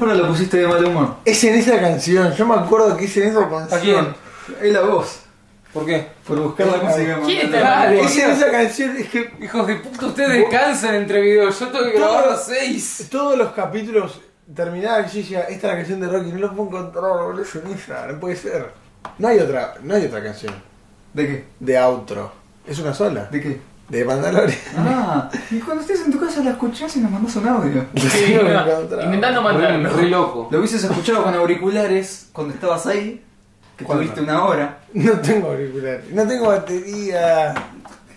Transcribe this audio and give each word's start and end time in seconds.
Ahora 0.00 0.14
lo 0.14 0.28
pusiste 0.28 0.58
de 0.58 0.68
mal 0.68 0.84
humor. 0.84 1.16
Es 1.24 1.42
en 1.44 1.54
esa 1.54 1.80
canción, 1.80 2.32
yo 2.34 2.46
me 2.46 2.54
acuerdo 2.54 2.96
que 2.96 3.04
es 3.04 3.16
en 3.16 3.28
esa 3.28 3.40
¿A 3.40 3.48
canción. 3.68 3.80
quién? 4.46 4.66
Es 4.66 4.72
la 4.72 4.80
voz. 4.82 5.20
¿Por 5.72 5.86
qué? 5.86 6.08
Por 6.26 6.38
buscar 6.40 6.66
la 6.66 6.76
música. 6.78 7.20
¿Quién 7.24 7.46
está. 7.46 7.94
Es 7.94 8.18
en 8.18 8.30
esa 8.30 8.50
canción, 8.50 8.96
es 8.96 9.08
que 9.08 9.32
Hijos 9.40 9.66
de 9.66 9.76
puta, 9.76 10.06
ustedes 10.06 10.30
descansan 10.30 10.96
entre 10.96 11.20
videos. 11.20 11.58
Yo 11.58 11.68
tengo 11.68 11.84
que 11.84 11.98
grabar 11.98 12.24
a 12.24 12.30
las 12.32 12.46
6. 12.46 13.08
todos 13.10 13.38
los 13.38 13.52
capítulos 13.52 14.20
yo 14.54 14.66
decía, 14.66 15.40
esta 15.42 15.52
es 15.52 15.62
la 15.62 15.76
canción 15.76 16.00
de 16.00 16.08
Rocky, 16.08 16.32
no 16.32 16.38
lo 16.38 16.54
puedo 16.54 16.68
encontrar, 16.68 17.24
boludo, 17.24 17.42
es 17.42 17.54
en 17.54 17.66
esa, 17.72 18.06
no 18.06 18.20
puede 18.20 18.36
ser. 18.36 18.70
No 19.18 19.28
hay 19.28 19.38
otra, 19.38 19.74
no 19.82 19.94
hay 19.94 20.06
otra 20.06 20.22
canción 20.22 20.54
¿De 21.12 21.26
qué? 21.26 21.44
de 21.60 21.78
outro. 21.78 22.32
Es 22.66 22.78
una 22.78 22.94
sola. 22.94 23.28
¿De 23.30 23.40
qué? 23.40 23.60
De 23.92 24.06
Mandalorian. 24.06 24.58
Ah, 24.74 25.28
y 25.50 25.58
cuando 25.58 25.82
estés 25.82 26.00
en 26.00 26.10
tu 26.12 26.18
casa 26.18 26.42
la 26.42 26.52
escuchás 26.52 26.96
y 26.96 27.00
nos 27.00 27.10
mandás 27.10 27.36
un 27.36 27.46
audio. 27.46 27.84
Sí, 27.94 28.34
no, 28.42 29.02
intentando 29.04 29.42
mandarlo. 29.42 29.90
re 29.90 30.08
loco. 30.08 30.48
Lo 30.50 30.58
hubieses 30.60 30.82
escuchado 30.82 31.22
con 31.24 31.34
auriculares 31.34 32.30
cuando 32.32 32.54
estabas 32.54 32.86
ahí, 32.86 33.22
que 33.76 33.84
¿Cuándo? 33.84 34.02
tuviste 34.04 34.22
una 34.22 34.46
hora. 34.46 34.78
No 34.94 35.12
tengo 35.20 35.48
auricular, 35.48 36.00
no 36.10 36.26
tengo 36.26 36.46
batería. 36.48 37.52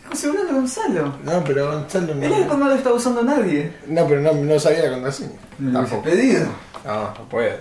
José 0.10 0.30
Orlando 0.30 0.54
Gonzalo. 0.54 1.14
No, 1.26 1.44
pero 1.44 1.70
Gonzalo 1.70 2.14
El 2.14 2.34
iPhone 2.34 2.60
no 2.62 2.70
lo 2.70 2.76
está 2.76 2.94
usando 2.94 3.22
nadie. 3.24 3.74
No, 3.88 4.08
pero 4.08 4.22
no, 4.22 4.32
no 4.34 4.58
sabía 4.58 4.84
la 4.86 4.92
contraseña. 4.92 5.32
Me 5.60 5.74
lo 5.74 5.80
Tampoco. 5.82 6.04
pedido. 6.04 6.46
No, 6.86 7.02
no 7.10 7.30
puede. 7.30 7.60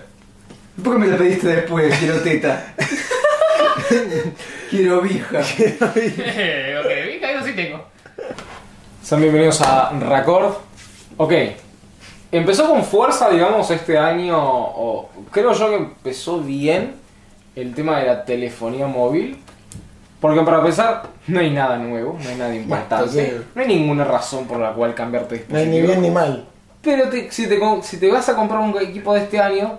¿Por 0.81 0.93
qué 0.93 0.99
me 0.99 1.07
la 1.07 1.17
pediste 1.17 1.47
después? 1.49 1.93
Quiero 1.99 2.15
teta. 2.21 2.73
Quiero 4.69 5.01
vija. 5.01 5.41
Eh, 5.59 6.77
ok, 6.81 7.11
vi 7.13 7.19
que 7.19 7.25
algo 7.25 7.45
sí 7.45 7.53
tengo. 7.53 7.94
Sean 9.05 9.21
bienvenidos 9.21 9.61
a 9.61 9.91
Record. 9.91 10.53
Ok. 11.17 11.31
Empezó 12.31 12.67
con 12.67 12.83
fuerza, 12.83 13.29
digamos, 13.29 13.69
este 13.69 13.97
año, 13.99 14.35
o 14.41 15.09
creo 15.29 15.53
yo 15.53 15.69
que 15.69 15.75
empezó 15.75 16.39
bien 16.39 16.95
el 17.55 17.75
tema 17.75 17.99
de 17.99 18.07
la 18.07 18.25
telefonía 18.25 18.87
móvil. 18.87 19.37
Porque 20.19 20.41
para 20.41 20.57
empezar, 20.57 21.03
no 21.27 21.39
hay 21.39 21.51
nada 21.51 21.77
nuevo, 21.77 22.17
no 22.21 22.27
hay 22.29 22.35
nada 22.35 22.55
importante. 22.55 23.41
No 23.53 23.61
hay 23.61 23.67
ninguna 23.67 24.05
razón 24.05 24.45
por 24.47 24.57
la 24.59 24.73
cual 24.73 24.95
cambiarte 24.95 25.35
de 25.35 25.45
No 25.49 25.57
hay 25.59 25.65
dispositivo. 25.65 25.81
ni 25.87 25.87
bien 25.87 26.01
ni 26.01 26.09
mal. 26.09 26.45
Pero 26.81 27.09
te- 27.09 27.31
si, 27.31 27.47
te, 27.47 27.59
si 27.83 27.97
te 27.99 28.11
vas 28.11 28.27
a 28.29 28.35
comprar 28.35 28.59
un 28.61 28.75
equipo 28.81 29.13
de 29.13 29.21
este 29.21 29.39
año, 29.39 29.77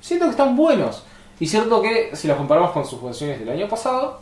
siento 0.00 0.24
que 0.26 0.30
están 0.30 0.56
buenos. 0.56 1.04
Y 1.38 1.46
cierto 1.46 1.82
que 1.82 2.16
si 2.16 2.26
los 2.26 2.38
comparamos 2.38 2.70
con 2.70 2.86
sus 2.86 3.02
versiones 3.02 3.38
del 3.38 3.50
año 3.50 3.68
pasado, 3.68 4.20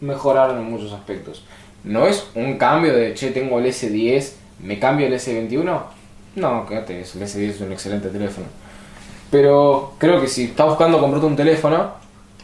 mejoraron 0.00 0.58
en 0.58 0.70
muchos 0.70 0.92
aspectos. 0.92 1.42
No 1.84 2.06
es 2.06 2.26
un 2.34 2.58
cambio 2.58 2.94
de, 2.94 3.14
che, 3.14 3.30
tengo 3.30 3.58
el 3.58 3.66
S10, 3.66 4.32
me 4.60 4.78
cambio 4.78 5.06
el 5.06 5.14
S21. 5.14 5.80
No, 6.36 6.66
quédate, 6.66 7.00
eso, 7.00 7.18
el 7.18 7.24
S10 7.24 7.50
es 7.50 7.60
un 7.60 7.72
excelente 7.72 8.08
teléfono. 8.08 8.46
Pero 9.30 9.94
creo 9.98 10.20
que 10.20 10.28
si 10.28 10.44
estás 10.44 10.66
buscando 10.66 10.98
comprarte 11.00 11.26
un 11.26 11.36
teléfono, 11.36 11.92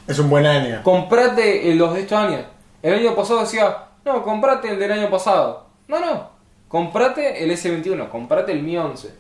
Es 0.07 0.19
un 0.19 0.29
buen 0.29 0.45
año. 0.47 0.81
comprate 0.83 1.71
el- 1.71 1.79
los 1.79 1.95
de 1.95 2.01
estos 2.03 2.19
años. 2.19 2.43
El 2.83 2.95
año 2.95 3.15
pasado 3.15 3.41
decía, 3.41 3.77
no, 4.05 4.23
comprate 4.23 4.69
el 4.69 4.79
del 4.79 4.93
año 4.93 5.11
pasado. 5.11 5.67
No, 5.89 5.99
no, 6.01 6.29
comprate 6.69 7.43
el 7.43 7.51
S21, 7.51 8.09
comprate 8.11 8.53
el 8.53 8.63
Mi 8.63 8.77
11. 8.77 9.11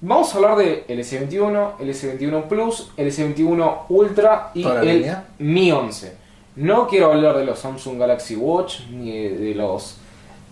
Vamos 0.00 0.32
a 0.32 0.36
hablar 0.36 0.56
de 0.56 0.84
el 0.88 1.00
S21, 1.00 1.72
el 1.80 1.88
S21 1.90 2.46
Plus, 2.48 2.92
el 2.96 3.08
S21 3.10 3.86
Ultra 3.88 4.50
y 4.54 4.62
el 4.64 4.80
línea. 4.98 5.24
Mi 5.38 5.72
11. 5.72 6.14
No 6.56 6.86
quiero 6.88 7.12
hablar 7.12 7.36
de 7.36 7.44
los 7.44 7.58
Samsung 7.58 7.98
Galaxy 7.98 8.34
Watch, 8.36 8.80
ni 8.90 9.10
de, 9.28 9.54
los 9.54 9.98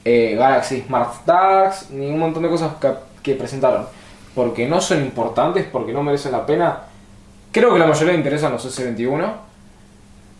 eh, 0.05 0.35
Galaxy 0.39 0.83
Smart 0.83 1.25
Tags, 1.25 1.91
ni 1.91 2.07
un 2.07 2.19
montón 2.19 2.43
de 2.43 2.51
cosas 2.51 2.75
que, 2.81 2.91
que 3.23 3.35
presentaron. 3.35 3.87
Porque 4.35 4.67
no 4.69 4.81
son 4.81 5.01
importantes, 5.03 5.67
porque 5.71 5.93
no 5.93 6.03
merecen 6.03 6.33
la 6.33 6.45
pena. 6.45 6.81
Creo 7.53 7.73
que 7.73 7.79
la 7.79 7.87
mayoría 7.87 8.13
le 8.13 8.19
interesan 8.19 8.53
los 8.53 8.65
S21 8.67 9.33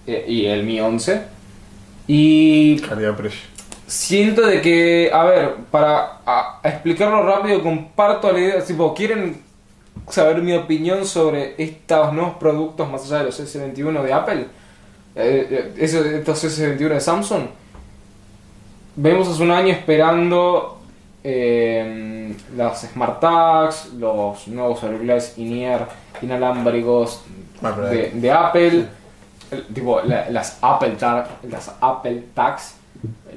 eh, 0.07 0.25
y 0.29 0.47
el 0.47 0.65
Mi 0.65 0.81
11. 0.81 1.23
Y 2.07 2.77
Calidad-precio. 2.81 3.41
siento 3.87 4.43
de 4.47 4.61
que, 4.61 5.11
a 5.13 5.25
ver, 5.25 5.55
para 5.71 6.19
a- 6.27 6.61
a 6.63 6.69
explicarlo 6.69 7.23
rápido, 7.23 7.63
comparto 7.63 8.31
la 8.33 8.39
idea, 8.39 8.63
tipo, 8.65 8.93
¿quieren 8.93 9.41
saber 10.11 10.43
mi 10.43 10.53
opinión 10.55 11.07
sobre 11.07 11.55
estos 11.57 12.13
nuevos 12.13 12.35
productos 12.37 12.91
más 12.91 13.05
allá 13.07 13.19
de 13.21 13.25
los 13.25 13.41
S21 13.41 14.03
de 14.03 14.13
Apple? 14.13 14.47
Eh, 15.17 15.73
eh, 15.79 16.15
estos 16.17 16.45
S21 16.45 16.89
de 16.89 17.01
Samsung. 17.01 17.43
Vemos 18.97 19.29
hace 19.29 19.43
un 19.43 19.51
año 19.51 19.69
esperando 19.73 20.79
eh, 21.23 22.35
las 22.57 22.83
Smart 22.83 23.21
Tags, 23.21 23.93
los 23.95 24.47
nuevos 24.49 24.83
auriculares 24.85 25.35
in-ear 25.39 25.89
inalámbricos 26.23 27.23
pero 27.61 27.87
de, 27.87 28.11
de 28.11 28.31
Apple, 28.33 28.87
el- 29.51 29.67
tipo 29.73 30.01
la- 30.03 30.29
las 30.31 30.59
Apple 30.61 30.91
Tag, 30.99 31.27
las 31.49 31.73
Apple 31.81 32.25
Tags, 32.35 32.75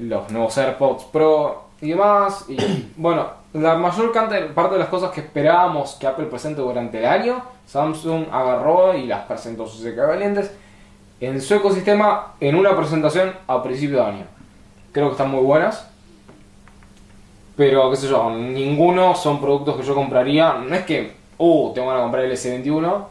los 0.00 0.30
nuevos 0.30 0.56
AirPods 0.58 1.04
Pro 1.04 1.64
y 1.80 1.90
demás. 1.90 2.44
Y 2.48 2.56
bueno, 2.96 3.26
la 3.54 3.76
mayor 3.76 4.12
parte 4.12 4.74
de 4.74 4.78
las 4.80 4.88
cosas 4.88 5.10
que 5.12 5.20
esperábamos 5.20 5.94
que 5.94 6.06
Apple 6.06 6.26
presente 6.26 6.60
durante 6.60 6.98
el 6.98 7.06
año, 7.06 7.42
Samsung 7.66 8.26
agarró 8.30 8.94
y 8.96 9.06
las 9.06 9.24
presentó 9.26 9.66
sus 9.66 9.84
equivalentes 9.86 10.50
en 11.20 11.40
su 11.40 11.54
ecosistema 11.54 12.34
en 12.40 12.54
una 12.54 12.76
presentación 12.76 13.32
a 13.46 13.62
principio 13.62 13.98
de 13.98 14.04
año. 14.10 14.24
Creo 14.92 15.06
que 15.08 15.12
están 15.12 15.30
muy 15.30 15.42
buenas. 15.42 15.86
Pero, 17.56 17.90
qué 17.90 17.96
sé 17.96 18.08
yo, 18.08 18.30
ninguno 18.30 19.16
son 19.16 19.40
productos 19.40 19.76
que 19.76 19.82
yo 19.82 19.94
compraría. 19.94 20.54
No 20.54 20.74
es 20.74 20.84
que, 20.84 21.16
uh, 21.38 21.72
tengo 21.74 21.88
ganas 21.88 22.02
de 22.02 22.04
comprar 22.04 22.24
el 22.24 22.32
S21, 22.32 23.06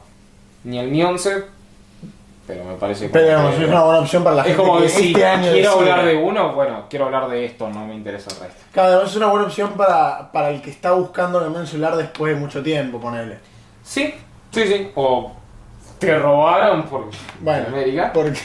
ni 0.63 0.79
el 0.79 0.87
Mi 0.89 1.03
11. 1.03 1.43
Pero 2.47 2.63
me 2.63 2.75
parece 2.75 3.09
Pero 3.09 3.25
digamos, 3.25 3.55
que- 3.55 3.63
es 3.63 3.69
una 3.69 3.83
buena 3.83 3.99
opción 3.99 4.23
para 4.23 4.37
la 4.37 4.41
es 4.43 4.47
gente 4.47 4.61
como 4.63 4.77
que 4.77 4.83
que 4.83 4.89
si 4.89 5.07
este 5.07 5.25
año 5.25 5.51
quiero 5.51 5.71
decide. 5.71 5.91
hablar 5.91 6.05
de 6.05 6.15
uno, 6.15 6.53
bueno, 6.53 6.85
quiero 6.89 7.05
hablar 7.05 7.27
de 7.27 7.43
esto, 7.43 7.69
no 7.69 7.85
me 7.85 7.93
interesa 7.93 8.31
el 8.33 8.39
resto. 8.39 8.63
Claro, 8.71 9.03
es 9.03 9.13
una 9.17 9.27
buena 9.27 9.47
opción 9.47 9.71
para, 9.75 10.31
para 10.31 10.49
el 10.51 10.61
que 10.61 10.69
está 10.69 10.93
buscando 10.93 11.41
cambiar 11.41 11.59
un 11.63 11.67
celular 11.67 11.97
después 11.97 12.33
de 12.33 12.39
mucho 12.39 12.63
tiempo, 12.63 13.01
ponele. 13.01 13.39
Sí, 13.83 14.13
sí, 14.51 14.63
sí. 14.65 14.91
O 14.95 15.33
te 15.99 16.17
robaron 16.17 16.83
por 16.83 17.05
Bueno, 17.41 17.67
América. 17.67 18.11
porque 18.13 18.39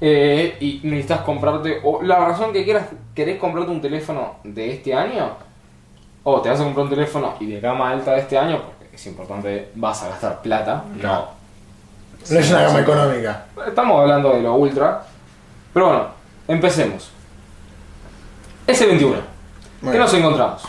eh, 0.00 0.56
y 0.60 0.80
necesitas 0.84 1.20
comprarte. 1.20 1.80
O 1.84 2.02
la 2.02 2.18
razón 2.18 2.52
que 2.52 2.64
quieras, 2.64 2.86
querés 3.14 3.38
comprarte 3.38 3.70
un 3.70 3.80
teléfono 3.80 4.36
de 4.44 4.72
este 4.72 4.94
año. 4.94 5.30
O 6.24 6.40
te 6.40 6.48
vas 6.48 6.60
a 6.60 6.64
comprar 6.64 6.84
un 6.84 6.90
teléfono 6.90 7.34
y 7.40 7.46
de 7.46 7.60
gama 7.60 7.90
alta 7.90 8.12
de 8.12 8.20
este 8.20 8.38
año, 8.38 8.60
porque 8.62 8.94
es 8.96 9.06
importante, 9.06 9.70
vas 9.74 10.02
a 10.02 10.08
gastar 10.08 10.40
plata. 10.42 10.84
No. 11.00 11.26
no 12.30 12.38
es 12.38 12.50
una 12.50 12.62
gama 12.62 12.80
económica. 12.80 13.46
Estamos 13.66 14.00
hablando 14.00 14.32
de 14.32 14.42
lo 14.42 14.54
ultra. 14.54 15.02
Pero 15.72 15.86
bueno, 15.86 16.06
empecemos. 16.48 17.10
S21. 18.66 19.14
¿Qué 19.90 19.98
nos 19.98 20.14
encontramos? 20.14 20.62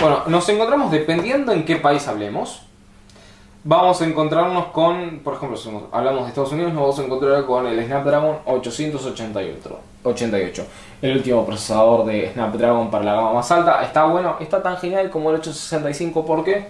Bueno, 0.00 0.22
nos 0.26 0.48
encontramos 0.48 0.90
dependiendo 0.90 1.52
en 1.52 1.64
qué 1.64 1.76
país 1.76 2.06
hablemos. 2.06 2.62
Vamos 3.62 4.00
a 4.00 4.06
encontrarnos 4.06 4.68
con, 4.68 5.18
por 5.18 5.34
ejemplo, 5.34 5.54
si 5.54 5.68
hablamos 5.92 6.22
de 6.22 6.28
Estados 6.30 6.52
Unidos, 6.52 6.72
nos 6.72 6.80
vamos 6.80 6.98
a 6.98 7.04
encontrar 7.04 7.44
con 7.44 7.66
el 7.66 7.84
Snapdragon 7.84 8.38
888. 8.46 9.78
88. 10.02 10.66
El 11.02 11.16
último 11.18 11.44
procesador 11.44 12.06
de 12.06 12.32
Snapdragon 12.32 12.90
para 12.90 13.04
la 13.04 13.14
gama 13.16 13.34
más 13.34 13.50
alta. 13.50 13.82
Está 13.84 14.06
bueno, 14.06 14.36
está 14.40 14.62
tan 14.62 14.78
genial 14.78 15.10
como 15.10 15.28
el 15.28 15.36
865 15.36 16.24
porque 16.24 16.68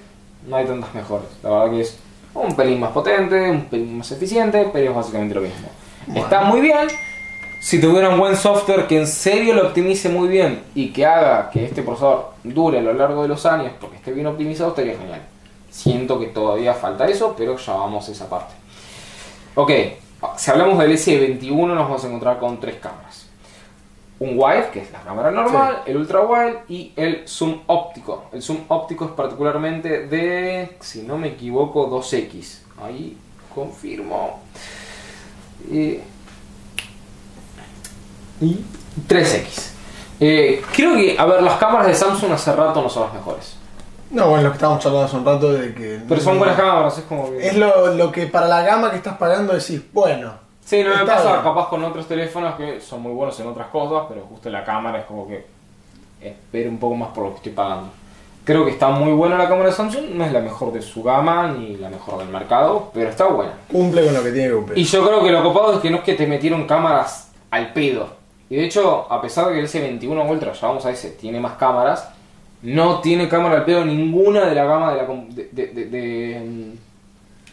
no 0.49 0.57
hay 0.57 0.67
tantas 0.67 0.93
mejores. 0.93 1.29
La 1.45 1.51
verdad 1.51 1.71
que 1.71 1.81
es 1.83 1.97
un 2.35 2.57
pelín 2.57 2.81
más 2.81 2.91
potente, 2.91 3.51
un 3.51 3.67
pelín 3.67 3.99
más 3.99 4.11
eficiente, 4.11 4.69
pero 4.73 4.91
es 4.91 4.97
básicamente 4.97 5.37
lo 5.37 5.43
mismo. 5.43 5.69
Está 6.13 6.43
muy 6.43 6.61
bien. 6.61 6.89
Si 7.61 7.81
tuviera 7.81 8.09
un 8.09 8.19
buen 8.19 8.35
software 8.35 8.89
que 8.89 8.99
en 8.99 9.07
serio 9.07 9.55
lo 9.55 9.69
optimice 9.69 10.09
muy 10.09 10.27
bien 10.27 10.65
y 10.75 10.89
que 10.93 11.07
haga 11.07 11.51
que 11.51 11.67
este 11.67 11.83
procesador 11.83 12.31
dure 12.43 12.81
a 12.81 12.83
lo 12.83 12.95
largo 12.95 13.23
de 13.23 13.29
los 13.29 13.47
años 13.47 13.75
porque 13.81 13.99
esté 13.99 14.11
bien 14.11 14.27
optimizado, 14.27 14.71
estaría 14.71 14.99
genial. 14.99 15.21
Siento 15.71 16.19
que 16.19 16.27
todavía 16.27 16.75
falta 16.75 17.07
eso, 17.07 17.35
pero 17.37 17.57
ya 17.57 17.73
vamos 17.75 18.09
a 18.09 18.13
esa 18.13 18.29
parte. 18.29 18.55
Ok, 19.55 19.71
si 20.37 20.51
hablamos 20.51 20.79
del 20.79 20.93
S21 20.93 21.67
nos 21.67 21.77
vamos 21.77 22.05
a 22.05 22.07
encontrar 22.07 22.39
con 22.39 22.61
tres 22.61 22.77
cámaras. 22.77 23.27
Un 24.19 24.35
wide, 24.37 24.69
que 24.71 24.81
es 24.81 24.93
la 24.93 25.01
cámara 25.01 25.31
normal, 25.31 25.83
el 25.87 25.97
ultra 25.97 26.21
wide 26.21 26.65
y 26.69 26.93
el 26.97 27.27
zoom 27.27 27.61
óptico. 27.67 28.25
El 28.33 28.43
zoom 28.43 28.59
óptico 28.69 29.07
es 29.07 29.13
particularmente 29.13 30.07
de, 30.07 30.77
si 30.81 31.03
no 31.03 31.17
me 31.17 31.29
equivoco, 31.29 31.89
2x. 31.89 32.59
Ahí 32.83 33.17
confirmo. 33.55 34.41
Eh, 35.71 36.03
y 38.43 38.65
3x. 39.09 39.71
Eh, 40.21 40.63
creo 40.75 40.97
que, 40.97 41.17
a 41.19 41.25
ver, 41.25 41.43
las 41.43 41.59
cámaras 41.59 41.87
de 41.87 41.95
Samsung 41.95 42.33
hace 42.33 42.55
rato 42.55 42.83
no 42.83 42.91
son 42.91 43.05
las 43.05 43.15
mejores. 43.15 43.57
No, 44.11 44.29
bueno, 44.29 44.45
lo 44.45 44.51
que 44.51 44.55
estábamos 44.55 44.83
charlando 44.83 45.07
hace 45.07 45.17
un 45.17 45.25
rato 45.25 45.53
de 45.53 45.75
que. 45.75 46.01
Pero 46.09 46.21
son 46.21 46.39
buenas 46.39 46.57
cámaras, 46.57 46.99
es 46.99 47.05
como 47.05 47.31
que... 47.31 47.47
Es 47.47 47.57
lo, 47.57 47.95
lo 47.95 48.11
que 48.11 48.27
para 48.27 48.49
la 48.49 48.63
gama 48.63 48.91
que 48.91 48.97
estás 48.97 49.17
pagando 49.17 49.53
decís, 49.53 49.81
bueno. 49.93 50.33
Sí, 50.65 50.83
no 50.83 50.91
me 50.97 51.07
pasa 51.07 51.33
bien. 51.33 51.43
capaz 51.43 51.69
con 51.69 51.83
otros 51.85 52.07
teléfonos 52.07 52.55
que 52.57 52.81
son 52.81 53.03
muy 53.03 53.13
buenos 53.13 53.39
en 53.41 53.47
otras 53.47 53.69
cosas, 53.69 54.07
pero 54.09 54.23
justo 54.29 54.51
la 54.51 54.65
cámara 54.65 55.01
es 55.01 55.05
como 55.05 55.27
que 55.27 55.47
espero 56.21 56.71
un 56.71 56.79
poco 56.79 56.95
más 56.97 57.09
por 57.11 57.25
lo 57.25 57.31
que 57.31 57.37
estoy 57.37 57.53
pagando. 57.53 57.91
Creo 58.45 58.65
que 58.65 58.73
está 58.73 58.89
muy 58.89 59.13
buena 59.13 59.37
la 59.37 59.49
cámara 59.49 59.69
de 59.69 59.75
Samsung, 59.75 60.11
no 60.15 60.25
es 60.25 60.33
la 60.33 60.41
mejor 60.41 60.73
de 60.73 60.83
su 60.83 61.03
gama 61.03 61.49
ni 61.49 61.77
la 61.77 61.89
mejor 61.89 62.19
del 62.19 62.29
mercado, 62.29 62.91
pero 62.93 63.11
está 63.11 63.27
buena. 63.27 63.53
Cumple 63.71 64.05
con 64.05 64.15
lo 64.15 64.23
que 64.23 64.33
tiene 64.33 64.49
que 64.49 64.55
cumplir. 64.55 64.79
Y 64.79 64.85
yo 64.85 65.07
creo 65.07 65.23
que 65.23 65.31
lo 65.31 65.43
copado 65.43 65.75
es 65.75 65.81
que 65.81 65.91
no 65.91 65.99
es 65.99 66.03
que 66.03 66.15
te 66.15 66.27
metieron 66.27 66.67
cámaras 66.67 67.31
al 67.51 67.73
pedo. 67.73 68.09
Y 68.49 68.57
de 68.57 68.65
hecho, 68.65 69.07
a 69.11 69.21
pesar 69.21 69.47
de 69.47 69.55
que 69.55 69.61
el 69.61 69.69
S21 69.69 70.29
Ultra, 70.29 70.53
ya 70.53 70.67
vamos 70.67 70.85
a 70.85 70.91
ese, 70.91 71.11
tiene 71.11 71.39
más 71.39 71.53
cámaras, 71.53 72.11
no 72.63 73.01
tiene 73.01 73.29
cámara 73.29 73.57
al 73.59 73.65
pedo 73.65 73.85
ninguna 73.85 74.47
de 74.47 74.55
la 74.55 74.65
gama 74.65 74.93
de, 74.95 74.97
la, 75.03 75.07
de, 75.07 75.49
de- 75.53 75.85
de- 75.87 76.75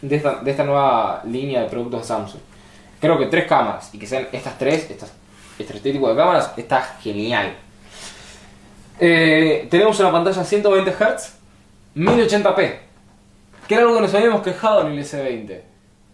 de- 0.02 0.16
esta, 0.16 0.36
de 0.42 0.52
esta 0.52 0.64
nueva 0.64 1.22
línea 1.26 1.62
de 1.62 1.68
productos 1.70 2.02
de 2.02 2.08
Samsung. 2.08 2.42
Creo 3.00 3.18
que 3.18 3.28
tres 3.28 3.46
cámaras, 3.48 3.94
y 3.94 4.00
que 4.00 4.06
sean 4.08 4.28
estas 4.32 4.58
tres, 4.58 4.90
estas, 4.90 5.14
este 5.60 5.80
tipo 5.92 6.10
de 6.10 6.16
cámaras, 6.16 6.52
está 6.58 6.82
genial. 7.02 7.54
Eh, 9.00 9.68
tenemos 9.70 10.00
una 10.00 10.12
pantalla 10.12 10.44
120 10.44 10.92
Hz, 10.92 11.34
1080p, 11.96 12.76
que 13.68 13.74
era 13.76 13.84
algo 13.84 13.96
que 13.96 14.02
nos 14.02 14.14
habíamos 14.14 14.42
quejado 14.42 14.82
en 14.88 14.94
el 14.94 15.00
S20. 15.04 15.62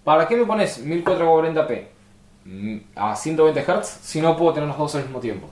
¿Para 0.03 0.27
qué 0.27 0.35
me 0.35 0.45
pones 0.45 0.85
1440p 0.85 1.83
mm, 2.45 2.77
a 2.95 3.15
120 3.15 3.61
Hz 3.63 3.87
si 4.01 4.19
no 4.21 4.35
puedo 4.35 4.53
tener 4.53 4.67
los 4.67 4.77
dos 4.77 4.95
al 4.95 5.03
mismo 5.03 5.19
tiempo? 5.19 5.47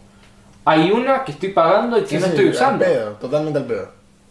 Hay 0.65 0.91
una 0.91 1.23
que 1.23 1.31
estoy 1.31 1.49
pagando 1.49 1.97
y 1.97 2.01
que 2.01 2.07
Sí, 2.09 2.15
no 2.17 2.25
sí, 2.25 2.29
estoy 2.31 2.45
al 2.47 2.51
usando. 2.53 2.85
pedo, 2.85 3.11
totalmente 3.13 3.59
al 3.59 3.65
pedo. 3.65 3.89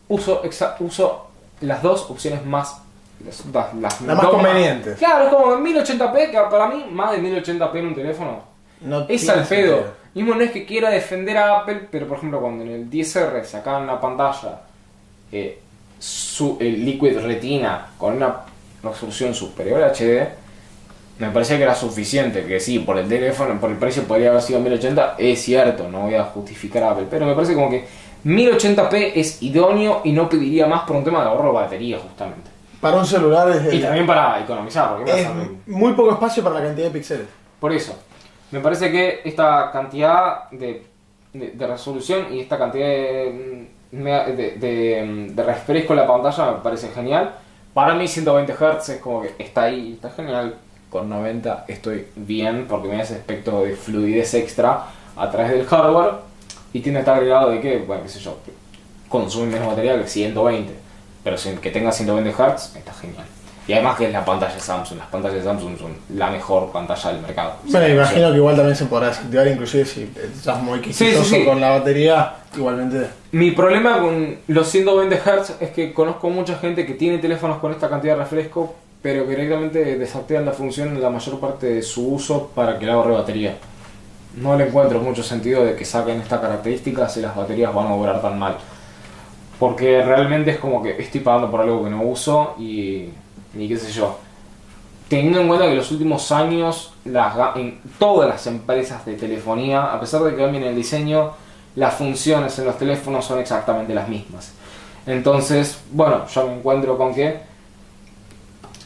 Uso, 0.08 0.42
exa- 0.44 0.76
uso 0.80 1.26
las 1.60 1.82
dos 1.82 2.08
opciones 2.10 2.44
más. 2.46 2.80
Las, 3.24 3.44
las- 3.46 3.74
las 3.74 4.00
Las 4.00 4.16
más 4.16 4.26
convenientes. 4.26 4.96
Claro, 4.98 5.24
es 5.26 5.30
como 5.34 5.56
1080p, 5.56 6.30
que 6.30 6.38
para 6.50 6.68
mí 6.68 6.84
más 6.90 7.12
de 7.12 7.18
1080p 7.20 7.76
en 7.78 7.86
un 7.88 7.94
teléfono 7.94 8.42
No 8.80 9.04
es 9.08 9.28
al 9.28 9.44
pedo. 9.44 9.76
sentido. 9.76 10.00
Mismo 10.14 10.34
no 10.34 10.42
es 10.42 10.50
que 10.52 10.64
quiera 10.66 10.88
defender 10.90 11.36
a 11.36 11.58
Apple, 11.60 11.86
pero 11.90 12.06
por 12.08 12.16
ejemplo 12.18 12.40
cuando 12.40 12.64
en 12.64 12.70
el 12.70 12.90
10R 12.90 13.44
sacaban 13.44 13.82
una 13.84 14.00
pantalla 14.00 14.60
eh, 15.30 15.60
su, 15.98 16.56
el 16.60 16.84
Liquid 16.84 17.18
Retina 17.20 17.88
con 17.98 18.16
una 18.16 18.36
resolución 18.82 19.34
superior 19.34 19.82
a 19.84 19.92
HD, 19.92 20.26
me 21.20 21.30
parecía 21.30 21.56
que 21.56 21.62
era 21.62 21.74
suficiente. 21.76 22.44
Que 22.44 22.58
sí, 22.58 22.80
por 22.80 22.98
el 22.98 23.08
teléfono, 23.08 23.60
por 23.60 23.70
el 23.70 23.76
precio 23.76 24.02
podría 24.04 24.30
haber 24.30 24.42
sido 24.42 24.58
1080, 24.60 25.14
es 25.18 25.40
cierto, 25.42 25.88
no 25.88 26.00
voy 26.02 26.14
a 26.16 26.24
justificar 26.24 26.82
a 26.82 26.90
Apple, 26.90 27.06
pero 27.08 27.26
me 27.26 27.34
parece 27.34 27.54
como 27.54 27.70
que 27.70 27.84
1080p 28.24 29.12
es 29.14 29.42
idóneo 29.42 30.00
y 30.04 30.12
no 30.12 30.28
pediría 30.28 30.66
más 30.66 30.82
por 30.82 30.96
un 30.96 31.04
tema 31.04 31.22
de 31.22 31.28
ahorro 31.28 31.48
de 31.48 31.54
batería 31.54 31.98
justamente. 31.98 32.50
Para 32.80 32.96
un 32.96 33.06
celular 33.06 33.50
es, 33.50 33.74
Y 33.74 33.80
también 33.80 34.06
para 34.06 34.40
economizar, 34.40 34.96
porque 34.96 35.10
es 35.20 35.28
muy 35.66 35.92
poco 35.92 36.12
espacio 36.12 36.42
para 36.42 36.56
la 36.56 36.62
cantidad 36.66 36.86
de 36.86 36.92
píxeles. 36.92 37.26
por 37.58 37.72
eso, 37.72 37.94
me 38.50 38.60
parece 38.60 38.90
que 38.90 39.20
esta 39.24 39.70
cantidad 39.70 40.48
de, 40.50 40.82
de- 41.32 41.50
de 41.50 41.66
resolución 41.66 42.32
y 42.34 42.40
esta 42.40 42.56
cantidad 42.58 42.86
de, 42.86 43.68
de, 43.92 44.56
de- 44.58 45.26
de 45.30 45.42
refresco 45.42 45.92
en 45.92 45.98
la 45.98 46.06
pantalla 46.06 46.52
me 46.52 46.58
parece 46.58 46.88
genial. 46.88 47.34
Para 47.74 47.94
mí 47.94 48.08
120 48.08 48.52
Hz 48.54 48.88
es 48.88 49.00
como 49.00 49.22
que 49.22 49.34
está 49.38 49.64
ahí, 49.64 49.92
está 49.94 50.10
genial. 50.10 50.54
Con 50.90 51.08
90 51.08 51.66
estoy 51.68 52.06
bien 52.16 52.66
porque 52.68 52.88
me 52.88 52.96
da 52.96 53.02
ese 53.02 53.14
aspecto 53.14 53.62
de 53.62 53.76
fluidez 53.76 54.34
extra 54.34 54.86
a 55.16 55.30
través 55.30 55.52
del 55.52 55.64
hardware 55.66 56.14
y 56.72 56.80
tiene 56.80 56.98
estar 56.98 57.16
agregado 57.16 57.50
de 57.50 57.60
que, 57.60 57.78
bueno, 57.78 58.02
qué 58.02 58.08
sé 58.08 58.20
yo, 58.20 58.38
consume 59.08 59.46
menos 59.46 59.68
batería 59.68 60.00
que 60.00 60.08
120. 60.08 60.72
Pero 61.22 61.36
sin 61.36 61.58
que 61.58 61.70
tenga 61.70 61.92
120 61.92 62.30
Hz 62.30 62.76
está 62.76 62.92
genial. 62.94 63.24
Y 63.68 63.72
además 63.72 63.96
que 63.98 64.06
es 64.06 64.12
la 64.12 64.24
pantalla 64.24 64.58
Samsung, 64.58 64.98
las 64.98 65.06
pantallas 65.08 65.36
de 65.36 65.44
Samsung 65.44 65.78
son 65.78 65.96
la 66.16 66.28
mejor 66.30 66.72
pantalla 66.72 67.12
del 67.12 67.20
mercado. 67.20 67.52
Bueno, 67.64 67.88
imagino 67.88 68.30
que 68.32 68.36
igual 68.38 68.56
también 68.56 68.74
se 68.74 68.86
podrá 68.86 69.08
desactivar, 69.08 69.46
inclusive 69.46 69.84
si 69.84 70.10
estás 70.16 70.60
muy 70.60 70.80
quisquilloso 70.80 71.36
sí. 71.36 71.44
con 71.44 71.60
la 71.60 71.70
batería, 71.70 72.34
igualmente. 72.56 73.10
Mi 73.32 73.52
problema 73.52 74.00
con 74.00 74.38
los 74.48 74.66
120 74.66 75.16
Hz 75.16 75.56
es 75.60 75.70
que 75.70 75.92
conozco 75.92 76.30
mucha 76.30 76.56
gente 76.56 76.84
que 76.84 76.94
tiene 76.94 77.18
teléfonos 77.18 77.58
con 77.58 77.70
esta 77.70 77.88
cantidad 77.88 78.14
de 78.14 78.22
refresco, 78.24 78.74
pero 79.02 79.24
directamente 79.24 79.98
desactivan 79.98 80.44
la 80.44 80.52
función 80.52 80.88
en 80.88 81.02
la 81.02 81.10
mayor 81.10 81.40
parte 81.40 81.66
de 81.66 81.82
su 81.82 82.14
uso 82.14 82.50
para 82.54 82.78
que 82.78 82.86
le 82.86 82.92
ahorre 82.92 83.12
batería. 83.12 83.56
No 84.36 84.56
le 84.56 84.68
encuentro 84.68 85.00
mucho 85.00 85.22
sentido 85.22 85.64
de 85.64 85.74
que 85.74 85.84
saquen 85.84 86.20
esta 86.20 86.40
característica 86.40 87.08
si 87.08 87.20
las 87.20 87.34
baterías 87.34 87.74
van 87.74 87.88
a 87.88 87.96
durar 87.96 88.20
tan 88.20 88.38
mal. 88.38 88.56
Porque 89.58 90.02
realmente 90.02 90.52
es 90.52 90.58
como 90.58 90.82
que 90.82 91.00
estoy 91.00 91.20
pagando 91.20 91.50
por 91.50 91.60
algo 91.60 91.82
que 91.84 91.90
no 91.90 92.02
uso 92.02 92.54
y, 92.58 93.08
y 93.54 93.68
qué 93.68 93.76
sé 93.76 93.90
yo. 93.90 94.18
Teniendo 95.08 95.40
en 95.40 95.48
cuenta 95.48 95.66
que 95.66 95.74
los 95.74 95.90
últimos 95.90 96.30
años 96.30 96.94
las, 97.04 97.56
en 97.56 97.80
todas 97.98 98.28
las 98.28 98.46
empresas 98.46 99.04
de 99.04 99.14
telefonía, 99.14 99.92
a 99.92 99.98
pesar 99.98 100.22
de 100.22 100.30
que 100.30 100.36
cambien 100.36 100.62
el 100.62 100.76
diseño, 100.76 101.32
las 101.74 101.94
funciones 101.94 102.58
en 102.58 102.66
los 102.66 102.78
teléfonos 102.78 103.24
son 103.24 103.38
exactamente 103.38 103.94
las 103.94 104.08
mismas. 104.08 104.52
Entonces, 105.06 105.80
bueno, 105.90 106.26
yo 106.28 106.46
me 106.46 106.54
encuentro 106.54 106.96
con 106.96 107.14
que 107.14 107.49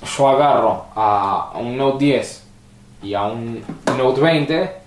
yo 0.05 0.29
agarro 0.29 0.87
a 0.95 1.53
un 1.59 1.77
Note 1.77 2.05
10 2.05 2.43
y 3.03 3.15
a 3.15 3.25
un 3.25 3.63
Note 3.97 4.21
20 4.21 4.85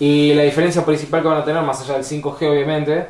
y 0.00 0.34
la 0.34 0.42
diferencia 0.42 0.84
principal 0.84 1.22
que 1.22 1.28
van 1.28 1.38
a 1.38 1.44
tener, 1.44 1.62
más 1.62 1.80
allá 1.80 1.94
del 1.94 2.04
5G 2.04 2.50
obviamente, 2.50 3.06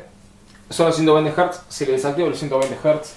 son 0.69 0.87
los 0.87 0.95
120 0.95 1.31
Hz. 1.31 1.61
Si 1.69 1.85
le 1.85 1.93
desactivo 1.93 2.29
los 2.29 2.39
120 2.39 2.75
Hz, 2.75 3.13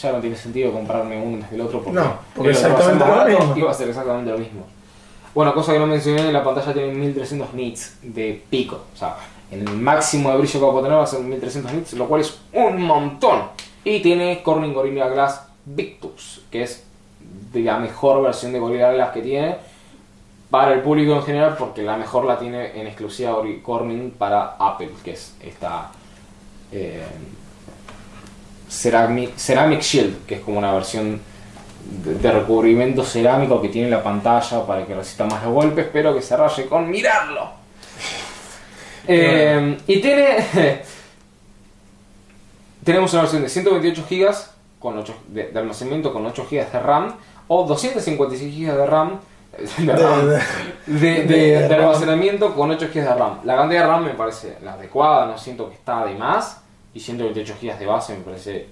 ya 0.00 0.12
no 0.12 0.20
tiene 0.20 0.36
sentido 0.36 0.72
comprarme 0.72 1.20
uno 1.20 1.38
desde 1.38 1.56
el 1.56 1.62
otro 1.62 1.82
porque, 1.82 1.98
No, 1.98 2.18
porque 2.34 2.50
el 2.50 2.56
otro 2.56 2.74
va 2.74 2.80
a 2.80 2.84
ser 2.84 2.98
exactamente 2.98 3.32
lo 3.32 3.38
mismo. 3.38 3.56
y 3.56 3.60
va 3.62 3.70
a 3.70 3.74
ser 3.74 3.88
exactamente 3.88 4.30
lo 4.30 4.38
mismo. 4.38 4.66
Bueno, 5.34 5.54
cosa 5.54 5.72
que 5.72 5.78
no 5.78 5.86
mencioné, 5.86 6.32
la 6.32 6.42
pantalla 6.42 6.72
tiene 6.72 6.92
1300 6.92 7.52
nits 7.54 7.98
de 8.02 8.42
pico. 8.48 8.82
O 8.94 8.96
sea, 8.96 9.16
en 9.50 9.66
el 9.66 9.76
máximo 9.76 10.30
de 10.30 10.38
brillo 10.38 10.60
que 10.60 10.66
va 10.66 10.72
a 10.72 10.82
tener 10.82 10.98
va 10.98 11.02
a 11.02 11.06
ser 11.06 11.20
1300 11.20 11.72
nits, 11.72 11.92
lo 11.94 12.06
cual 12.06 12.20
es 12.20 12.38
un 12.52 12.82
montón. 12.82 13.42
Y 13.84 14.00
tiene 14.00 14.42
Corning 14.42 14.72
Gorilla 14.72 15.08
Glass 15.08 15.42
Victus, 15.64 16.42
que 16.50 16.62
es 16.62 16.84
de 17.52 17.60
la 17.60 17.78
mejor 17.78 18.22
versión 18.22 18.52
de 18.52 18.58
Gorilla 18.58 18.92
Glass 18.92 19.10
que 19.12 19.22
tiene 19.22 19.56
para 20.50 20.74
el 20.74 20.80
público 20.80 21.14
en 21.16 21.22
general, 21.22 21.56
porque 21.58 21.82
la 21.82 21.96
mejor 21.96 22.24
la 22.24 22.38
tiene 22.38 22.80
en 22.80 22.86
exclusiva 22.86 23.36
Corning 23.62 24.12
para 24.12 24.56
Apple, 24.58 24.90
que 25.02 25.12
es 25.12 25.34
esta 25.42 25.90
eh, 26.70 27.04
Ceramic, 28.68 29.36
Ceramic 29.36 29.80
Shield, 29.80 30.26
que 30.26 30.36
es 30.36 30.40
como 30.40 30.58
una 30.58 30.72
versión 30.72 31.20
de, 32.04 32.14
de 32.14 32.32
recubrimiento 32.32 33.04
cerámico 33.04 33.60
que 33.60 33.68
tiene 33.68 33.90
la 33.90 34.02
pantalla 34.02 34.64
para 34.66 34.86
que 34.86 34.94
resista 34.94 35.24
más 35.24 35.42
los 35.42 35.52
golpes, 35.52 35.86
pero 35.92 36.14
que 36.14 36.22
se 36.22 36.36
raye 36.36 36.66
con 36.66 36.88
mirarlo. 36.88 37.50
Eh, 39.08 39.78
y 39.86 40.00
tiene. 40.00 40.36
tenemos 42.84 43.12
una 43.12 43.22
versión 43.22 43.42
de 43.42 43.48
128 43.48 44.04
GB 44.08 44.55
con 44.86 44.98
8 44.98 45.14
de, 45.28 45.48
de 45.48 45.58
almacenamiento 45.58 46.12
con 46.12 46.24
8 46.26 46.46
GB 46.48 46.70
de 46.70 46.78
RAM 46.80 47.14
o 47.48 47.64
256 47.66 48.54
GB 48.56 48.76
de 48.76 48.86
RAM. 48.86 49.18
De, 49.78 49.92
RAM, 49.96 50.28
de- 50.86 51.22
de- 51.24 51.68
RAM. 51.68 51.80
almacenamiento 51.80 52.54
con 52.54 52.70
8 52.70 52.86
GB 52.94 53.02
de 53.04 53.14
RAM. 53.14 53.38
La 53.44 53.56
cantidad 53.56 53.80
de 53.82 53.86
RAM 53.88 54.04
me 54.04 54.10
parece 54.14 54.58
la 54.62 54.74
adecuada, 54.74 55.26
no 55.26 55.36
siento 55.38 55.68
que 55.68 55.74
está 55.74 56.04
de 56.04 56.14
más. 56.14 56.62
Y 56.94 57.00
128 57.00 57.54
GB 57.60 57.78
de 57.78 57.86
base 57.86 58.14
me 58.16 58.20
parece 58.24 58.68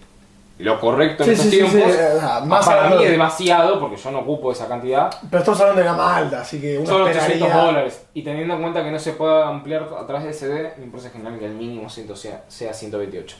lo 0.59 0.79
correcto 0.79 1.25
en 1.25 1.31
Sí, 1.31 1.33
estos 1.35 1.47
sí, 1.51 1.57
tiempos. 1.57 1.93
sí, 1.93 1.99
o 2.17 2.21
sea, 2.21 2.41
más 2.41 2.65
Para 2.65 2.89
mí 2.91 2.95
es 2.97 3.01
de- 3.03 3.11
demasiado 3.11 3.81
porque 3.81 3.97
yo 3.97 4.11
no 4.13 4.21
ocupo 4.21 4.53
esa 4.53 4.69
cantidad. 4.69 5.11
Pero 5.29 5.39
estamos 5.41 5.61
hablando 5.61 5.81
de 5.83 5.87
gama 5.89 6.17
alta, 6.17 6.41
así 6.43 6.61
que 6.61 6.79
uno 6.79 6.95
800 6.95 7.23
esperaría... 7.33 7.57
dólares. 7.65 8.07
Y 8.15 8.23
teniendo 8.23 8.55
en 8.55 8.61
cuenta 8.63 8.85
que 8.85 8.91
no 8.93 8.99
se 9.01 9.13
puede 9.15 9.43
ampliar 9.43 9.89
a 10.01 10.07
través 10.07 10.25
de 10.25 10.33
SD, 10.33 10.75
me 10.81 10.87
parece 10.93 11.11
genial 11.11 11.39
que 11.39 11.47
el 11.47 11.55
mínimo 11.55 11.89
sea, 11.91 12.45
sea 12.49 12.73
128. 12.73 13.37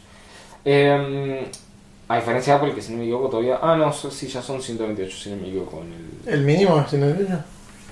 Eh, 0.65 1.51
a 2.09 2.17
diferencia 2.17 2.55
de 2.55 2.59
Apple, 2.61 2.75
que 2.75 2.83
si 2.83 2.93
no 2.93 2.99
me 2.99 3.05
equivoco 3.05 3.29
todavía. 3.29 3.59
Ah, 3.63 3.77
no, 3.77 3.93
sí, 3.93 4.27
ya 4.29 4.43
son 4.43 4.61
128, 4.61 5.17
si 5.17 5.31
no 5.31 5.37
me 5.37 5.49
equivoco. 5.49 5.81
En 5.83 5.93
el... 6.29 6.35
¿El 6.35 6.45
mínimo 6.45 6.79
es 6.81 6.89
128? 6.91 7.43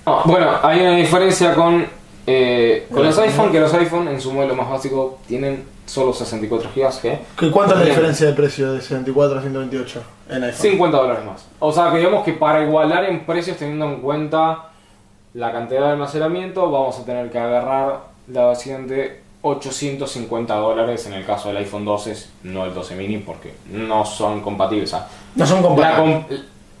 Ah, 0.05 0.21
bueno, 0.25 0.51
hay 0.61 0.81
una 0.81 0.95
diferencia 0.97 1.53
con, 1.55 1.85
eh, 2.27 2.87
con 2.91 3.03
los 3.03 3.17
iPhone, 3.19 3.51
que 3.51 3.59
los 3.59 3.73
iPhone 3.73 4.07
en 4.09 4.19
su 4.21 4.31
modelo 4.33 4.55
más 4.55 4.69
básico 4.69 5.19
tienen 5.27 5.63
solo 5.85 6.13
64 6.13 6.69
GB, 6.75 7.19
¿Qué- 7.37 7.51
¿Cuánto 7.51 7.73
es 7.75 7.79
la 7.81 7.85
diferencia 7.85 8.27
de 8.27 8.33
precio 8.33 8.73
de 8.73 8.81
74 8.81 9.39
a 9.39 9.41
128 9.41 10.03
en 10.29 10.43
iPhone? 10.43 10.61
50 10.61 10.97
dólares 10.97 11.25
más. 11.25 11.45
O 11.59 11.71
sea, 11.71 11.91
que 11.91 11.97
digamos 11.97 12.23
que 12.23 12.33
para 12.33 12.63
igualar 12.63 13.05
en 13.05 13.25
precios, 13.25 13.57
teniendo 13.57 13.85
en 13.85 14.01
cuenta 14.01 14.69
la 15.33 15.51
cantidad 15.51 15.81
de 15.81 15.87
almacenamiento, 15.93 16.69
vamos 16.69 16.99
a 16.99 17.05
tener 17.05 17.29
que 17.31 17.39
agarrar 17.39 18.01
la 18.27 18.47
de 18.87 19.22
850 19.43 20.55
dólares 20.55 21.05
en 21.05 21.13
el 21.13 21.25
caso 21.25 21.49
del 21.49 21.57
iPhone 21.57 21.85
12, 21.85 22.15
no 22.43 22.65
el 22.65 22.73
12 22.73 22.95
mini, 22.95 23.17
porque 23.19 23.53
no 23.69 24.03
son 24.05 24.41
compatibles. 24.41 24.93
O 24.93 24.97
sea, 24.97 25.07
No 25.35 25.45
son 25.45 25.57
la, 25.61 25.67
comparables. 25.67 26.25
com- 26.27 26.37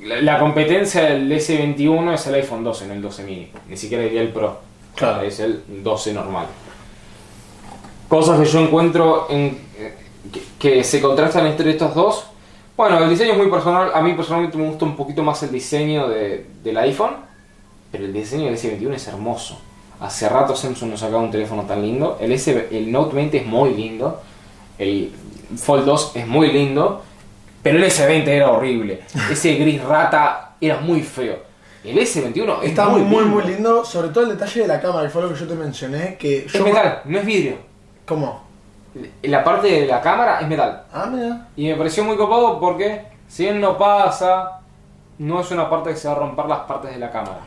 la- 0.07 0.21
la 0.21 0.39
competencia 0.39 1.03
del 1.03 1.31
S21 1.31 2.13
es 2.13 2.25
el 2.27 2.35
iPhone 2.35 2.63
12, 2.63 2.87
no 2.87 2.93
el 2.93 3.01
12 3.01 3.23
mini. 3.23 3.51
Ni 3.69 3.77
siquiera 3.77 4.03
diría 4.03 4.21
el 4.21 4.29
Pro. 4.29 4.59
Claro. 4.95 5.21
Es 5.23 5.39
el 5.39 5.61
12 5.83 6.13
normal. 6.13 6.45
Cosas 8.07 8.39
que 8.39 8.45
yo 8.45 8.59
encuentro 8.59 9.27
en, 9.29 9.57
que, 10.31 10.41
que 10.59 10.83
se 10.83 11.01
contrastan 11.01 11.47
entre 11.47 11.71
estos 11.71 11.93
dos. 11.95 12.25
Bueno, 12.77 12.97
el 12.99 13.09
diseño 13.09 13.33
es 13.33 13.37
muy 13.37 13.49
personal. 13.49 13.91
A 13.93 14.01
mí 14.01 14.13
personalmente 14.13 14.57
me 14.57 14.67
gusta 14.67 14.85
un 14.85 14.95
poquito 14.95 15.21
más 15.23 15.41
el 15.43 15.51
diseño 15.51 16.07
de- 16.07 16.45
del 16.63 16.77
iPhone. 16.77 17.11
Pero 17.91 18.05
el 18.05 18.13
diseño 18.13 18.45
del 18.45 18.55
S21 18.55 18.93
es 18.95 19.07
hermoso. 19.07 19.59
Hace 19.99 20.27
rato 20.29 20.55
Samsung 20.55 20.91
no 20.91 20.97
sacaba 20.97 21.21
un 21.21 21.31
teléfono 21.31 21.63
tan 21.63 21.81
lindo. 21.81 22.17
El, 22.19 22.31
S, 22.33 22.67
el 22.71 22.91
Note 22.91 23.15
20 23.15 23.37
es 23.37 23.45
muy 23.45 23.73
lindo. 23.73 24.21
El 24.77 25.11
Fold 25.57 25.85
2 25.85 26.11
es 26.15 26.27
muy 26.27 26.51
lindo, 26.51 27.01
pero 27.61 27.77
el 27.77 27.83
S20 27.85 28.27
era 28.27 28.51
horrible. 28.51 29.01
Ese 29.31 29.55
gris 29.55 29.81
rata 29.83 30.55
era 30.59 30.79
muy 30.79 31.01
feo. 31.01 31.37
El 31.83 31.97
S21 31.97 32.59
es 32.63 32.69
Está 32.69 32.87
muy, 32.89 33.01
muy, 33.01 33.09
muy, 33.09 33.19
lindo. 33.23 33.35
muy 33.35 33.43
lindo, 33.53 33.85
sobre 33.85 34.09
todo 34.09 34.23
el 34.23 34.31
detalle 34.31 34.61
de 34.61 34.67
la 34.67 34.81
cámara, 34.81 35.03
que 35.07 35.09
fue 35.11 35.21
lo 35.21 35.33
que 35.33 35.39
yo 35.39 35.47
te 35.47 35.55
mencioné, 35.55 36.15
que 36.17 36.45
Es 36.45 36.53
yo... 36.53 36.63
metal, 36.63 37.01
no 37.05 37.19
es 37.19 37.25
vidrio. 37.25 37.57
¿Cómo? 38.05 38.41
La 39.23 39.43
parte 39.43 39.67
de 39.67 39.85
la 39.87 40.01
cámara 40.01 40.39
es 40.39 40.47
metal. 40.47 40.83
Ah, 40.93 41.07
mira. 41.11 41.47
Y 41.55 41.67
me 41.67 41.75
pareció 41.75 42.03
muy 42.03 42.15
copado 42.15 42.59
porque, 42.59 43.03
si 43.27 43.43
bien 43.43 43.59
no 43.59 43.77
pasa, 43.77 44.61
no 45.17 45.41
es 45.41 45.51
una 45.51 45.69
parte 45.69 45.89
que 45.91 45.95
se 45.95 46.07
va 46.07 46.13
a 46.13 46.17
romper 46.19 46.45
las 46.45 46.59
partes 46.59 46.91
de 46.91 46.99
la 46.99 47.11
cámara. 47.11 47.39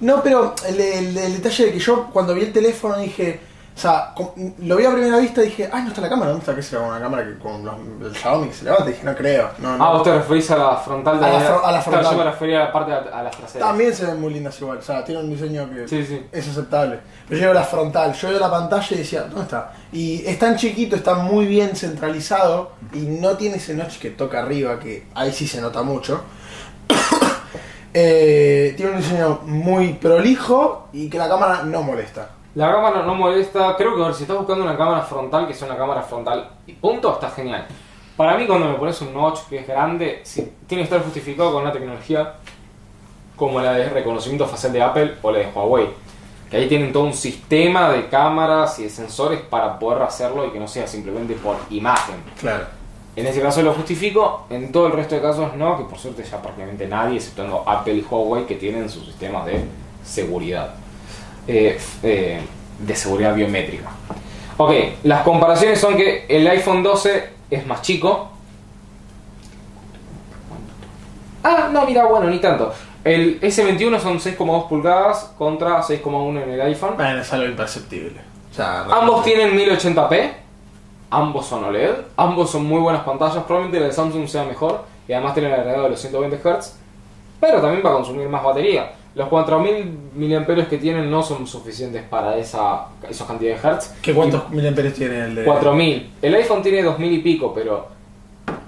No, 0.00 0.22
pero 0.22 0.54
el, 0.66 0.80
el- 0.80 1.16
el 1.16 1.32
detalle 1.36 1.66
de 1.66 1.72
que 1.72 1.78
yo 1.78 2.06
cuando 2.12 2.34
vi 2.34 2.42
el 2.42 2.52
teléfono 2.52 2.96
dije, 2.98 3.40
o 3.74 3.78
sea, 3.78 4.14
lo 4.60 4.76
vi 4.76 4.86
a 4.86 4.90
primera 4.92 5.18
vista 5.18 5.42
y 5.42 5.46
dije, 5.46 5.68
ay, 5.70 5.82
no 5.82 5.88
está 5.88 6.00
la 6.00 6.08
cámara, 6.08 6.30
¿dónde 6.30 6.40
está? 6.42 6.54
¿Qué 6.54 6.62
será 6.62 6.80
una 6.82 6.98
cámara 6.98 7.24
que 7.26 7.38
con 7.38 7.62
los, 7.62 7.74
el 8.06 8.16
Xiaomi 8.16 8.48
que 8.48 8.54
se 8.54 8.64
levanta? 8.64 8.88
Y 8.88 8.92
dije, 8.94 9.04
no 9.04 9.14
creo. 9.14 9.50
No, 9.58 9.76
no. 9.76 9.84
Ah, 9.84 9.92
vos 9.92 10.02
te 10.02 10.14
referís 10.16 10.50
a 10.50 10.56
la 10.56 10.76
frontal 10.76 11.20
de 11.20 11.26
A 11.26 11.28
la 11.28 11.38
fro- 11.40 11.60
a 11.62 11.72
la 11.72 11.82
Claro, 11.82 11.82
frontal. 11.82 12.12
yo 12.12 12.18
me 12.18 12.24
refería 12.30 12.62
a 12.62 12.64
la 12.66 12.72
parte 12.72 12.92
a, 12.92 12.96
a 13.18 13.22
las 13.22 13.36
traseras. 13.36 13.68
También 13.68 13.94
se 13.94 14.06
ven 14.06 14.18
muy 14.18 14.32
lindas 14.32 14.58
igual, 14.62 14.78
o 14.78 14.82
sea, 14.82 15.04
tiene 15.04 15.20
un 15.20 15.28
diseño 15.28 15.68
que 15.70 15.86
Sí, 15.88 16.06
sí. 16.06 16.24
es 16.32 16.48
aceptable. 16.48 17.00
Pero 17.28 17.38
yo 17.40 17.46
veo 17.48 17.54
la 17.54 17.64
frontal, 17.64 18.14
yo 18.14 18.28
veo 18.30 18.38
la 18.40 18.50
pantalla 18.50 18.86
y 18.90 18.96
decía, 18.98 19.22
¿dónde 19.24 19.42
está? 19.42 19.72
Y 19.92 20.24
es 20.26 20.38
tan 20.38 20.56
chiquito, 20.56 20.96
está 20.96 21.14
muy 21.16 21.44
bien 21.44 21.76
centralizado 21.76 22.72
y 22.94 23.00
no 23.00 23.36
tiene 23.36 23.56
ese 23.56 23.74
notch 23.74 23.98
que 23.98 24.08
toca 24.10 24.40
arriba, 24.40 24.78
que 24.80 25.06
ahí 25.14 25.30
sí 25.32 25.46
se 25.46 25.60
nota 25.60 25.82
mucho. 25.82 26.22
Eh, 27.98 28.74
tiene 28.76 28.92
un 28.92 28.98
diseño 28.98 29.40
muy 29.46 29.94
prolijo 29.94 30.88
y 30.92 31.08
que 31.08 31.16
la 31.16 31.30
cámara 31.30 31.62
no 31.62 31.82
molesta. 31.82 32.28
La 32.54 32.70
cámara 32.70 33.02
no 33.02 33.14
molesta. 33.14 33.74
Creo 33.74 33.96
que 33.96 34.02
a 34.02 34.06
ver, 34.08 34.14
si 34.14 34.24
estás 34.24 34.36
buscando 34.36 34.64
una 34.64 34.76
cámara 34.76 35.00
frontal, 35.00 35.46
que 35.46 35.54
sea 35.54 35.66
una 35.66 35.78
cámara 35.78 36.02
frontal 36.02 36.50
y 36.66 36.74
punto, 36.74 37.14
está 37.14 37.30
genial. 37.30 37.66
Para 38.14 38.36
mí, 38.36 38.46
cuando 38.46 38.68
me 38.68 38.74
pones 38.74 39.00
un 39.00 39.14
notch 39.14 39.48
que 39.48 39.60
es 39.60 39.66
grande, 39.66 40.22
tiene 40.66 40.82
que 40.82 40.82
estar 40.82 41.02
justificado 41.02 41.54
con 41.54 41.62
una 41.62 41.72
tecnología 41.72 42.34
como 43.34 43.62
la 43.62 43.72
de 43.72 43.88
reconocimiento 43.88 44.46
facial 44.46 44.74
de 44.74 44.82
Apple 44.82 45.14
o 45.22 45.32
la 45.32 45.38
de 45.38 45.46
Huawei. 45.46 45.88
Que 46.50 46.58
ahí 46.58 46.68
tienen 46.68 46.92
todo 46.92 47.04
un 47.04 47.14
sistema 47.14 47.88
de 47.88 48.08
cámaras 48.08 48.78
y 48.78 48.82
de 48.82 48.90
sensores 48.90 49.40
para 49.40 49.78
poder 49.78 50.02
hacerlo 50.02 50.46
y 50.46 50.50
que 50.50 50.60
no 50.60 50.68
sea 50.68 50.86
simplemente 50.86 51.32
por 51.32 51.56
imagen. 51.70 52.16
Claro. 52.38 52.66
En 53.16 53.26
ese 53.26 53.40
caso 53.40 53.62
lo 53.62 53.72
justifico, 53.72 54.46
en 54.50 54.70
todo 54.70 54.88
el 54.88 54.92
resto 54.92 55.14
de 55.14 55.22
casos 55.22 55.54
no, 55.56 55.78
que 55.78 55.84
por 55.84 55.98
suerte 55.98 56.22
ya 56.22 56.40
prácticamente 56.42 56.86
nadie, 56.86 57.16
exceptuando 57.16 57.64
Apple 57.66 57.94
y 57.94 58.02
Huawei, 58.02 58.44
que 58.44 58.56
tienen 58.56 58.90
sus 58.90 59.06
sistemas 59.06 59.46
de 59.46 59.64
seguridad. 60.04 60.74
Eh, 61.48 61.78
eh, 62.02 62.40
de 62.78 62.94
seguridad 62.94 63.34
biométrica. 63.34 63.88
Ok, 64.58 64.72
las 65.04 65.22
comparaciones 65.22 65.80
son 65.80 65.96
que 65.96 66.26
el 66.28 66.46
iPhone 66.46 66.82
12 66.82 67.30
es 67.50 67.66
más 67.66 67.82
chico. 67.82 68.30
Ah, 71.42 71.68
no, 71.72 71.86
mira, 71.86 72.04
bueno, 72.06 72.28
ni 72.28 72.38
tanto. 72.38 72.72
El 73.04 73.40
S21 73.40 74.00
son 74.00 74.18
6,2 74.18 74.68
pulgadas 74.68 75.32
contra 75.38 75.80
6,1 75.80 76.42
en 76.42 76.50
el 76.50 76.60
iPhone. 76.60 76.94
Bueno, 76.96 77.20
es 77.20 77.32
algo 77.32 77.46
imperceptible. 77.46 78.20
O 78.50 78.54
sea, 78.54 78.82
Ambos 78.90 79.22
tienen 79.22 79.56
1080p, 79.56 80.32
ambos 81.10 81.46
son 81.46 81.64
OLED, 81.64 81.92
ambos 82.16 82.50
son 82.50 82.64
muy 82.66 82.80
buenas 82.80 83.02
pantallas, 83.04 83.44
probablemente 83.44 83.80
la 83.80 83.86
de 83.86 83.92
Samsung 83.92 84.26
sea 84.28 84.44
mejor 84.44 84.82
y 85.08 85.12
además 85.12 85.34
tiene 85.34 85.48
el 85.48 85.54
agregado 85.54 85.84
de 85.84 85.90
los 85.90 86.00
120 86.00 86.36
Hz, 86.38 86.74
pero 87.40 87.60
también 87.60 87.82
va 87.84 87.90
a 87.90 87.94
consumir 87.94 88.28
más 88.28 88.42
batería. 88.42 88.92
Los 89.14 89.28
4000 89.28 89.98
mAh 90.14 90.68
que 90.68 90.76
tienen 90.78 91.10
no 91.10 91.22
son 91.22 91.46
suficientes 91.46 92.02
para 92.02 92.36
esa, 92.36 92.86
esa 93.08 93.26
cantidad 93.26 93.54
de 93.56 93.58
Hz. 93.78 93.94
¿Qué 94.02 94.12
cuántos 94.12 94.50
miliamperes 94.50 94.94
tiene 94.94 95.24
el 95.24 95.34
de...? 95.36 95.44
4000. 95.44 96.10
El 96.20 96.34
iPhone 96.34 96.62
tiene 96.62 96.82
2000 96.82 97.12
y 97.12 97.18
pico, 97.20 97.52
pero 97.54 97.88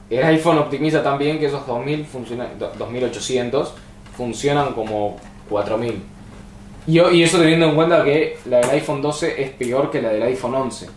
el 0.08 0.24
iPhone 0.24 0.56
optimiza 0.58 1.02
también 1.02 1.38
que 1.38 1.46
esos 1.46 1.66
2000 1.66 2.06
funcionan, 2.06 2.58
do- 2.58 2.72
2800 2.78 3.74
funcionan 4.16 4.72
como 4.72 5.16
4000. 5.50 6.02
Y, 6.86 6.98
y 6.98 7.22
eso 7.22 7.38
teniendo 7.38 7.66
en 7.66 7.74
cuenta 7.74 8.02
que 8.02 8.38
la 8.46 8.60
del 8.60 8.70
iPhone 8.70 9.02
12 9.02 9.42
es 9.42 9.50
peor 9.50 9.90
que 9.90 10.00
la 10.00 10.08
del 10.08 10.22
iPhone 10.22 10.54
11. 10.54 10.88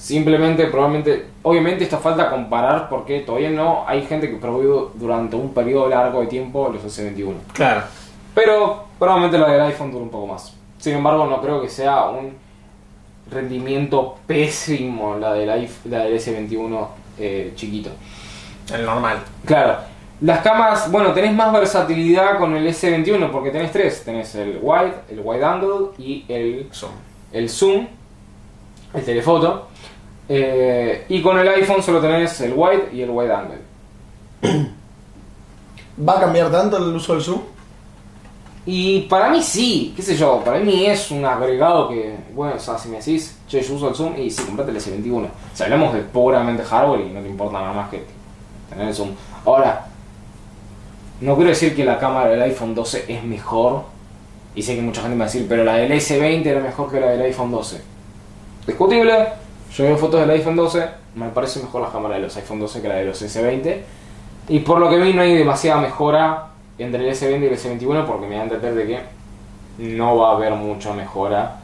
Simplemente, 0.00 0.64
probablemente, 0.68 1.26
obviamente 1.42 1.84
esto 1.84 1.98
falta 1.98 2.30
comparar 2.30 2.88
porque 2.88 3.20
todavía 3.20 3.50
no 3.50 3.84
hay 3.86 4.02
gente 4.06 4.30
que 4.30 4.36
probó 4.36 4.90
durante 4.94 5.36
un 5.36 5.52
periodo 5.52 5.90
largo 5.90 6.22
de 6.22 6.26
tiempo 6.26 6.70
los 6.72 6.82
S21. 6.82 7.34
Claro. 7.52 7.82
Pero 8.34 8.84
probablemente 8.98 9.36
la 9.38 9.48
del 9.50 9.60
iPhone 9.60 9.90
dure 9.92 10.04
un 10.04 10.10
poco 10.10 10.28
más. 10.28 10.54
Sin 10.78 10.94
embargo, 10.96 11.26
no 11.26 11.42
creo 11.42 11.60
que 11.60 11.68
sea 11.68 12.06
un 12.08 12.32
rendimiento 13.30 14.16
pésimo 14.26 15.16
la 15.16 15.34
del, 15.34 15.50
iPh- 15.50 15.84
la 15.90 15.98
del 16.04 16.18
S21 16.18 16.86
eh, 17.18 17.52
chiquito. 17.54 17.90
El 18.72 18.86
normal. 18.86 19.18
Claro, 19.44 19.76
las 20.22 20.40
cámaras, 20.40 20.90
bueno, 20.90 21.12
tenés 21.12 21.34
más 21.34 21.52
versatilidad 21.52 22.38
con 22.38 22.56
el 22.56 22.66
S21 22.66 23.30
porque 23.30 23.50
tenés 23.50 23.70
tres. 23.70 24.02
Tenés 24.04 24.34
el 24.34 24.58
wide, 24.62 24.94
el 25.10 25.20
wide 25.22 25.44
angle 25.44 25.88
y 25.98 26.24
el, 26.28 26.68
Son. 26.72 26.90
el 27.32 27.50
zoom, 27.50 27.86
el 28.94 29.04
telefoto. 29.04 29.68
Eh, 30.32 31.06
y 31.08 31.20
con 31.20 31.36
el 31.40 31.48
iPhone 31.48 31.82
solo 31.82 32.00
tenés 32.00 32.40
el 32.42 32.52
wide 32.54 32.90
y 32.92 33.02
el 33.02 33.10
wide 33.10 33.34
angle. 33.34 33.58
¿Va 36.08 36.18
a 36.18 36.20
cambiar 36.20 36.52
tanto 36.52 36.76
el 36.76 36.94
uso 36.94 37.14
del 37.14 37.22
zoom? 37.22 37.40
Y 38.64 39.00
para 39.02 39.28
mí 39.30 39.42
sí, 39.42 39.92
qué 39.96 40.02
sé 40.02 40.14
yo, 40.14 40.40
para 40.44 40.60
mí 40.60 40.86
es 40.86 41.10
un 41.10 41.24
agregado 41.24 41.88
que, 41.88 42.14
bueno, 42.32 42.54
o 42.54 42.58
sea, 42.60 42.78
si 42.78 42.88
me 42.88 42.98
decís, 42.98 43.36
che, 43.48 43.60
yo 43.60 43.74
uso 43.74 43.88
el 43.88 43.94
Zoom 43.96 44.16
y 44.18 44.30
sí, 44.30 44.44
comprate 44.44 44.70
el 44.70 44.76
S21. 44.76 45.26
Si 45.52 45.64
hablamos 45.64 45.94
de 45.94 46.02
puramente 46.02 46.62
hardware 46.62 47.00
y 47.00 47.10
no 47.10 47.20
te 47.20 47.28
importa 47.28 47.58
nada 47.58 47.72
más 47.72 47.90
que 47.90 48.04
tener 48.68 48.86
el 48.86 48.94
Zoom. 48.94 49.10
Ahora, 49.44 49.86
no 51.22 51.34
quiero 51.34 51.50
decir 51.50 51.74
que 51.74 51.84
la 51.84 51.98
cámara 51.98 52.30
del 52.30 52.42
iPhone 52.42 52.74
12 52.74 53.06
es 53.08 53.24
mejor, 53.24 53.86
y 54.54 54.62
sé 54.62 54.76
que 54.76 54.82
mucha 54.82 55.00
gente 55.00 55.16
me 55.16 55.20
va 55.20 55.24
a 55.24 55.32
decir, 55.32 55.46
pero 55.48 55.64
la 55.64 55.74
del 55.74 55.90
S20 55.90 56.46
era 56.46 56.60
mejor 56.60 56.92
que 56.92 57.00
la 57.00 57.08
del 57.08 57.22
iPhone 57.22 57.50
12. 57.50 57.80
Discutible, 58.68 59.28
yo 59.72 59.84
veo 59.84 59.96
fotos 59.96 60.20
del 60.20 60.30
iPhone 60.30 60.56
12, 60.56 60.84
me 61.14 61.28
parece 61.28 61.60
mejor 61.60 61.82
la 61.82 61.90
cámara 61.90 62.16
de 62.16 62.22
los 62.22 62.36
iPhone 62.36 62.58
12 62.58 62.82
que 62.82 62.88
la 62.88 62.96
de 62.96 63.04
los 63.04 63.22
S20. 63.22 63.76
Y 64.48 64.60
por 64.60 64.80
lo 64.80 64.90
que 64.90 64.98
vi 64.98 65.12
no 65.12 65.22
hay 65.22 65.34
demasiada 65.34 65.80
mejora 65.80 66.48
entre 66.76 67.08
el 67.08 67.14
S20 67.14 67.42
y 67.42 67.46
el 67.46 67.56
S21 67.56 68.04
porque 68.04 68.26
me 68.26 68.34
da 68.34 68.40
a 68.40 68.44
entender 68.44 68.74
de 68.74 68.86
que 68.86 69.00
no 69.78 70.16
va 70.16 70.30
a 70.30 70.36
haber 70.36 70.54
mucha 70.54 70.92
mejora 70.92 71.56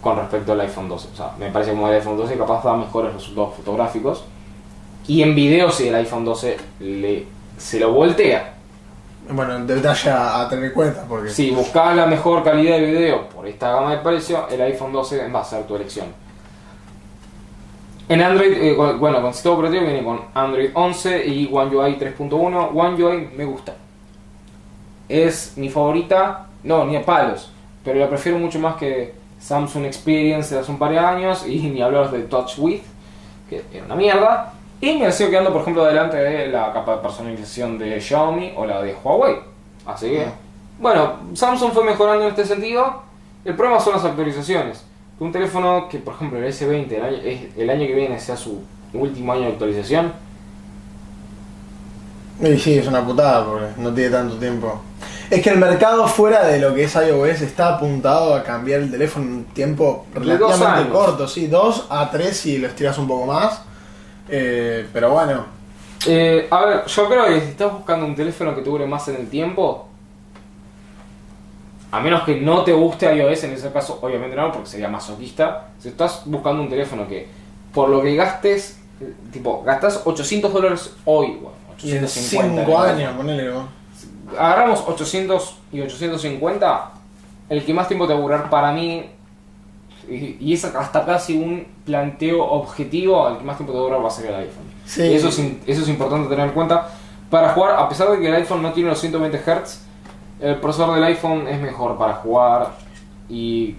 con 0.00 0.16
respecto 0.16 0.52
al 0.52 0.60
iPhone 0.62 0.88
12. 0.88 1.08
O 1.12 1.16
sea, 1.16 1.32
me 1.38 1.50
parece 1.50 1.70
que 1.70 1.76
como 1.76 1.88
el 1.88 1.94
iPhone 1.94 2.16
12 2.16 2.36
capaz 2.36 2.64
da 2.64 2.74
mejores 2.76 3.12
resultados 3.14 3.54
fotográficos. 3.54 4.24
Y 5.06 5.22
en 5.22 5.36
video 5.36 5.70
si 5.70 5.86
el 5.86 5.94
iPhone 5.94 6.24
12 6.24 6.56
le, 6.80 7.26
se 7.56 7.78
lo 7.78 7.92
voltea. 7.92 8.54
Bueno, 9.30 9.64
detalle 9.64 10.10
a, 10.10 10.42
a 10.42 10.48
tener 10.48 10.66
en 10.66 10.72
cuenta 10.72 11.04
porque... 11.08 11.30
Si 11.30 11.50
buscas 11.52 11.94
la 11.94 12.06
mejor 12.06 12.42
calidad 12.42 12.76
de 12.76 12.86
video 12.86 13.28
por 13.28 13.46
esta 13.46 13.70
gama 13.70 13.92
de 13.92 13.98
precio, 13.98 14.48
el 14.48 14.60
iPhone 14.62 14.92
12 14.92 15.28
va 15.28 15.40
a 15.40 15.44
ser 15.44 15.64
tu 15.64 15.76
elección. 15.76 16.25
En 18.08 18.22
Android, 18.22 18.52
eh, 18.52 18.74
bueno, 18.74 19.20
con 19.20 19.32
sistema 19.32 19.56
operativo 19.56 19.84
viene 19.84 20.04
con 20.04 20.20
Android 20.32 20.70
11 20.72 21.26
y 21.26 21.50
One 21.52 21.74
UI 21.74 21.98
3.1. 21.98 22.70
One 22.72 23.02
UI 23.02 23.30
me 23.36 23.44
gusta. 23.44 23.74
Es 25.08 25.54
mi 25.56 25.68
favorita, 25.68 26.46
no, 26.62 26.84
ni 26.84 26.94
a 26.94 27.04
palos, 27.04 27.50
pero 27.84 27.98
la 27.98 28.08
prefiero 28.08 28.38
mucho 28.38 28.60
más 28.60 28.76
que 28.76 29.14
Samsung 29.40 29.86
Experience 29.86 30.54
de 30.54 30.60
hace 30.60 30.70
un 30.70 30.78
par 30.78 30.92
de 30.92 31.00
años 31.00 31.44
y 31.48 31.58
ni 31.58 31.82
hablar 31.82 32.12
de 32.12 32.22
Touch 32.22 32.58
With, 32.58 32.82
que 33.50 33.64
era 33.72 33.84
una 33.84 33.96
mierda. 33.96 34.52
Y 34.80 34.98
me 34.98 35.10
sigo 35.10 35.30
quedando, 35.30 35.52
por 35.52 35.62
ejemplo, 35.62 35.84
delante 35.84 36.16
de 36.16 36.48
la 36.48 36.72
capa 36.72 36.96
de 36.96 37.02
personalización 37.02 37.76
de 37.76 38.00
Xiaomi 38.00 38.52
o 38.56 38.66
la 38.66 38.82
de 38.82 38.94
Huawei. 38.94 39.36
Así 39.84 40.10
que, 40.10 40.26
bueno, 40.78 41.14
Samsung 41.34 41.72
fue 41.72 41.82
mejorando 41.82 42.24
en 42.24 42.30
este 42.30 42.44
sentido. 42.44 43.02
El 43.44 43.56
problema 43.56 43.80
son 43.80 43.94
las 43.94 44.04
actualizaciones. 44.04 44.84
Que 45.18 45.24
un 45.24 45.32
teléfono 45.32 45.88
que, 45.88 45.98
por 45.98 46.14
ejemplo, 46.14 46.38
el 46.38 46.44
S20 46.52 46.92
el 46.92 47.02
año, 47.04 47.18
el 47.56 47.70
año 47.70 47.86
que 47.86 47.94
viene 47.94 48.18
sea 48.20 48.36
su 48.36 48.68
último 48.92 49.32
año 49.32 49.42
de 49.42 49.52
actualización, 49.52 50.12
Y 52.40 52.58
sí, 52.58 52.78
es 52.78 52.86
una 52.86 53.04
putada 53.04 53.46
porque 53.46 53.66
no 53.80 53.94
tiene 53.94 54.10
tanto 54.10 54.38
tiempo. 54.38 54.82
Es 55.30 55.42
que 55.42 55.50
el 55.50 55.58
mercado 55.58 56.06
fuera 56.06 56.46
de 56.46 56.58
lo 56.60 56.74
que 56.74 56.84
es 56.84 56.94
iOS 56.94 57.40
está 57.42 57.76
apuntado 57.76 58.34
a 58.34 58.42
cambiar 58.44 58.80
el 58.80 58.90
teléfono 58.90 59.26
en 59.26 59.32
un 59.32 59.44
tiempo 59.46 60.06
relativamente 60.14 60.88
corto, 60.88 61.26
sí, 61.26 61.46
dos 61.48 61.86
a 61.90 62.10
tres 62.10 62.36
si 62.38 62.58
lo 62.58 62.68
estiras 62.68 62.98
un 62.98 63.08
poco 63.08 63.26
más. 63.26 63.62
Eh, 64.28 64.88
pero 64.92 65.10
bueno, 65.12 65.46
Eh, 66.04 66.46
a 66.50 66.64
ver, 66.64 66.86
yo 66.86 67.08
creo 67.08 67.26
que 67.26 67.40
si 67.40 67.48
estás 67.48 67.72
buscando 67.72 68.06
un 68.06 68.14
teléfono 68.14 68.54
que 68.54 68.62
te 68.62 68.70
dure 68.70 68.86
más 68.86 69.08
en 69.08 69.16
el 69.16 69.28
tiempo, 69.28 69.88
a 71.96 72.00
menos 72.00 72.22
que 72.24 72.40
no 72.40 72.62
te 72.64 72.72
guste 72.72 73.14
iOS, 73.14 73.44
en 73.44 73.52
ese 73.52 73.72
caso 73.72 73.98
obviamente 74.02 74.36
no, 74.36 74.52
porque 74.52 74.68
sería 74.68 74.88
masoquista, 74.88 75.68
si 75.78 75.88
estás 75.88 76.22
buscando 76.26 76.62
un 76.62 76.68
teléfono 76.68 77.06
que 77.08 77.28
por 77.72 77.88
lo 77.88 78.02
que 78.02 78.14
gastes, 78.16 78.78
tipo, 79.32 79.62
gastas 79.62 80.02
800 80.04 80.52
dólares 80.52 80.94
hoy, 81.04 81.38
bueno, 81.40 81.56
y 81.82 81.92
en 81.92 82.04
850. 82.04 82.64
cinco 82.64 82.84
en 82.84 82.90
el 82.90 82.96
años, 82.96 82.96
teléfono. 82.96 83.16
ponele. 83.16 83.52
Agarramos 84.38 84.82
800 84.86 85.58
y 85.72 85.80
850, 85.82 86.90
el 87.48 87.64
que 87.64 87.74
más 87.74 87.86
tiempo 87.88 88.06
te 88.06 88.12
va 88.14 88.18
a 88.18 88.22
durar 88.22 88.50
para 88.50 88.72
mí 88.72 89.10
Y, 90.08 90.36
y 90.40 90.52
es 90.54 90.64
hasta 90.64 91.04
casi 91.04 91.36
un 91.36 91.66
planteo 91.84 92.44
objetivo 92.44 93.26
al 93.26 93.38
que 93.38 93.44
más 93.44 93.56
tiempo 93.56 93.72
te 93.72 93.78
va 93.78 93.84
a 93.84 93.88
durar 93.88 94.04
va 94.04 94.08
a 94.08 94.10
ser 94.10 94.26
el 94.26 94.34
iPhone. 94.36 94.64
Sí. 94.84 95.02
Eso 95.14 95.28
es, 95.28 95.38
eso 95.66 95.82
es 95.82 95.88
importante 95.88 96.28
tener 96.28 96.46
en 96.46 96.52
cuenta. 96.54 96.88
Para 97.28 97.52
jugar, 97.54 97.76
a 97.76 97.88
pesar 97.88 98.10
de 98.10 98.20
que 98.20 98.28
el 98.28 98.34
iPhone 98.36 98.62
no 98.62 98.72
tiene 98.72 98.88
los 98.90 99.00
120 99.00 99.36
Hz, 99.38 99.80
el 100.40 100.56
procesador 100.56 100.96
del 100.96 101.04
iPhone 101.04 101.48
es 101.48 101.60
mejor 101.60 101.96
para 101.96 102.14
jugar 102.14 102.72
y 103.28 103.76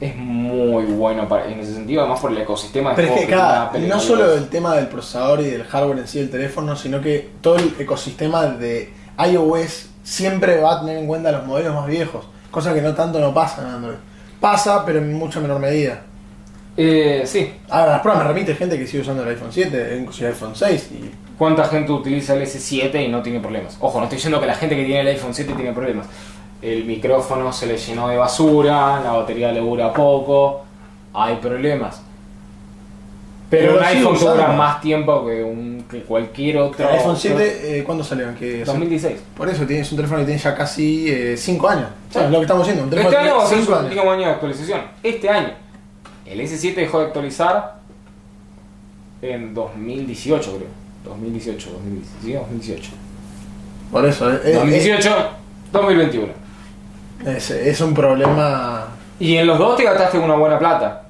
es 0.00 0.16
muy 0.16 0.84
bueno 0.84 1.28
para, 1.28 1.46
en 1.50 1.60
ese 1.60 1.74
sentido, 1.74 2.02
además 2.02 2.20
por 2.20 2.30
el 2.30 2.38
ecosistema 2.38 2.90
de 2.90 2.96
Pero 2.96 3.14
es 3.14 3.20
que 3.20 3.26
cada, 3.26 3.72
no 3.78 4.00
solo 4.00 4.34
el 4.34 4.48
tema 4.48 4.74
del 4.76 4.88
procesador 4.88 5.40
y 5.40 5.46
del 5.46 5.64
hardware 5.64 5.98
en 5.98 6.08
sí 6.08 6.18
del 6.18 6.30
teléfono, 6.30 6.76
sino 6.76 7.00
que 7.00 7.30
todo 7.40 7.56
el 7.56 7.74
ecosistema 7.78 8.46
de 8.46 8.92
iOS 9.18 9.88
siempre 10.02 10.60
va 10.60 10.74
a 10.74 10.80
tener 10.80 10.98
en 10.98 11.06
cuenta 11.06 11.32
los 11.32 11.46
modelos 11.46 11.74
más 11.74 11.86
viejos, 11.86 12.26
cosa 12.50 12.74
que 12.74 12.82
no 12.82 12.94
tanto 12.94 13.18
no 13.20 13.32
pasa 13.32 13.62
en 13.62 13.68
Android. 13.68 13.96
Pasa, 14.40 14.84
pero 14.84 14.98
en 14.98 15.14
mucha 15.14 15.40
menor 15.40 15.58
medida. 15.58 16.02
Eh, 16.76 17.22
sí, 17.24 17.54
Ahora, 17.70 17.92
las 17.92 18.00
pruebas 18.02 18.22
me 18.22 18.28
remite 18.28 18.54
gente 18.54 18.78
que 18.78 18.86
sigue 18.86 19.02
usando 19.02 19.22
el 19.22 19.30
iPhone 19.30 19.48
7, 19.50 19.96
inclusive 19.98 20.28
el 20.28 20.34
iPhone 20.34 20.54
6, 20.54 20.90
y 20.92 21.10
¿Cuánta 21.38 21.64
gente 21.66 21.92
utiliza 21.92 22.34
el 22.34 22.42
S7 22.42 23.04
y 23.04 23.08
no 23.08 23.22
tiene 23.22 23.40
problemas? 23.40 23.76
Ojo, 23.80 23.98
no 23.98 24.04
estoy 24.04 24.16
diciendo 24.16 24.40
que 24.40 24.46
la 24.46 24.54
gente 24.54 24.74
que 24.74 24.84
tiene 24.84 25.00
el 25.02 25.08
iPhone 25.08 25.34
7 25.34 25.52
tiene 25.54 25.72
problemas. 25.72 26.06
El 26.62 26.84
micrófono 26.84 27.52
se 27.52 27.66
le 27.66 27.76
llenó 27.76 28.08
de 28.08 28.16
basura, 28.16 29.00
la 29.04 29.12
batería 29.12 29.52
le 29.52 29.60
dura 29.60 29.92
poco, 29.92 30.64
hay 31.12 31.36
problemas. 31.36 32.00
Pero, 33.50 33.74
Pero 33.74 33.78
un 33.78 33.84
iPhone 33.84 34.18
dura 34.18 34.48
más 34.52 34.80
tiempo 34.80 35.24
que, 35.26 35.44
un, 35.44 35.84
que 35.88 36.02
cualquier 36.02 36.56
otro. 36.58 36.88
el 36.88 36.96
iPhone 36.96 37.16
7, 37.16 37.78
eh, 37.78 37.84
¿cuándo 37.84 38.02
salió? 38.02 38.34
¿Qué- 38.36 38.64
2016. 38.64 39.20
Por 39.36 39.48
eso 39.48 39.64
tienes 39.66 39.88
un 39.92 39.96
teléfono 39.96 40.20
que 40.20 40.26
tiene 40.26 40.40
ya 40.40 40.54
casi 40.54 41.36
5 41.36 41.68
años. 41.68 41.88
¿Sabes 42.10 42.30
lo 42.30 42.38
que 42.38 42.42
estamos 42.42 42.62
haciendo? 42.62 42.84
Un 42.84 42.90
teléfono 42.90 43.14
Este 43.14 43.24
año 43.28 43.36
va 43.36 43.44
a 43.44 43.46
ser 43.46 43.62
su 43.62 43.74
año 43.74 44.18
de 44.18 44.24
actualización. 44.24 44.80
Este 45.02 45.28
año. 45.28 45.50
El 46.24 46.40
S7 46.40 46.74
dejó 46.74 46.98
de 47.00 47.06
actualizar 47.06 47.76
en 49.22 49.54
2018, 49.54 50.56
creo. 50.56 50.85
2018, 51.06 51.70
2018. 51.70 52.38
2018. 52.40 52.90
Por 53.90 54.04
eso, 54.04 54.32
eh, 54.32 54.40
eh, 54.44 54.54
2018, 54.54 55.30
2021. 55.72 56.32
es, 57.26 57.50
es 57.50 57.80
un 57.80 57.94
problema. 57.94 58.86
Y 59.18 59.36
en 59.36 59.46
los 59.46 59.58
dos 59.58 59.76
te 59.76 59.84
gastaste 59.84 60.18
una 60.18 60.34
buena 60.34 60.58
plata. 60.58 61.02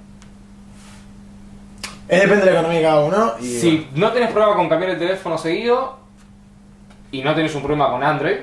Es 2.08 2.20
depende 2.20 2.44
de 2.44 2.52
la 2.52 2.60
economía 2.60 2.78
de 2.78 2.84
cada 2.84 3.04
uno. 3.04 3.32
Y, 3.40 3.44
Si 3.44 3.88
no 3.94 4.12
tenés 4.12 4.30
problema 4.30 4.54
con 4.54 4.68
cambiar 4.68 4.92
el 4.92 4.98
teléfono 4.98 5.36
seguido 5.36 5.98
y 7.10 7.22
no 7.22 7.34
tenés 7.34 7.54
un 7.54 7.62
problema 7.62 7.90
con 7.90 8.02
Android, 8.04 8.36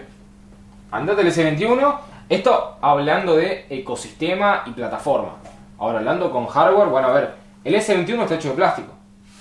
andate 0.92 1.22
el 1.22 1.28
S21. 1.32 1.96
Esto 2.28 2.78
hablando 2.82 3.36
de 3.36 3.66
ecosistema 3.70 4.64
y 4.66 4.72
plataforma. 4.72 5.36
Ahora 5.80 6.00
hablando 6.00 6.32
con 6.32 6.48
hardware, 6.48 6.90
bueno, 6.90 7.08
a 7.08 7.14
ver, 7.14 7.36
el 7.64 7.76
S21 7.76 8.24
está 8.24 8.36
hecho 8.36 8.50
de 8.50 8.56
plástico. 8.56 8.92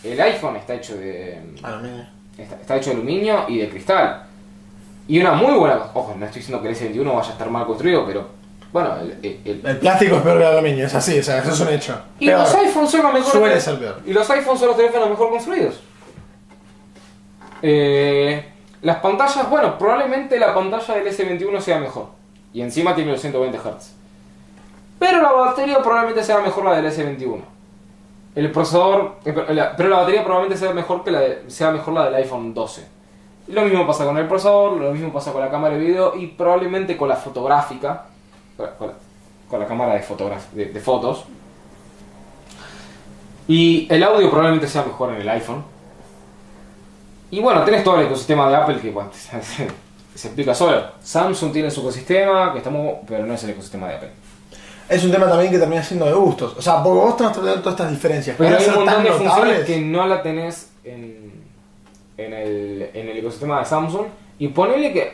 El 0.05 0.21
iPhone 0.21 0.57
está 0.57 0.75
hecho 0.75 0.97
de. 0.97 1.41
Aluminio. 1.63 2.07
está, 2.37 2.57
está 2.57 2.77
hecho 2.77 2.91
de 2.91 2.97
aluminio 2.97 3.45
y 3.49 3.59
de 3.59 3.69
cristal. 3.69 4.25
Y 5.09 5.21
una 5.21 5.33
muy 5.33 5.53
buena, 5.59 5.79
ojo, 5.95 6.15
no 6.17 6.25
estoy 6.27 6.41
diciendo 6.41 6.63
que 6.63 6.69
el 6.69 6.77
S21 6.77 7.15
vaya 7.15 7.29
a 7.29 7.33
estar 7.33 7.51
mal 7.51 7.67
construido, 7.67 8.07
pero 8.07 8.29
bueno, 8.73 8.97
el- 9.01 9.19
el- 9.23 9.41
el, 9.45 9.67
El 9.67 9.79
plástico 9.79 10.17
es 10.17 10.23
peor 10.23 10.39
que 10.39 10.45
el 10.45 10.51
aluminio, 10.53 10.87
es 10.87 10.95
así, 10.95 11.19
o 11.19 11.23
sea, 11.23 11.39
eso 11.39 11.51
es 11.51 11.61
un 11.61 11.69
hecho. 11.69 12.01
Y 12.19 12.27
Peor. 12.27 12.41
los 12.41 12.55
iPhones 12.55 12.91
son 12.91 13.03
los 13.03 13.13
mejores. 13.13 13.33
Suele 13.33 13.61
ser 13.61 13.79
peor. 13.79 14.01
Y 14.07 14.13
los 14.13 14.29
iPhones 14.31 14.59
son 14.61 14.69
los 14.69 14.77
teléfonos 14.77 15.11
mejor 15.11 15.31
construidos. 15.31 15.81
Eh, 17.63 18.45
las 18.83 18.97
pantallas, 18.99 19.49
bueno, 19.49 19.79
probablemente 19.79 20.39
la 20.39 20.55
pantalla 20.55 20.95
del 20.95 21.07
S21 21.09 21.61
sea 21.61 21.79
mejor. 21.79 22.07
Y 22.53 22.61
encima 22.63 22.95
tiene 22.95 23.13
los 23.13 23.21
120 23.21 23.59
Hz. 23.59 23.93
Pero 24.99 25.21
la 25.23 25.33
batería 25.33 25.79
probablemente 25.83 26.23
sea 26.25 26.39
mejor 26.41 26.65
la 26.65 26.77
del 26.81 26.87
S21. 26.87 27.41
El 28.35 28.51
procesador, 28.51 29.17
pero 29.25 29.53
la- 29.53 29.75
batería 29.77 30.25
probablemente 30.25 30.57
sea 30.65 30.73
mejor 30.73 31.05
que 31.05 31.11
la 31.11 31.21
de- 31.21 31.45
sea 31.51 31.71
mejor 31.71 31.93
la 31.95 32.05
del 32.07 32.15
iPhone 32.15 32.55
12. 32.55 32.87
Lo 33.49 33.63
mismo 33.63 33.87
pasa 33.87 34.05
con 34.07 34.17
el 34.17 34.27
procesador, 34.27 34.73
lo 34.81 34.91
mismo 34.93 35.13
pasa 35.13 35.33
con 35.33 35.43
la 35.43 35.51
cámara 35.51 35.75
de 35.75 35.81
video 35.81 36.17
y 36.17 36.29
probablemente 36.29 36.97
con 36.97 37.09
la 37.09 37.17
fotográfica, 37.17 38.07
con 38.57 38.67
la, 38.67 38.73
con 39.49 39.61
la- 39.61 39.67
cámara 39.67 39.95
de, 39.95 40.05
de- 40.53 40.73
de 40.73 40.81
fotos. 40.81 41.25
Y 43.49 43.87
el 43.91 44.03
audio 44.03 44.31
probablemente 44.31 44.69
sea 44.69 44.85
mejor 44.85 45.11
en 45.15 45.21
el 45.21 45.29
iPhone. 45.29 45.63
Y 47.31 47.41
bueno, 47.41 47.63
tenés 47.65 47.83
todo 47.85 47.99
el 47.99 48.07
ecosistema 48.07 48.49
de 48.49 48.57
Apple 48.57 48.79
que 48.81 48.91
bueno, 48.91 49.11
se 50.15 50.29
explica 50.29 50.55
solo. 50.55 50.83
Samsung 51.03 51.53
tiene 51.53 51.71
su 51.71 51.81
ecosistema, 51.81 52.53
que 52.53 52.59
estamos, 52.59 52.97
pero 53.07 53.27
no 53.27 53.35
es 53.35 53.43
el 53.45 53.51
ecosistema 53.51 53.89
de 53.89 53.95
Apple. 53.97 54.11
Es 54.93 55.05
un 55.05 55.11
tema 55.11 55.29
también 55.29 55.51
que 55.51 55.59
termina 55.59 55.83
siendo 55.83 56.07
de 56.07 56.13
gustos. 56.13 56.55
O 56.57 56.63
sea, 56.63 56.83
porque 56.83 57.01
vos 57.01 57.17
te 57.17 57.23
vas 57.25 57.37
a 57.37 57.41
tratar 57.41 57.63
todas 57.63 57.75
estas 57.81 57.91
diferencias. 57.91 58.37
Pero 58.39 58.57
hay 58.57 58.65
un 58.67 58.75
montón 58.75 59.03
de 59.05 59.11
funciones 59.11 59.37
notables. 59.45 59.67
que 59.67 59.81
no 59.81 60.07
la 60.07 60.23
tenés 60.23 60.71
en, 60.85 61.33
en, 62.19 62.33
el, 62.35 62.91
en 62.95 63.09
el 63.09 63.19
ecosistema 63.19 63.59
de 63.61 63.65
Samsung. 63.65 64.07
Y 64.39 64.49
ponele 64.49 64.93
que 64.93 65.13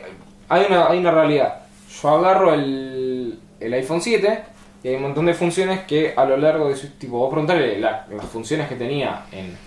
hay 0.49 0.65
una, 0.69 0.87
hay 0.87 0.99
una 0.99 1.11
realidad. 1.11 1.59
Yo 2.01 2.09
agarro 2.09 2.53
el, 2.53 3.39
el 3.59 3.73
iPhone 3.73 4.01
7 4.01 4.43
y 4.83 4.87
hay 4.87 4.95
un 4.95 5.01
montón 5.03 5.25
de 5.25 5.33
funciones 5.33 5.81
que 5.81 6.13
a 6.15 6.25
lo 6.25 6.37
largo 6.37 6.69
de 6.69 6.75
su 6.75 6.87
tipo, 6.91 7.17
vos 7.17 7.29
preguntarle 7.29 7.79
la- 7.79 8.05
las 8.09 8.25
funciones 8.25 8.67
que 8.69 8.75
tenía 8.75 9.25
en, 9.31 9.57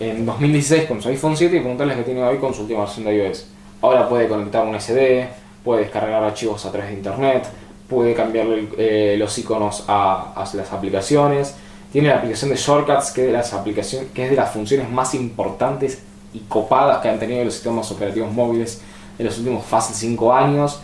en 0.00 0.26
2016 0.26 0.84
con 0.86 1.00
su 1.02 1.08
iPhone 1.08 1.36
7 1.36 1.56
y 1.56 1.60
preguntarles 1.60 1.96
que 1.96 2.02
tiene 2.02 2.22
hoy 2.22 2.38
con 2.38 2.52
su 2.54 2.62
última 2.62 2.80
versión 2.80 3.04
de 3.06 3.16
iOS. 3.16 3.46
Ahora 3.82 4.08
puede 4.08 4.26
conectar 4.28 4.64
un 4.66 4.74
SD, 4.80 5.28
puede 5.64 5.82
descargar 5.82 6.22
archivos 6.22 6.64
a 6.66 6.70
través 6.72 6.90
de 6.90 6.96
internet, 6.96 7.44
puede 7.88 8.14
cambiarle 8.14 8.68
eh, 8.78 9.16
los 9.18 9.36
iconos 9.38 9.84
a, 9.88 10.44
las 10.54 10.72
aplicaciones. 10.72 11.54
Tiene 11.92 12.08
la 12.08 12.16
aplicación 12.16 12.50
de 12.50 12.56
Shortcuts, 12.56 13.12
que 13.12 13.22
de 13.22 13.32
las 13.32 13.52
aplicaciones, 13.52 14.10
que 14.12 14.24
es 14.24 14.30
de 14.30 14.36
las 14.36 14.50
funciones 14.50 14.90
más 14.90 15.14
importantes 15.14 16.02
y 16.34 16.40
copadas 16.40 17.00
que 17.00 17.08
han 17.08 17.18
tenido 17.18 17.44
los 17.44 17.54
sistemas 17.54 17.90
operativos 17.90 18.32
móviles 18.32 18.82
en 19.18 19.26
los 19.26 19.38
últimos 19.38 19.64
fácil 19.64 19.94
5 19.94 20.32
años. 20.32 20.80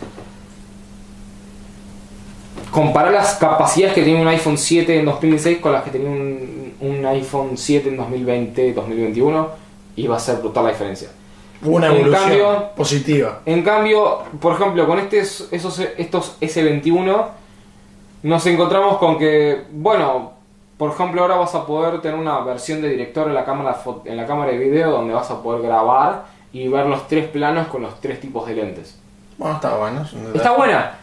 Comparar 2.71 3.13
las 3.13 3.35
capacidades 3.35 3.95
que 3.95 4.03
tiene 4.03 4.23
un 4.23 4.29
iPhone 4.29 4.57
7 4.57 5.01
en 5.01 5.05
2016 5.05 5.59
con 5.59 5.73
las 5.73 5.83
que 5.83 5.91
tenía 5.91 6.09
un, 6.09 6.75
un 6.81 7.05
iPhone 7.07 7.59
7 7.59 7.91
en 7.91 7.97
2020, 7.99 8.73
2021 8.73 9.49
y 9.97 10.07
va 10.07 10.17
a 10.17 10.21
ser 10.21 10.37
brutal 10.37 10.65
la 10.65 10.71
diferencia. 10.71 11.11
Una 11.65 11.87
En 11.89 11.93
evolución 11.97 12.23
cambio- 12.29 12.71
positiva. 12.75 13.41
En 13.47 13.63
cambio, 13.63 14.19
por 14.41 14.55
ejemplo, 14.55 14.87
con 14.87 14.99
este, 14.99 15.19
esos, 15.21 15.79
estos 15.97 16.37
S21 16.41 17.27
nos 18.25 18.47
encontramos 18.47 18.99
con 18.99 19.19
que, 19.19 19.65
bueno, 19.73 20.33
por 20.77 20.91
ejemplo, 20.91 21.23
ahora 21.23 21.37
vas 21.37 21.55
a 21.55 21.65
poder 21.67 22.01
tener 22.01 22.19
una 22.19 22.41
versión 22.41 22.83
de 22.83 22.89
director 22.89 23.29
en 23.29 23.35
la 23.35 23.45
cámara, 23.45 23.77
en 24.05 24.17
la 24.17 24.27
cámara 24.27 24.51
de 24.53 24.59
video 24.59 24.91
donde 24.91 25.15
vas 25.15 25.31
a 25.31 25.43
poder 25.43 25.63
grabar 25.63 26.25
y 26.53 26.69
ver 26.69 26.87
los 26.87 27.07
tres 27.09 27.29
planos 27.29 27.69
con 27.69 27.83
los 27.83 28.01
tres 28.01 28.21
tipos 28.21 28.47
de 28.47 28.55
lentes. 28.55 28.99
Bueno, 29.39 29.55
está 29.57 29.77
bueno. 29.77 30.07
Está 30.35 30.53
buena. 30.53 30.99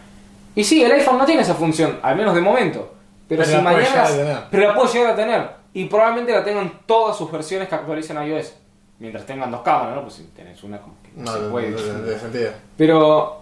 Y 0.55 0.63
sí, 0.63 0.83
el 0.83 0.91
iPhone 0.91 1.17
no 1.17 1.25
tiene 1.25 1.41
esa 1.41 1.55
función, 1.55 1.99
al 2.01 2.15
menos 2.15 2.35
de 2.35 2.41
momento. 2.41 2.91
Pero, 3.27 3.43
Pero 3.43 3.45
si 3.45 3.51
la 3.55 3.61
mañana. 3.61 4.47
Pero 4.51 4.67
la 4.67 4.75
puede 4.75 4.91
llegar 4.91 5.11
a 5.11 5.15
tener. 5.15 5.49
Y 5.73 5.85
probablemente 5.85 6.31
la 6.33 6.43
tengan 6.43 6.71
todas 6.85 7.15
sus 7.17 7.31
versiones 7.31 7.67
que 7.69 7.75
actualicen 7.75 8.17
iOS. 8.23 8.53
Mientras 8.99 9.25
tengan 9.25 9.49
dos 9.51 9.61
cámaras, 9.61 9.95
¿no? 9.95 10.01
Pues 10.03 10.15
si 10.15 10.23
tenés 10.35 10.61
una 10.63 10.77
como 10.79 10.95
que 11.01 11.09
no, 11.15 11.23
No, 11.23 11.31
se 11.31 11.43
de, 11.43 11.49
puede. 11.49 11.71
de- 11.71 12.01
de 12.03 12.19
sentido. 12.19 12.51
Pero. 12.77 13.35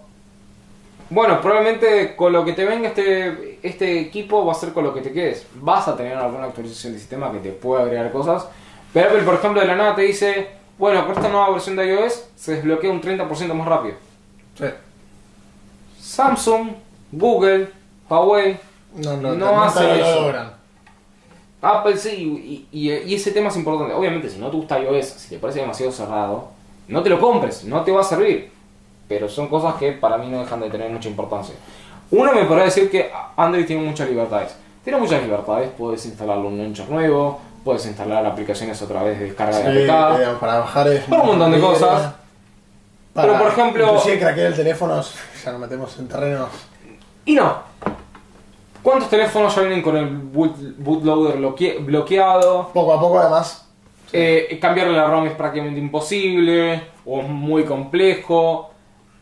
Bueno, 1.10 1.40
probablemente 1.40 2.14
con 2.16 2.32
lo 2.34 2.44
que 2.44 2.52
te 2.52 2.66
venga 2.66 2.88
este, 2.88 3.58
este 3.62 3.98
equipo 3.98 4.44
va 4.44 4.52
a 4.52 4.54
ser 4.54 4.74
con 4.74 4.84
lo 4.84 4.92
que 4.92 5.00
te 5.00 5.10
quedes. 5.10 5.46
Vas 5.54 5.88
a 5.88 5.96
tener 5.96 6.14
alguna 6.18 6.44
actualización 6.44 6.92
de 6.92 6.98
sistema 6.98 7.32
que 7.32 7.38
te 7.38 7.50
pueda 7.50 7.82
agregar 7.84 8.12
cosas. 8.12 8.46
Pero 8.92 9.08
Apple, 9.08 9.22
por 9.22 9.34
ejemplo, 9.34 9.60
de 9.62 9.66
la 9.66 9.74
nada 9.76 9.94
te 9.96 10.02
dice: 10.02 10.48
Bueno, 10.78 11.06
con 11.06 11.14
esta 11.16 11.28
nueva 11.30 11.50
versión 11.50 11.76
de 11.76 11.86
iOS 11.94 12.26
se 12.36 12.56
desbloquea 12.56 12.90
un 12.90 13.00
30% 13.00 13.54
más 13.54 13.66
rápido. 13.66 13.94
Sí. 14.58 14.66
Samsung, 15.98 16.72
Google, 17.12 17.68
Huawei, 18.08 18.58
No, 18.94 19.16
no, 19.16 19.34
No 19.34 19.52
no, 19.52 19.62
hace 19.62 19.82
lo 19.84 19.94
eso. 19.94 20.20
logran. 20.22 20.52
Apple 21.60 21.96
sí, 21.96 22.66
y, 22.72 22.78
y- 22.88 22.92
y 22.92 23.14
ese 23.14 23.32
tema 23.32 23.48
es 23.48 23.56
importante. 23.56 23.92
Obviamente, 23.94 24.28
si 24.30 24.38
no 24.38 24.48
te 24.50 24.56
gusta 24.56 24.78
iOS, 24.78 25.06
si 25.06 25.28
te 25.30 25.38
parece 25.38 25.60
demasiado 25.60 25.90
cerrado, 25.92 26.48
no 26.86 27.02
te 27.02 27.10
lo 27.10 27.18
compres, 27.20 27.64
no 27.64 27.82
te 27.82 27.90
va 27.92 28.00
a 28.02 28.04
servir. 28.04 28.50
Pero 29.08 29.28
son 29.28 29.48
cosas 29.48 29.74
que 29.76 29.92
para 29.92 30.18
mí 30.18 30.28
no 30.28 30.40
dejan 30.40 30.60
de 30.60 30.70
tener 30.70 30.90
mucha 30.90 31.08
importancia. 31.08 31.54
Uno 32.10 32.32
me 32.32 32.44
podrá 32.44 32.64
decir 32.64 32.90
que 32.90 33.10
Android 33.36 33.66
tiene 33.66 33.82
muchas 33.82 34.08
libertades. 34.08 34.54
Tiene 34.84 34.98
muchas 35.00 35.22
libertades, 35.22 35.70
puedes 35.76 36.04
instalar 36.06 36.38
un 36.38 36.56
launcher 36.58 36.88
nuevo, 36.88 37.40
puedes 37.64 37.84
instalar 37.86 38.24
aplicaciones 38.24 38.80
a 38.80 38.86
través 38.86 39.18
de 39.18 39.26
descarga 39.26 39.58
Sí, 39.58 39.62
de 39.72 39.84
eh, 39.86 39.88
para 40.40 40.60
bajar 40.60 40.88
es. 40.88 41.00
Por 41.04 41.20
un 41.20 41.26
montón 41.26 41.52
de 41.52 41.60
cosas. 41.60 42.12
Para, 43.12 43.32
Pero, 43.32 43.42
por 43.44 43.52
ejemplo- 43.52 43.86
Inclusive 43.88 44.18
craquear 44.20 44.46
el 44.46 44.54
teléfono, 44.54 45.02
ya 45.44 45.50
nos 45.52 45.60
metemos 45.60 45.98
en 45.98 46.08
terrenos. 46.08 46.48
Y 47.24 47.34
no. 47.34 47.56
¿Cuántos 48.82 49.10
teléfonos 49.10 49.54
ya 49.54 49.62
vienen 49.62 49.82
con 49.82 49.96
el 49.96 50.08
boot- 50.32 50.76
bootloader 50.78 51.38
bloque- 51.38 51.78
bloqueado? 51.80 52.70
Poco 52.72 52.94
a 52.94 53.00
poco, 53.00 53.18
además. 53.18 53.66
Eh, 54.12 54.58
cambiarle 54.60 54.96
la 54.96 55.06
ROM 55.08 55.26
es 55.26 55.32
prácticamente 55.34 55.78
imposible 55.80 56.82
o 57.04 57.20
es 57.20 57.28
muy 57.28 57.64
complejo. 57.64 58.70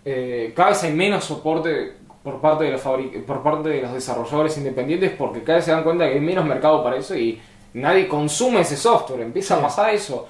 Eh, 0.05 0.53
cada 0.55 0.71
vez 0.71 0.83
hay 0.85 0.93
menos 0.93 1.25
soporte. 1.25 1.95
por 2.27 2.41
parte 2.41 2.65
de 2.65 2.73
los 2.73 2.83
fabri- 2.85 3.25
por 3.25 3.41
parte 3.41 3.69
de 3.69 3.83
los 3.83 3.93
desarrolladores 3.93 4.59
independientes 4.59 5.13
porque 5.17 5.45
cada 5.45 5.59
vez 5.59 5.65
se 5.65 5.71
dan 5.71 5.85
cuenta 5.85 6.09
que 6.09 6.15
hay 6.15 6.21
menos 6.21 6.45
mercado 6.45 6.83
para 6.83 6.97
eso 6.97 7.15
y 7.15 7.41
nadie 7.75 8.09
consume 8.09 8.63
ese 8.63 8.77
software, 8.77 9.21
empieza 9.21 9.55
Sí. 9.55 9.61
a 9.61 9.63
pasar 9.63 9.95
eso. 9.95 10.27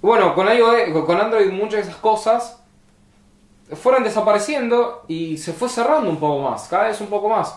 Bueno, 0.00 0.34
con 0.34 0.46
iOS, 0.50 1.04
con 1.04 1.20
Android 1.20 1.50
muchas 1.52 1.72
de 1.72 1.80
esas 1.90 1.96
cosas 1.96 2.62
fueron 3.74 4.02
desapareciendo 4.02 5.02
y 5.08 5.36
se 5.36 5.52
fue 5.52 5.68
cerrando 5.68 6.08
un 6.08 6.16
poco 6.16 6.48
más, 6.48 6.66
cada 6.68 6.84
vez 6.88 6.98
un 7.02 7.08
poco 7.08 7.28
más. 7.28 7.54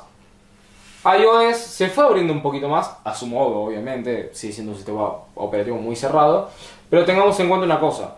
iOS 1.03 1.57
se 1.57 1.89
fue 1.89 2.03
abriendo 2.03 2.31
un 2.33 2.41
poquito 2.41 2.69
más, 2.69 2.91
a 3.03 3.13
su 3.13 3.25
modo, 3.25 3.61
obviamente, 3.61 4.29
sigue 4.33 4.53
siendo 4.53 4.73
un 4.73 4.77
sistema 4.77 5.09
operativo 5.35 5.77
muy 5.77 5.95
cerrado, 5.95 6.49
pero 6.89 7.05
tengamos 7.05 7.39
en 7.39 7.49
cuenta 7.49 7.65
una 7.65 7.79
cosa. 7.79 8.17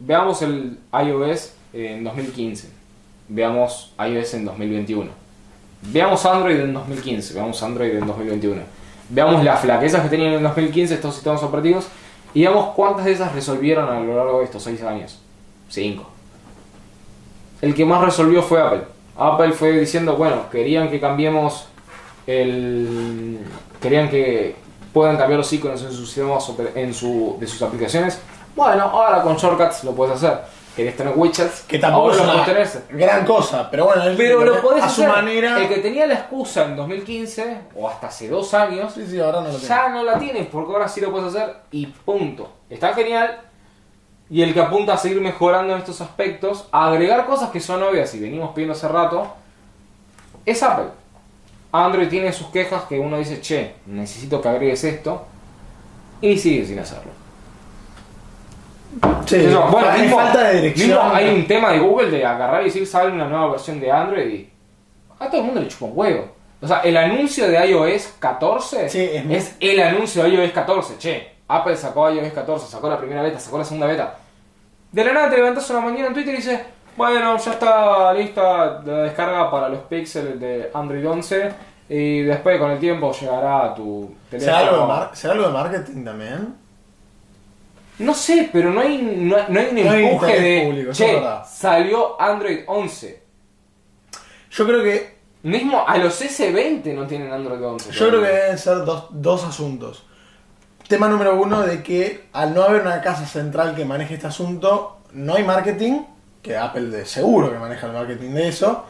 Veamos 0.00 0.42
el 0.42 0.78
iOS 0.92 1.54
en 1.72 2.02
2015, 2.02 2.68
veamos 3.28 3.92
iOS 3.98 4.34
en 4.34 4.44
2021, 4.44 5.10
veamos 5.82 6.26
Android 6.26 6.58
en 6.58 6.74
2015, 6.74 7.34
veamos 7.34 7.62
Android 7.62 7.94
en 7.94 8.06
2021, 8.06 8.62
veamos 9.10 9.44
las 9.44 9.60
flaquezas 9.60 10.02
que 10.02 10.08
tenían 10.08 10.32
en 10.34 10.42
2015 10.42 10.94
estos 10.94 11.14
sistemas 11.14 11.42
operativos 11.42 11.86
y 12.34 12.42
veamos 12.42 12.74
cuántas 12.74 13.04
de 13.04 13.12
esas 13.12 13.32
resolvieron 13.32 13.88
a 13.88 14.00
lo 14.00 14.16
largo 14.16 14.38
de 14.40 14.46
estos 14.46 14.64
6 14.64 14.82
años. 14.82 15.20
5. 15.68 16.04
El 17.62 17.74
que 17.74 17.84
más 17.84 18.04
resolvió 18.04 18.42
fue 18.42 18.60
Apple. 18.60 18.82
Apple 19.16 19.52
fue 19.52 19.78
diciendo, 19.78 20.16
bueno, 20.16 20.50
querían 20.50 20.90
que 20.90 21.00
cambiemos 21.00 21.68
el... 22.26 23.38
Querían 23.80 24.08
que 24.08 24.56
puedan 24.92 25.16
cambiar 25.16 25.38
los 25.38 25.52
iconos 25.52 25.82
en 25.82 25.92
sus 25.92 26.06
sistemas 26.08 26.50
en 26.74 26.94
su, 26.94 27.36
de 27.38 27.46
sus 27.46 27.60
aplicaciones. 27.62 28.20
Bueno, 28.54 28.84
ahora 28.84 29.22
con 29.22 29.36
shortcuts 29.36 29.84
lo 29.84 29.92
puedes 29.92 30.14
hacer. 30.14 30.38
¿Querés 30.76 30.96
tener 30.96 31.12
widgets? 31.16 31.62
Que 31.62 31.78
tampoco 31.78 32.10
ahora 32.10 32.62
es 32.62 32.74
una 32.90 32.98
gran 32.98 33.24
cosa, 33.24 33.70
pero 33.70 33.84
bueno, 33.86 34.02
Pero 34.16 34.44
lo 34.44 34.60
podés 34.60 34.82
a 34.82 34.86
hacer. 34.86 35.04
su 35.04 35.10
manera. 35.10 35.58
El 35.60 35.68
que 35.68 35.76
tenía 35.76 36.06
la 36.06 36.14
excusa 36.14 36.64
en 36.64 36.76
2015 36.76 37.58
o 37.76 37.88
hasta 37.88 38.08
hace 38.08 38.28
dos 38.28 38.52
años 38.54 38.92
Sí, 38.92 39.06
sí, 39.06 39.20
ahora 39.20 39.40
no 39.40 39.52
lo 39.52 39.58
ya 39.58 39.88
no 39.90 40.02
la 40.02 40.18
tienes 40.18 40.48
porque 40.48 40.72
ahora 40.72 40.88
sí 40.88 41.00
lo 41.00 41.12
puedes 41.12 41.34
hacer 41.34 41.56
y 41.70 41.86
punto. 41.86 42.50
Está 42.68 42.92
genial. 42.92 43.40
Y 44.30 44.42
el 44.42 44.52
que 44.52 44.60
apunta 44.60 44.94
a 44.94 44.98
seguir 44.98 45.20
mejorando 45.20 45.74
en 45.74 45.78
estos 45.78 46.00
aspectos, 46.00 46.66
a 46.72 46.88
agregar 46.88 47.26
cosas 47.26 47.50
que 47.50 47.60
son 47.60 47.82
obvias 47.82 48.12
y 48.14 48.20
venimos 48.20 48.52
pidiendo 48.52 48.72
hace 48.72 48.88
rato, 48.88 49.32
es 50.44 50.60
Apple. 50.62 50.86
Android 51.76 52.08
tiene 52.08 52.32
sus 52.32 52.46
quejas 52.48 52.84
que 52.84 52.98
uno 53.00 53.18
dice, 53.18 53.40
che, 53.40 53.74
necesito 53.86 54.40
que 54.40 54.48
agregues 54.48 54.84
esto, 54.84 55.26
y 56.20 56.38
sigue 56.38 56.64
sin 56.64 56.78
hacerlo. 56.78 57.10
Sí, 59.26 59.38
bueno, 59.70 59.88
hay 59.90 60.02
mismo- 60.02 60.16
falta 60.16 60.44
de 60.50 60.56
dirección. 60.60 60.88
mismo 60.88 61.02
hay 61.12 61.28
un 61.34 61.46
tema 61.48 61.72
de 61.72 61.80
Google 61.80 62.10
de 62.10 62.24
agarrar 62.24 62.62
y 62.62 62.66
decir, 62.66 62.86
sale 62.86 63.10
una 63.10 63.26
nueva 63.26 63.50
versión 63.52 63.80
de 63.80 63.90
Android 63.90 64.26
y 64.28 64.50
a 65.18 65.28
todo 65.28 65.40
el 65.40 65.46
mundo 65.46 65.60
le 65.60 65.68
chupa 65.68 65.86
un 65.86 65.92
huevo. 65.94 66.28
O 66.62 66.66
sea, 66.68 66.78
el 66.80 66.96
anuncio 66.96 67.48
de 67.48 67.66
iOS 67.66 68.14
14 68.20 68.88
Sí, 68.88 69.00
es 69.12 69.26
es 69.30 69.56
el 69.60 69.80
anuncio 69.82 70.22
de 70.22 70.28
iOS 70.30 70.52
14. 70.52 70.94
Che, 70.98 71.32
Apple 71.48 71.76
sacó 71.76 72.08
iOS 72.10 72.32
14, 72.32 72.66
sacó 72.70 72.88
la 72.88 72.98
primera 72.98 73.20
beta, 73.22 73.40
sacó 73.40 73.58
la 73.58 73.64
segunda 73.64 73.86
beta. 73.88 74.16
De 74.92 75.04
la 75.04 75.12
nada 75.12 75.28
te 75.28 75.36
levantás 75.36 75.68
una 75.70 75.80
mañana 75.80 76.06
en 76.06 76.14
Twitter 76.14 76.34
y 76.34 76.36
dices, 76.36 76.60
bueno, 76.96 77.36
ya 77.38 77.52
está 77.52 78.12
lista 78.12 78.82
la 78.84 78.98
descarga 79.02 79.50
para 79.50 79.68
los 79.68 79.80
píxeles 79.82 80.38
de 80.40 80.70
Android 80.72 81.08
11 81.08 81.52
y 81.88 82.22
después 82.22 82.58
con 82.58 82.70
el 82.70 82.78
tiempo 82.78 83.12
llegará 83.12 83.66
a 83.66 83.74
tu 83.74 84.14
teléfono. 84.30 84.56
¿Será 84.56 84.68
algo, 84.68 84.80
de 84.82 84.86
mar- 84.86 85.10
¿Será 85.12 85.32
algo 85.34 85.46
de 85.46 85.52
marketing 85.52 86.04
también? 86.04 86.54
No 87.98 88.14
sé, 88.14 88.50
pero 88.52 88.70
no 88.70 88.80
hay, 88.80 88.98
no, 89.00 89.36
no 89.48 89.60
hay 89.60 89.66
un 89.68 89.84
No 89.84 89.90
hay 89.90 90.04
empuje 90.06 90.30
interés 90.32 90.42
de, 90.42 90.66
público, 90.66 90.92
che, 90.92 91.22
salió 91.46 92.20
Android 92.20 92.60
11. 92.66 93.22
Yo 94.50 94.66
creo 94.66 94.82
que 94.82 95.14
Mismo 95.44 95.84
a 95.86 95.98
los 95.98 96.22
S20 96.22 96.94
no 96.94 97.06
tienen 97.06 97.30
Android 97.30 97.62
11. 97.62 97.92
Yo 97.92 98.08
creo 98.08 98.22
que 98.22 98.28
deben 98.28 98.56
ser 98.56 98.82
dos, 98.86 99.08
dos 99.10 99.44
asuntos. 99.44 100.06
Tema 100.88 101.06
número 101.06 101.38
uno 101.38 101.60
de 101.60 101.82
que 101.82 102.28
al 102.32 102.54
no 102.54 102.62
haber 102.62 102.80
una 102.80 103.02
casa 103.02 103.26
central 103.26 103.74
que 103.76 103.84
maneje 103.84 104.14
este 104.14 104.26
asunto, 104.26 105.00
no 105.12 105.34
hay 105.34 105.42
marketing, 105.44 106.00
que 106.44 106.56
Apple 106.56 106.86
de 106.88 107.06
seguro 107.06 107.50
que 107.50 107.58
maneja 107.58 107.86
el 107.88 107.94
marketing 107.94 108.30
de 108.30 108.48
eso. 108.48 108.84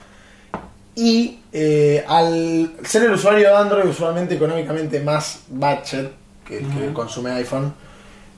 Y 0.97 1.41
eh, 1.53 2.05
al 2.07 2.73
ser 2.85 3.05
el 3.05 3.13
usuario 3.13 3.49
de 3.49 3.57
Android 3.57 3.89
usualmente 3.89 4.35
económicamente 4.35 5.01
más 5.01 5.41
budget 5.49 6.11
que 6.47 6.59
el 6.59 6.67
que 6.67 6.93
consume 6.93 7.31
iPhone, 7.31 7.73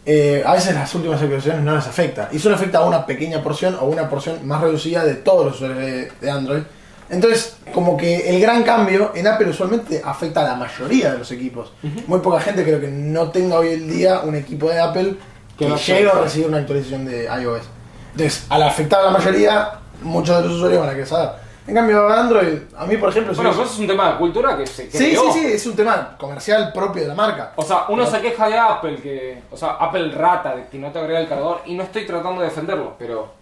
eh, 0.04 0.44
a 0.46 0.52
veces 0.52 0.74
las 0.74 0.94
últimas 0.94 1.20
actualizaciones 1.20 1.64
no 1.64 1.74
les 1.74 1.86
afecta. 1.86 2.28
Y 2.30 2.38
solo 2.38 2.54
afecta 2.54 2.78
a 2.78 2.84
una 2.86 3.04
pequeña 3.04 3.42
porción 3.42 3.76
o 3.80 3.86
una 3.86 4.08
porción 4.08 4.46
más 4.46 4.60
reducida 4.60 5.04
de 5.04 5.14
todos 5.14 5.46
los 5.46 5.56
usuarios 5.56 5.78
de, 5.78 6.12
de 6.20 6.30
Android. 6.30 6.62
Entonces, 7.08 7.56
como 7.72 7.96
que 7.96 8.28
el 8.30 8.40
gran 8.40 8.64
cambio 8.64 9.12
en 9.14 9.26
Apple 9.26 9.48
usualmente 9.48 10.02
afecta 10.04 10.40
a 10.40 10.44
la 10.44 10.56
mayoría 10.56 11.12
de 11.12 11.18
los 11.18 11.30
equipos. 11.30 11.72
Muy 12.06 12.20
poca 12.20 12.40
gente 12.40 12.64
creo 12.64 12.80
que 12.80 12.88
no 12.88 13.30
tenga 13.30 13.58
hoy 13.58 13.74
en 13.74 13.88
día 13.88 14.20
un 14.20 14.34
equipo 14.34 14.68
de 14.68 14.80
Apple 14.80 15.16
Que 15.56 15.64
que 15.64 15.68
no 15.68 15.76
llegue 15.76 16.08
a 16.08 16.20
recibir 16.20 16.48
una 16.48 16.58
actualización 16.58 17.04
de 17.04 17.24
iOS. 17.24 17.62
Entonces, 18.16 18.46
al 18.48 18.62
afectar 18.62 19.00
a 19.00 19.04
la 19.04 19.10
mayoría, 19.10 19.72
muchos 20.00 20.36
de 20.38 20.48
los 20.48 20.56
usuarios 20.56 20.80
van 20.80 20.88
a 20.88 20.92
querer 20.92 21.06
saber. 21.06 21.30
En 21.66 21.74
cambio, 21.74 22.08
Android, 22.08 22.58
a 22.78 22.86
mí 22.86 22.96
por 22.96 23.10
ejemplo... 23.10 23.34
si 23.34 23.36
Bueno, 23.36 23.50
pero 23.50 23.64
eso 23.64 23.74
es 23.74 23.78
un 23.80 23.86
tema 23.86 24.12
de 24.12 24.18
cultura 24.18 24.56
que 24.56 24.66
se 24.66 24.90
sí, 24.90 24.96
creó. 24.96 25.32
sí, 25.32 25.40
sí, 25.40 25.46
es 25.52 25.66
un 25.66 25.76
tema 25.76 26.16
comercial 26.16 26.72
propio 26.72 27.02
de 27.02 27.08
la 27.08 27.14
marca. 27.14 27.52
O 27.56 27.62
sea, 27.62 27.86
uno 27.88 28.06
se 28.06 28.20
queja 28.20 28.48
de 28.48 28.56
Apple, 28.56 28.96
que, 29.02 29.42
o 29.50 29.56
sea, 29.56 29.70
Apple 29.72 30.12
rata 30.12 30.56
de 30.56 30.66
que 30.68 30.78
no 30.78 30.90
te 30.92 30.98
agrega 30.98 31.20
el 31.20 31.28
cargador 31.28 31.60
y 31.66 31.74
no 31.74 31.82
estoy 31.82 32.06
tratando 32.06 32.40
de 32.40 32.48
defenderlo, 32.48 32.94
pero 32.98 33.34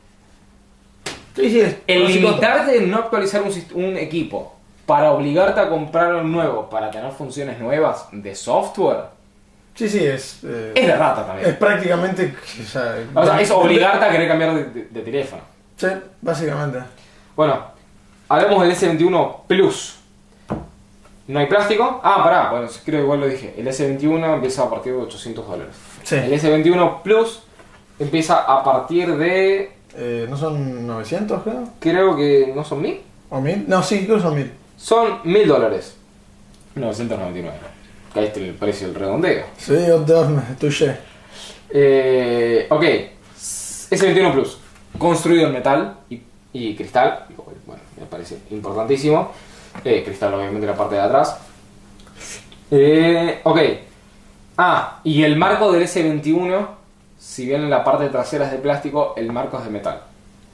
Sí, 1.37 1.51
sí, 1.51 1.61
es 1.61 1.77
el 1.87 2.07
limitarte 2.07 2.79
en 2.79 2.91
no 2.91 2.99
actualizar 2.99 3.43
un, 3.43 3.53
un 3.75 3.97
equipo 3.97 4.55
para 4.87 5.13
obligarte 5.13 5.61
a 5.61 5.69
comprar 5.69 6.15
un 6.15 6.33
nuevo 6.33 6.69
para 6.71 6.91
tener 6.91 7.13
funciones 7.13 7.59
nuevas 7.59 8.07
de 8.13 8.35
software 8.35 9.07
Sí, 9.75 9.89
sí, 9.89 10.05
es... 10.05 10.41
eh, 10.45 10.73
es 10.75 10.87
de 10.87 10.97
rata 10.97 11.21
es 11.23 11.27
también. 11.27 11.57
prácticamente... 11.57 12.35
O 12.63 12.65
sea, 12.67 12.97
O 13.15 13.25
sea, 13.25 13.41
es 13.41 13.51
obligarte 13.51 14.05
a 14.05 14.11
querer 14.11 14.29
cambiar 14.29 14.55
de, 14.55 14.65
de- 14.67 14.85
de 14.89 15.01
teléfono. 15.03 15.43
Sí, 15.77 15.89
básicamente. 16.23 16.79
Bueno, 17.35 17.59
hablemos 18.29 18.63
del 18.63 18.73
S21 18.77 19.37
Plus. 19.49 19.97
No 21.27 21.39
hay 21.41 21.47
plástico. 21.47 22.01
Ah, 22.05 22.23
pará, 22.23 22.51
bueno, 22.51 22.69
creo 22.85 22.99
que 23.01 23.03
igual 23.05 23.21
lo 23.21 23.27
dije. 23.27 23.55
El 23.57 23.67
S21 23.67 24.35
empieza 24.35 24.63
a 24.63 24.71
partir 24.71 24.93
de 24.93 24.99
800 24.99 25.49
dólares. 25.49 25.75
Sí. 26.05 26.17
El 26.17 26.33
S21 26.33 27.03
Plus 27.03 27.43
empieza 27.99 28.41
a 28.43 28.63
partir 28.63 29.17
de. 29.17 29.73
Eh, 29.97 30.27
¿No 30.29 30.37
son 30.37 30.87
900, 30.87 31.43
creo? 31.43 31.69
Creo 31.81 32.17
que 32.17 32.53
no 32.55 32.63
son 32.65 32.83
1000. 32.83 33.01
¿O 33.31 33.41
1000? 33.41 33.65
No, 33.69 33.83
sí, 33.83 34.05
creo 34.05 34.17
que 34.17 34.23
son 34.23 34.35
1000. 34.37 34.53
Son 34.77 35.21
1000 35.25 35.49
dólares. 35.49 35.97
999. 36.75 37.57
Caíste 38.15 38.49
el 38.49 38.55
precio 38.55 38.87
del 38.87 38.97
redondeo. 38.97 39.45
Sí, 39.59 39.75
touché. 40.61 40.97
Eh, 41.69 42.69
ok, 42.71 42.85
S21 43.91 44.33
Plus, 44.33 44.59
construido 44.97 45.49
en 45.49 45.53
metal 45.53 45.97
y, 46.09 46.21
y 46.53 46.77
cristal, 46.77 47.27
bueno, 47.67 47.83
me 47.99 48.07
parece 48.07 48.39
importantísimo. 48.51 49.33
Eh, 49.85 50.05
cristal, 50.05 50.33
obviamente, 50.35 50.65
la 50.65 50.77
parte 50.77 50.95
de 50.95 51.01
atrás. 51.01 51.39
Eh, 52.71 53.41
ok, 53.43 53.59
ah, 54.59 55.01
y 55.03 55.25
el 55.25 55.35
marco 55.35 55.73
del 55.73 55.83
S21, 55.83 56.67
si 57.19 57.47
bien 57.47 57.63
en 57.63 57.71
la 57.71 57.83
parte 57.83 58.09
trasera 58.09 58.47
es 58.47 58.53
de 58.53 58.59
plástico, 58.59 59.15
el 59.17 59.33
marco 59.33 59.59
es 59.59 59.65
de 59.65 59.71
metal. 59.71 60.01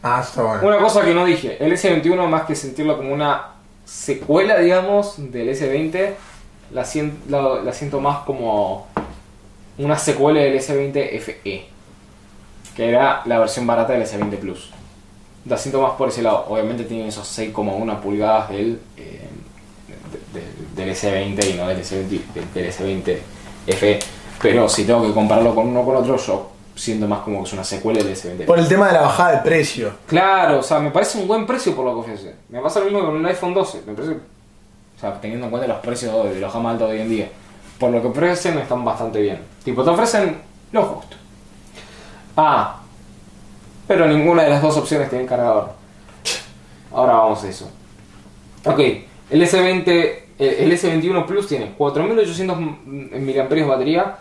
Ah, 0.02 0.22
está 0.24 0.42
bueno. 0.42 0.66
Una 0.66 0.78
cosa 0.78 1.04
que 1.04 1.12
no 1.12 1.26
dije, 1.26 1.62
el 1.62 1.72
S21 1.72 2.26
más 2.26 2.44
que 2.44 2.54
sentirlo 2.54 2.96
como 2.96 3.12
una 3.12 3.48
secuela, 3.84 4.58
digamos, 4.58 5.14
del 5.30 5.50
S20, 5.50 6.14
la, 6.72 6.84
la- 7.28 7.62
la 7.62 7.72
siento 7.72 8.00
más 8.00 8.18
como 8.24 8.86
una 9.78 9.98
secuela 9.98 10.40
del 10.40 10.58
S20 10.58 11.20
FE, 11.20 11.64
que 12.76 12.88
era 12.88 13.22
la 13.26 13.38
versión 13.38 13.66
barata 13.66 13.92
del 13.92 14.02
S20 14.02 14.36
Plus. 14.38 14.70
La 15.46 15.56
siento 15.56 15.80
más 15.80 15.92
por 15.92 16.08
ese 16.08 16.22
lado. 16.22 16.44
Obviamente 16.48 16.84
tiene 16.84 17.08
esos 17.08 17.26
6,1 17.38 18.00
pulgadas 18.00 18.50
del, 18.50 18.78
eh, 18.96 19.20
de- 20.34 20.40
de- 20.40 20.84
del 20.84 20.94
S20 20.94 21.50
y 21.50 21.54
no 21.54 21.66
del 21.66 21.78
S20, 21.80 22.20
del- 22.34 22.52
del 22.52 22.66
S20 22.66 23.18
FE. 23.66 23.98
Pero 24.42 24.68
si 24.68 24.84
tengo 24.84 25.02
que 25.06 25.12
compararlo 25.12 25.54
con 25.54 25.66
uno 25.68 25.84
con 25.84 25.96
otro, 25.96 26.16
yo 26.16 26.50
siento 26.74 27.06
más 27.06 27.20
como 27.20 27.38
que 27.42 27.44
es 27.48 27.52
una 27.52 27.64
secuela 27.64 28.02
del 28.02 28.12
S20 28.14 28.46
Por 28.46 28.58
el 28.58 28.68
tema 28.68 28.86
de 28.86 28.94
la 28.94 29.02
bajada 29.02 29.32
de 29.32 29.38
precio. 29.38 29.92
Claro, 30.06 30.60
o 30.60 30.62
sea, 30.62 30.78
me 30.78 30.90
parece 30.90 31.18
un 31.18 31.26
buen 31.28 31.46
precio 31.46 31.74
por 31.74 31.84
lo 31.84 31.94
que 31.94 32.00
ofrece. 32.00 32.34
Me 32.48 32.60
pasa 32.60 32.80
lo 32.80 32.86
mismo 32.86 33.04
con 33.04 33.16
el 33.16 33.26
iPhone 33.26 33.52
12. 33.54 33.82
Me 33.86 33.92
parece, 33.94 34.16
sea, 35.00 35.20
teniendo 35.20 35.46
en 35.46 35.50
cuenta 35.50 35.66
los 35.66 35.78
precios 35.78 36.32
de 36.32 36.40
los 36.40 36.52
gama 36.52 36.72
alta 36.72 36.86
de 36.86 36.92
hoy 36.92 37.00
en 37.00 37.08
día. 37.08 37.28
Por 37.78 37.90
lo 37.90 38.02
que 38.02 38.08
ofrecen 38.08 38.58
están 38.58 38.84
bastante 38.84 39.20
bien. 39.20 39.38
Tipo, 39.64 39.82
te 39.82 39.90
ofrecen 39.90 40.36
lo 40.72 40.82
justo. 40.82 41.16
Ah, 42.36 42.80
pero 43.88 44.06
ninguna 44.06 44.44
de 44.44 44.50
las 44.50 44.62
dos 44.62 44.76
opciones 44.76 45.08
tiene 45.08 45.26
cargador. 45.26 45.70
Ahora 46.92 47.14
vamos 47.14 47.42
a 47.42 47.48
eso. 47.48 47.70
Ok, 48.64 48.78
el 49.30 49.42
S20, 49.42 49.88
el 50.38 50.48
el 50.48 50.72
S21 50.72 51.24
Plus 51.26 51.48
tiene 51.48 51.72
4800 51.72 52.60
mAh 52.60 53.48
de 53.48 53.64
batería, 53.64 54.16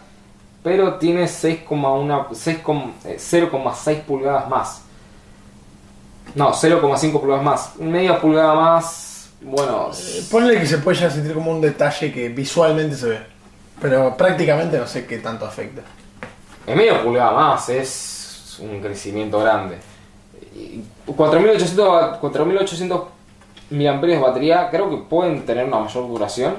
pero 0.63 0.95
tiene 0.95 1.25
6,1 1.25 2.27
6, 2.33 2.57
eh, 3.05 3.17
0,6 3.19 4.01
pulgadas 4.03 4.49
más. 4.49 4.83
No, 6.35 6.51
0,5 6.53 7.19
pulgadas 7.19 7.43
más. 7.43 7.75
Media 7.77 8.19
pulgada 8.19 8.53
más 8.53 9.08
Bueno, 9.41 9.89
Eh, 9.91 10.23
Ponle 10.29 10.59
que 10.59 10.65
se 10.65 10.79
puede 10.79 10.97
ya 10.97 11.09
sentir 11.09 11.33
como 11.33 11.51
un 11.51 11.61
detalle 11.61 12.11
que 12.11 12.29
visualmente 12.29 12.95
se 12.95 13.09
ve. 13.09 13.19
Pero 13.81 14.15
prácticamente 14.17 14.77
no 14.77 14.85
sé 14.87 15.05
qué 15.05 15.19
tanto 15.19 15.45
afecta. 15.45 15.81
es 16.67 16.75
medio 16.75 17.01
pulgada 17.01 17.31
más, 17.31 17.69
es 17.69 18.59
un 18.61 18.81
crecimiento 18.81 19.39
grande. 19.39 19.77
Y 20.55 20.83
4800, 21.05 22.17
4800 22.17 23.01
mAh 23.71 24.01
de 24.01 24.17
batería, 24.19 24.69
creo 24.69 24.89
que 24.89 24.97
pueden 24.97 25.45
tener 25.45 25.65
una 25.65 25.79
mayor 25.79 26.07
duración, 26.07 26.55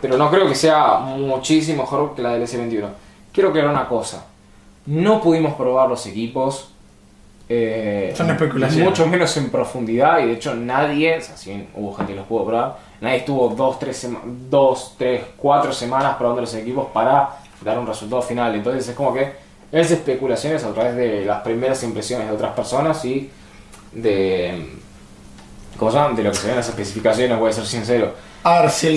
pero 0.00 0.16
no 0.16 0.30
creo 0.30 0.46
que 0.46 0.54
sea 0.54 0.98
muchísimo 0.98 1.82
mejor 1.82 2.14
que 2.14 2.22
la 2.22 2.30
del 2.34 2.42
S21. 2.42 2.88
Quiero 3.32 3.48
aclarar 3.50 3.70
una 3.70 3.88
cosa: 3.88 4.24
no 4.86 5.20
pudimos 5.20 5.54
probar 5.54 5.88
los 5.88 6.06
equipos. 6.06 6.71
Eh, 7.48 8.14
Son 8.16 8.30
especulaciones. 8.30 8.88
Mucho 8.88 9.06
menos 9.06 9.36
en 9.36 9.50
profundidad, 9.50 10.20
y 10.20 10.26
de 10.26 10.32
hecho 10.32 10.54
nadie, 10.54 11.18
o 11.18 11.20
sea, 11.20 11.36
si 11.36 11.68
hubo 11.74 11.94
gente 11.94 12.12
que 12.12 12.18
los 12.18 12.26
pudo 12.26 12.46
probar, 12.46 12.78
nadie 13.00 13.18
estuvo 13.18 13.48
2, 13.48 13.78
3, 13.78 14.08
2, 14.50 14.94
3, 14.98 15.22
4 15.36 15.72
semanas 15.72 16.16
probando 16.16 16.40
los 16.40 16.54
equipos 16.54 16.88
para 16.92 17.30
dar 17.64 17.78
un 17.78 17.86
resultado 17.86 18.22
final. 18.22 18.54
Entonces 18.54 18.88
es 18.88 18.94
como 18.94 19.12
que 19.12 19.32
es 19.70 19.90
especulaciones 19.90 20.64
a 20.64 20.72
través 20.72 20.96
de 20.96 21.24
las 21.24 21.42
primeras 21.42 21.82
impresiones 21.82 22.28
de 22.28 22.34
otras 22.34 22.52
personas 22.52 23.04
y 23.04 23.30
de. 23.92 24.66
¿Cómo? 25.78 25.90
De 25.90 26.22
lo 26.22 26.30
que 26.30 26.36
se 26.36 26.42
ven 26.42 26.52
en 26.52 26.56
las 26.58 26.68
especificaciones, 26.68 27.38
voy 27.38 27.50
a 27.50 27.52
ser 27.52 27.66
sincero. 27.66 28.14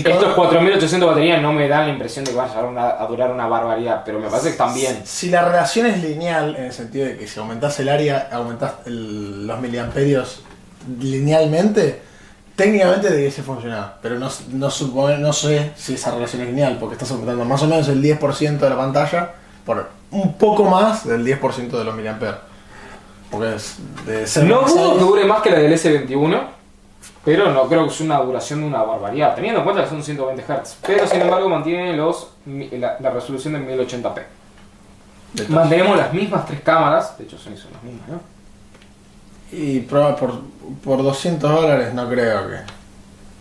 Estos 0.09 0.23
cable- 0.23 0.35
4800 0.35 1.07
baterías 1.09 1.41
no 1.41 1.53
me 1.53 1.67
dan 1.67 1.85
la 1.87 1.93
impresión 1.93 2.25
de 2.25 2.31
que 2.31 2.37
van 2.37 2.77
a, 2.77 3.01
a 3.01 3.05
durar 3.07 3.31
una 3.31 3.47
barbaridad, 3.47 4.01
pero 4.03 4.19
me 4.19 4.27
parece 4.27 4.47
que 4.47 4.51
están 4.53 4.73
bien. 4.73 5.01
Si 5.05 5.29
la 5.29 5.43
relación 5.45 5.85
es 5.85 6.01
lineal, 6.03 6.55
en 6.55 6.65
el 6.65 6.73
sentido 6.73 7.05
de 7.05 7.17
que 7.17 7.27
si 7.27 7.39
aumentás 7.39 7.79
el 7.79 7.89
área, 7.89 8.27
aumentás 8.31 8.73
el- 8.85 9.45
los 9.45 9.59
miliamperios 9.59 10.41
linealmente, 10.99 12.01
técnicamente 12.55 13.09
debiese 13.09 13.43
funcionar. 13.43 13.97
Pero 14.01 14.17
no, 14.19 14.29
no, 14.51 14.69
supone- 14.69 15.17
no 15.19 15.33
sé 15.33 15.71
si 15.75 15.93
esa 15.95 16.11
relación 16.11 16.41
es 16.41 16.47
lineal, 16.49 16.77
porque 16.79 16.93
estás 16.95 17.11
aumentando 17.11 17.45
más 17.45 17.61
o 17.63 17.67
menos 17.67 17.87
el 17.87 18.01
10% 18.01 18.65
de 18.65 18.69
la 18.69 18.77
pantalla 18.77 19.31
por 19.65 19.89
un 20.11 20.33
poco 20.37 20.63
más 20.65 21.05
del 21.07 21.23
10% 21.25 21.77
de 21.77 21.83
los 21.83 21.95
miliamperios. 21.95 22.37
Porque 23.31 23.55
es 23.55 23.75
de 24.05 24.25
ser 24.27 24.45
No 24.45 24.61
dudo 24.61 24.93
que 24.93 24.99
dure 24.99 25.25
más 25.25 25.41
que 25.41 25.49
la 25.51 25.59
del 25.59 25.73
S21, 25.73 26.41
pero 27.25 27.51
no 27.51 27.63
creo 27.67 27.85
que 27.85 27.89
sea 27.91 28.05
una 28.05 28.19
duración 28.19 28.61
de 28.61 28.67
una 28.67 28.83
barbaridad, 28.83 29.33
teniendo 29.33 29.59
en 29.59 29.63
cuenta 29.65 29.83
que 29.83 29.89
son 29.89 30.03
120 30.03 30.43
Hz. 30.43 30.77
Pero 30.85 31.07
sin 31.07 31.21
embargo 31.21 31.49
mantiene 31.49 31.97
los, 31.97 32.29
la, 32.45 32.97
la 32.99 33.09
resolución 33.09 33.53
de 33.53 33.59
1080p. 33.61 34.21
Detalle. 35.33 35.53
Mantenemos 35.55 35.97
las 35.97 36.13
mismas 36.13 36.45
tres 36.45 36.61
cámaras, 36.61 37.17
de 37.17 37.23
hecho 37.23 37.37
son, 37.39 37.57
son 37.57 37.73
las 37.73 37.83
mismas, 37.83 38.07
¿no? 38.07 38.19
Y 39.51 39.79
prueba 39.81 40.15
por, 40.15 40.39
por 40.83 41.01
200 41.01 41.51
dólares, 41.51 41.93
no 41.95 42.07
creo 42.07 42.47
que. 42.47 42.57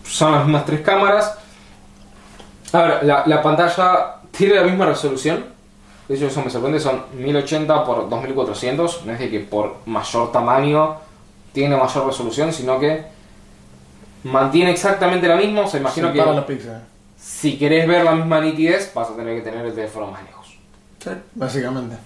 Son 0.09 0.33
las 0.33 0.45
mismas 0.45 0.65
tres 0.65 0.81
cámaras. 0.81 1.39
A 2.73 2.83
ver, 2.83 3.05
la, 3.05 3.23
la 3.27 3.43
pantalla 3.43 4.17
tiene 4.31 4.55
la 4.55 4.63
misma 4.63 4.87
resolución. 4.87 5.45
De 6.09 6.15
hecho, 6.15 6.27
eso 6.27 6.43
me 6.43 6.51
sorprende, 6.51 6.81
son 6.81 7.05
1080 7.15 7.85
por 7.85 8.09
2400. 8.09 9.07
No 9.07 9.13
es 9.13 9.19
de 9.19 9.31
que 9.31 9.41
por 9.41 9.77
mayor 9.87 10.33
tamaño 10.33 10.97
tiene 11.53 11.77
mayor 11.77 12.07
resolución, 12.07 12.53
sino 12.53 12.79
que 12.79 13.07
mantiene 14.25 14.71
exactamente 14.73 15.29
la 15.29 15.37
misma. 15.37 15.63
O 15.63 15.69
sea, 15.69 15.81
imagino 15.81 16.13
que 16.13 16.59
si 17.17 17.59
querés 17.59 17.87
ver 17.87 18.05
la 18.05 18.13
misma 18.13 18.41
nitidez, 18.41 18.93
vas 18.95 19.11
a 19.11 19.17
tener 19.17 19.37
que 19.37 19.43
tener 19.43 19.65
el 19.65 19.75
teléfono 19.75 20.09
más 20.09 20.23
lejos. 20.25 20.57
Sí, 20.99 21.11
básicamente. 21.35 21.97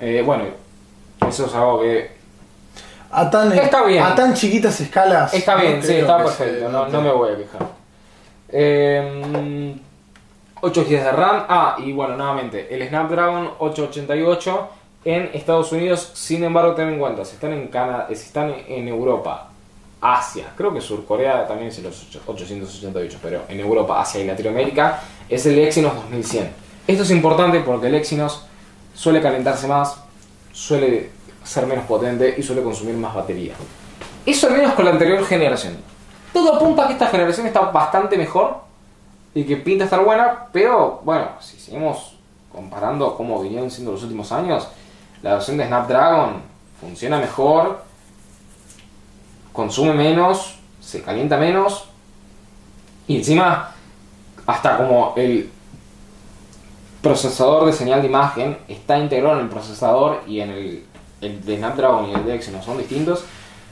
Eh, 0.00 0.22
bueno, 0.24 0.44
eso 1.28 1.46
es 1.46 1.54
algo 1.54 1.80
que 1.80 2.10
A 3.10 3.28
tan, 3.30 3.52
Está 3.52 3.84
bien. 3.84 4.02
a 4.02 4.14
tan 4.14 4.34
chiquitas 4.34 4.80
escalas. 4.80 5.34
Está 5.34 5.56
no 5.56 5.62
bien, 5.62 5.82
sí, 5.82 5.88
creo 5.88 6.00
está 6.00 6.16
perfecto, 6.18 6.66
se 6.66 6.72
no, 6.72 6.88
no 6.88 7.02
me 7.02 7.10
voy 7.10 7.32
a 7.32 7.36
quejar. 7.36 7.66
Eh, 8.50 9.74
8 10.60 10.84
GB 10.84 10.90
de 11.04 11.12
RAM. 11.12 11.44
Ah, 11.48 11.76
y 11.78 11.92
bueno, 11.92 12.16
nuevamente, 12.16 12.74
el 12.74 12.86
Snapdragon 12.88 13.50
888 13.58 14.68
en 15.04 15.30
Estados 15.32 15.72
Unidos, 15.72 16.10
sin 16.14 16.44
embargo, 16.44 16.74
ten 16.74 16.88
en 16.88 16.98
cuenta, 16.98 17.24
si 17.24 17.34
están 17.34 17.52
en 17.52 17.68
Canadá, 17.68 18.06
si 18.08 18.14
están 18.14 18.52
en 18.66 18.88
Europa, 18.88 19.48
Asia, 20.00 20.52
creo 20.56 20.72
que 20.72 20.80
Sur 20.80 21.04
Corea 21.04 21.46
también 21.46 21.68
es 21.68 21.78
el 21.78 21.86
888, 21.86 23.18
pero 23.20 23.42
en 23.48 23.58
Europa, 23.58 24.00
Asia 24.00 24.20
y 24.20 24.26
Latinoamérica 24.26 25.00
es 25.28 25.44
el 25.46 25.58
Exynos 25.58 25.94
2100. 25.94 26.50
Esto 26.86 27.02
es 27.02 27.10
importante 27.10 27.60
porque 27.60 27.88
el 27.88 27.96
Exynos 27.96 28.46
suele 28.94 29.20
calentarse 29.20 29.66
más, 29.66 29.96
suele 30.52 31.10
ser 31.42 31.66
menos 31.66 31.84
potente 31.86 32.34
y 32.38 32.42
suele 32.42 32.62
consumir 32.62 32.96
más 32.96 33.14
batería. 33.14 33.54
Eso 34.24 34.46
al 34.46 34.54
menos 34.54 34.74
con 34.74 34.84
la 34.84 34.92
anterior 34.92 35.24
generación. 35.24 35.76
Todo 36.32 36.54
apunta 36.54 36.84
a 36.84 36.86
que 36.86 36.92
esta 36.92 37.08
generación 37.08 37.46
está 37.46 37.60
bastante 37.60 38.16
mejor 38.16 38.58
y 39.34 39.44
que 39.44 39.56
pinta 39.56 39.84
estar 39.84 40.04
buena, 40.04 40.46
pero 40.52 41.00
bueno, 41.04 41.28
si 41.40 41.58
seguimos 41.58 42.16
comparando 42.52 43.16
cómo 43.16 43.42
venían 43.42 43.70
siendo 43.70 43.92
los 43.92 44.02
últimos 44.02 44.30
años, 44.32 44.68
la 45.22 45.34
versión 45.34 45.56
de 45.56 45.66
Snapdragon 45.66 46.42
funciona 46.80 47.18
mejor, 47.18 47.82
consume 49.58 49.92
menos, 49.92 50.54
se 50.80 51.02
calienta 51.02 51.36
menos 51.36 51.86
y 53.08 53.16
encima 53.16 53.74
hasta 54.46 54.76
como 54.76 55.14
el 55.16 55.50
procesador 57.02 57.66
de 57.66 57.72
señal 57.72 58.00
de 58.00 58.06
imagen 58.06 58.56
está 58.68 58.96
integrado 59.00 59.34
en 59.34 59.46
el 59.46 59.48
procesador 59.48 60.22
y 60.28 60.42
en 60.42 60.50
el, 60.50 60.84
el 61.20 61.44
de 61.44 61.56
Snapdragon 61.56 62.08
y 62.08 62.14
el 62.14 62.24
de 62.24 62.36
Exynos 62.36 62.64
son 62.64 62.78
distintos, 62.78 63.24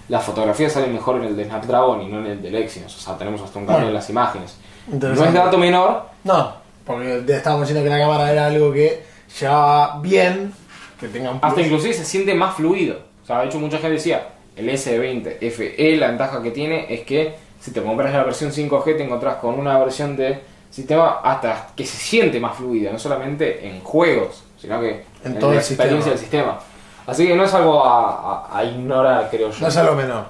las 0.08 0.24
fotografías 0.24 0.72
salen 0.72 0.92
mejor 0.92 1.18
en 1.18 1.26
el 1.26 1.36
de 1.36 1.44
Snapdragon 1.44 2.02
y 2.02 2.08
no 2.08 2.18
en 2.18 2.26
el 2.26 2.42
del 2.42 2.56
Exynos, 2.56 2.92
o 2.96 2.98
sea, 2.98 3.16
tenemos 3.16 3.40
hasta 3.40 3.56
un 3.60 3.66
cambio 3.66 3.86
en 3.86 3.94
las 3.94 4.10
imágenes. 4.10 4.56
No 4.88 5.24
es 5.24 5.32
dato 5.32 5.56
menor, 5.56 6.06
No, 6.24 6.52
porque 6.84 7.22
estábamos 7.28 7.68
diciendo 7.68 7.88
que 7.88 7.96
la 7.96 8.04
cámara 8.04 8.32
era 8.32 8.46
algo 8.46 8.72
que 8.72 9.04
llevaba 9.40 10.00
bien, 10.00 10.52
que 10.98 11.06
tenga 11.06 11.30
un 11.30 11.36
hasta 11.36 11.54
plus. 11.54 11.66
inclusive 11.66 11.94
se 11.94 12.04
siente 12.04 12.34
más 12.34 12.56
fluido. 12.56 12.98
O 13.22 13.26
sea, 13.26 13.38
de 13.38 13.46
hecho 13.46 13.60
mucha 13.60 13.78
gente 13.78 13.94
decía, 13.94 14.30
el 14.56 14.68
S20 14.68 15.50
FE, 15.50 15.96
la 15.96 16.08
ventaja 16.08 16.42
que 16.42 16.50
tiene 16.50 16.92
es 16.92 17.02
que 17.02 17.34
si 17.60 17.70
te 17.72 17.82
compras 17.82 18.12
la 18.12 18.22
versión 18.24 18.50
5G 18.50 18.96
te 18.96 19.04
encontrás 19.04 19.36
con 19.36 19.58
una 19.58 19.78
versión 19.78 20.16
de 20.16 20.40
sistema 20.70 21.20
hasta 21.22 21.68
que 21.76 21.84
se 21.86 21.96
siente 21.96 22.38
más 22.40 22.56
fluida, 22.56 22.90
no 22.92 22.98
solamente 22.98 23.66
en 23.66 23.80
juegos, 23.80 24.42
sino 24.60 24.80
que 24.80 25.04
En 25.24 25.38
todo 25.38 25.50
la 25.52 25.56
el 25.60 25.62
experiencia 25.66 26.10
del 26.10 26.18
sistema. 26.18 26.58
Así 27.06 27.26
que 27.26 27.34
no 27.36 27.44
es 27.44 27.54
algo 27.54 27.84
a, 27.84 28.46
a- 28.50 28.58
a 28.58 28.64
ignorar, 28.64 29.28
creo 29.30 29.50
yo. 29.50 29.56
No 29.60 29.68
es 29.68 29.76
algo 29.76 29.94
menor. 29.94 30.24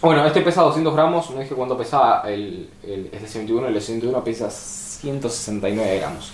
Bueno, 0.00 0.26
este 0.26 0.40
pesa 0.42 0.62
200 0.62 0.94
gramos, 0.94 1.30
no 1.30 1.38
dije 1.40 1.54
cuánto 1.54 1.78
pesaba 1.78 2.22
el, 2.26 2.68
el 2.82 3.10
S21, 3.12 3.66
el 3.68 3.76
S21 3.76 4.22
pesa 4.24 4.50
169 4.50 5.98
gramos. 5.98 6.32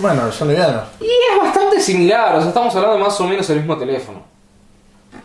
Bueno, 0.00 0.30
son 0.32 0.48
livianos. 0.48 0.84
Y 1.00 1.04
es 1.04 1.38
bastante 1.42 1.80
similar, 1.80 2.34
o 2.36 2.40
sea, 2.40 2.48
estamos 2.48 2.74
hablando 2.74 2.98
más 2.98 3.20
o 3.20 3.24
menos 3.26 3.48
el 3.50 3.58
mismo 3.58 3.76
teléfono. 3.78 4.22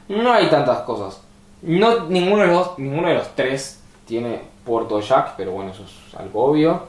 No 0.08 0.32
hay 0.34 0.48
tantas 0.50 0.80
cosas. 0.82 1.22
No, 1.62 2.06
ninguno 2.06 2.44
de 2.44 2.48
los, 2.48 2.78
ninguno 2.78 3.08
de 3.08 3.16
los 3.16 3.36
tres 3.36 3.80
tiene 4.06 4.42
puerto 4.66 5.00
jack, 5.00 5.34
pero 5.38 5.52
bueno, 5.52 5.72
eso 5.72 5.84
es 5.84 6.16
algo 6.20 6.46
obvio. 6.46 6.84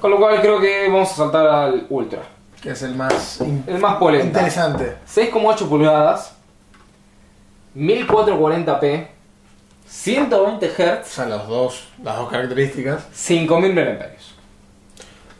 Con 0.00 0.10
lo 0.10 0.18
cual 0.18 0.40
creo 0.40 0.60
que 0.60 0.88
vamos 0.88 1.10
a 1.12 1.14
saltar 1.14 1.46
al 1.46 1.86
Ultra. 1.88 2.22
Que 2.60 2.70
es 2.70 2.82
el 2.82 2.94
más 2.94 3.40
El 3.66 3.78
más 3.78 3.96
polenta. 3.96 4.26
interesante. 4.26 4.96
6,8 5.08 5.68
pulgadas, 5.68 6.34
1440p, 7.76 9.06
120 9.86 10.68
Hz, 10.68 11.06
Son 11.06 11.30
los 11.30 11.46
dos, 11.48 11.88
las 12.02 12.16
dos 12.16 12.28
características. 12.30 13.06
5000 13.12 13.74
mAh. 13.74 14.06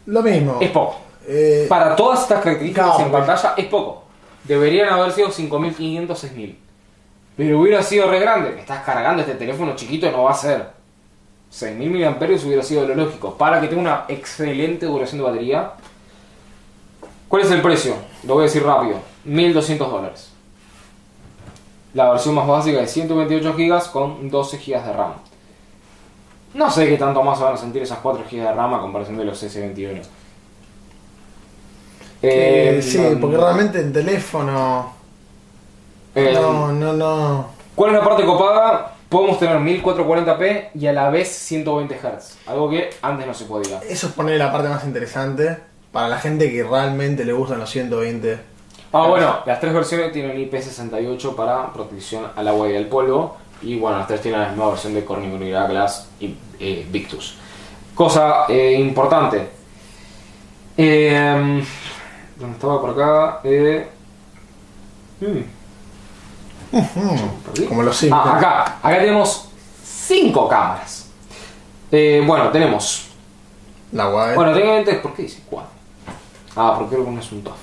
Lo 0.05 0.21
mismo. 0.21 0.57
Es 0.61 0.69
poco. 0.71 0.99
Eh, 1.27 1.65
Para 1.67 1.95
todas 1.95 2.21
estas 2.21 2.41
características 2.41 2.95
Claro, 2.95 3.05
en 3.05 3.11
pantalla 3.11 3.53
es 3.57 3.65
poco. 3.65 4.03
Deberían 4.45 4.89
haber 4.89 5.11
sido 5.11 5.29
5500, 5.29 6.17
6000. 6.17 6.59
Pero 7.37 7.59
hubiera 7.61 7.83
sido 7.83 8.09
re 8.09 8.19
grande. 8.19 8.51
Me 8.51 8.61
estás 8.61 8.83
cargando 8.83 9.21
este 9.21 9.35
teléfono 9.35 9.75
chiquito, 9.75 10.11
no 10.11 10.23
va 10.23 10.31
a 10.31 10.35
ser. 10.35 10.75
6000 11.49 11.89
mAh 11.91 12.17
hubiera 12.45 12.63
sido 12.63 12.85
lo 12.87 12.95
lógico. 12.95 13.37
Para 13.37 13.61
que 13.61 13.67
tenga 13.67 13.81
una 13.81 14.05
excelente 14.09 14.85
duración 14.87 15.19
de 15.19 15.23
batería. 15.27 15.71
¿Cuál 17.27 17.43
es 17.43 17.51
el 17.51 17.61
precio? 17.61 17.95
Lo 18.23 18.33
voy 18.35 18.41
a 18.43 18.45
decir 18.45 18.63
rápido. 18.63 18.99
1200 19.25 19.91
dólares. 19.91 20.31
La 21.93 22.09
versión 22.11 22.35
más 22.35 22.47
básica 22.47 22.79
de 22.79 22.87
128 22.87 23.53
GB 23.53 23.91
con 23.91 24.29
12 24.29 24.57
GB 24.57 24.83
de 24.83 24.93
RAM. 24.93 25.13
No 26.53 26.71
sé 26.71 26.87
qué 26.87 26.97
tanto 26.97 27.21
más 27.23 27.39
van 27.39 27.53
a 27.53 27.57
sentir 27.57 27.81
esas 27.83 27.99
4 27.99 28.23
GB 28.29 28.41
de 28.41 28.53
RAM 28.53 28.73
a 28.73 28.81
comparación 28.81 29.17
de 29.17 29.25
los 29.25 29.41
S21. 29.43 30.01
que 32.21 32.77
Eh, 32.79 32.81
sí, 32.81 32.97
no- 32.99 33.19
porque 33.19 33.37
realmente 33.37 33.79
en 33.79 33.93
teléfono. 33.93 34.96
Eh, 36.17 36.33
no, 36.33 36.71
no, 36.71 36.93
no. 36.93 37.49
¿Cuál 37.75 37.91
es 37.91 37.99
la 37.99 38.05
parte 38.05 38.25
copada? 38.25 38.93
Podemos 39.09 39.39
tener 39.39 39.57
1440p 39.57 40.69
y 40.73 40.87
a 40.87 40.93
la 40.93 41.09
vez 41.09 41.29
120 41.29 41.95
Hz. 41.95 42.37
Algo 42.47 42.69
que 42.69 42.89
antes 43.01 43.27
no 43.27 43.33
se 43.33 43.45
podía. 43.45 43.79
Eso 43.87 44.07
es 44.07 44.13
poner 44.13 44.37
la 44.37 44.51
parte 44.51 44.67
más 44.67 44.83
interesante. 44.83 45.57
Para 45.91 46.09
la 46.09 46.19
gente 46.19 46.51
que 46.51 46.63
realmente 46.63 47.23
le 47.23 47.33
gustan 47.33 47.59
los 47.59 47.69
120. 47.69 48.39
Ah, 48.93 49.07
bueno, 49.07 49.37
las 49.45 49.59
tres 49.59 49.73
versiones 49.73 50.11
tienen 50.11 50.37
IP68 50.37 51.35
para 51.35 51.71
protección 51.71 52.25
al 52.35 52.47
agua 52.47 52.69
y 52.69 52.75
al 52.75 52.87
polvo. 52.87 53.37
Y 53.61 53.77
bueno, 53.77 53.99
las 53.99 54.07
tres 54.07 54.21
tienen 54.21 54.41
la 54.41 54.49
misma 54.49 54.69
versión 54.69 54.93
de 54.93 55.05
Corning 55.05 55.31
Gorilla 55.31 55.67
Glass 55.67 56.09
y 56.19 56.35
eh, 56.59 56.85
Victus. 56.89 57.37
Cosa 57.95 58.45
eh, 58.49 58.73
importante. 58.73 59.49
Eh, 60.77 61.63
¿Dónde 62.37 62.55
estaba 62.55 62.79
por 62.79 62.91
acá? 62.91 63.39
Eh, 63.43 63.87
Como 67.67 67.83
los. 67.83 68.03
Ah, 68.11 68.37
acá, 68.37 68.63
acá 68.81 68.99
tenemos 68.99 69.49
cinco 69.83 70.47
cámaras. 70.47 71.07
Eh, 71.91 72.23
bueno, 72.25 72.49
tenemos. 72.51 73.07
La 73.91 74.07
guay. 74.07 74.35
Bueno, 74.35 74.53
técnicamente, 74.53 74.93
¿por 74.95 75.13
qué 75.13 75.23
dice 75.23 75.41
cuatro? 75.49 75.71
Ah, 76.55 76.73
porque 76.77 76.95
creo 76.95 77.05
que 77.05 77.11
no 77.11 77.19
es 77.21 77.31
un 77.31 77.43
TOF. 77.43 77.55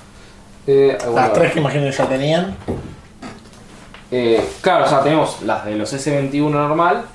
Eh, 0.67 0.97
Las 1.13 1.33
tres 1.33 1.51
que 1.53 1.59
imagino 1.59 1.83
que 1.83 1.91
ya 1.91 2.07
tenían. 2.09 2.55
eh, 4.11 4.43
claro, 4.61 4.85
o 4.85 4.87
sea, 4.87 5.01
tenemos 5.03 5.41
las 5.43 5.65
de 5.65 5.75
los 5.75 5.93
S21 5.93 6.49
normal, 6.49 7.05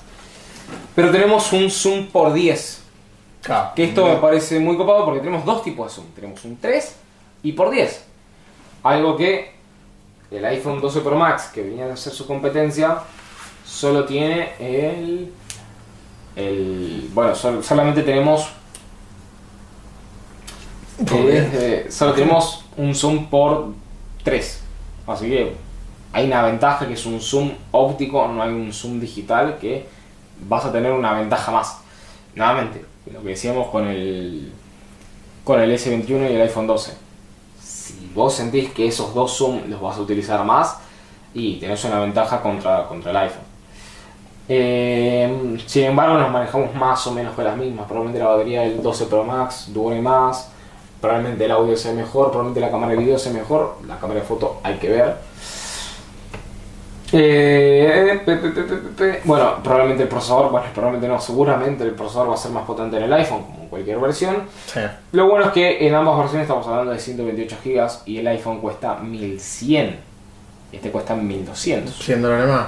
pero 0.95 1.11
tenemos 1.11 1.53
un 1.53 1.71
zoom 1.71 2.07
por 2.07 2.33
10. 2.33 2.83
Claro. 3.43 3.71
Que 3.75 3.85
esto 3.85 4.07
me 4.07 4.17
parece 4.17 4.61
muy 4.61 4.77
copado 4.77 5.05
porque 5.07 5.21
tenemos 5.21 5.45
dos 5.45 5.65
tipos 5.65 5.89
de 5.89 5.95
zoom. 5.95 6.07
Tenemos 6.15 6.45
un 6.45 6.57
3 6.59 6.95
y 7.43 7.53
por 7.53 7.71
10. 7.71 8.05
Algo 8.85 9.17
que 9.17 9.55
el 10.31 10.45
iPhone 10.45 10.81
12 10.81 11.01
Pro 11.01 11.17
Max, 11.17 11.51
que 11.53 11.63
venía 11.63 11.93
a 11.93 11.97
ser 11.97 12.13
su 12.13 12.27
competencia, 12.27 12.99
solo 13.67 14.05
tiene 14.05 14.53
el... 14.59 15.33
el 16.37 17.09
bueno, 17.13 17.35
sol- 17.35 17.63
solamente 17.65 18.03
tenemos... 18.03 18.49
Eh, 21.01 21.49
10. 21.51 21.55
eh, 21.55 21.87
solo 21.91 22.13
tenemos 22.13 22.65
un 22.77 22.95
zoom 22.95 23.27
por 23.31 23.69
3. 24.23 24.63
Así 25.07 25.29
que 25.29 25.55
hay 26.13 26.27
una 26.27 26.43
ventaja 26.43 26.87
que 26.87 26.95
es 26.95 27.07
un 27.07 27.21
zoom 27.21 27.53
óptico, 27.73 28.29
no 28.29 28.43
hay 28.43 28.51
un 28.53 28.73
zoom 28.73 29.01
digital 29.01 29.59
que 29.59 29.87
vas 30.47 30.65
a 30.65 30.73
tener 30.73 30.93
una 30.93 31.15
ventaja 31.15 31.51
más. 31.51 31.79
Nuevamente, 32.35 32.85
lo 33.13 33.23
que 33.23 33.31
decíamos 33.31 33.69
con 33.69 33.87
el 33.87 34.53
con 35.43 35.59
el 35.61 35.73
S21 35.73 36.31
y 36.31 36.35
el 36.35 36.43
iPhone 36.43 36.67
12. 36.67 36.93
Vos 38.15 38.35
sentís 38.35 38.71
que 38.71 38.89
esos 38.89 39.15
dos 39.15 39.37
zoom 39.37 39.69
los 39.69 39.81
vas 39.81 39.97
a 39.97 40.01
utilizar 40.01 40.45
más 40.45 40.79
y 41.35 41.57
tenés 41.57 41.85
una 41.85 42.01
ventaja 42.01 42.43
contra, 42.43 42.87
contra 42.87 43.11
el 43.11 43.17
iPhone. 43.17 43.51
Eh, 44.53 45.59
sin 45.67 45.85
embargo, 45.85 46.19
nos 46.19 46.31
manejamos 46.33 46.75
más 46.75 47.07
o 47.07 47.13
menos 47.13 47.35
con 47.35 47.45
las 47.45 47.57
mismas. 47.57 47.87
Probablemente 47.87 48.19
la 48.19 48.31
batería 48.31 48.63
del 48.63 48.83
12 48.83 49.07
Pro 49.07 49.23
Max 49.23 49.67
dure 49.69 50.01
más. 50.01 50.51
Probablemente 51.01 51.45
el 51.45 51.53
audio 51.53 51.77
sea 51.77 51.93
mejor. 51.93 52.31
Probablemente 52.31 52.61
la 52.61 52.71
cámara 52.71 52.93
de 52.93 52.99
video 52.99 53.17
sea 53.17 53.33
mejor. 53.33 53.77
La 53.87 53.99
cámara 53.99 54.21
de 54.21 54.27
foto 54.27 54.59
hay 54.65 54.75
que 54.79 54.89
ver. 54.89 55.17
Eh, 57.13 58.21
pe, 58.25 58.37
pe, 58.37 58.51
pe. 58.51 59.21
Bueno, 59.25 59.57
probablemente 59.63 60.05
el 60.05 60.09
procesador, 60.09 60.51
bueno, 60.51 60.67
probablemente 60.73 61.09
no, 61.09 61.21
seguramente 61.21 61.85
el 61.85 61.91
procesador 61.91 62.31
va 62.31 62.35
a 62.35 62.37
ser 62.37 62.53
más 62.53 62.65
potente 62.65 62.99
en 62.99 63.05
el 63.05 63.13
iPhone, 63.13 63.43
como 63.45 63.63
en 63.63 63.69
cualquier 63.69 63.99
versión. 63.99 64.45
Sí. 64.67 64.81
Lo 65.13 65.29
bueno 65.29 65.47
es 65.47 65.53
que 65.53 65.87
en 65.87 65.95
ambas 65.95 66.19
versiones 66.19 66.45
estamos 66.45 66.67
hablando 66.69 66.93
de 66.93 66.99
128 66.99 67.57
GB 67.65 67.89
y 68.07 68.19
el 68.19 68.27
iPhone 68.29 68.61
cuesta 68.61 68.97
1100. 68.97 69.99
Este 70.73 70.91
cuesta 70.91 71.15
1200. 71.17 71.95
Siendo 71.95 72.29
lo 72.29 72.37
demás. 72.37 72.67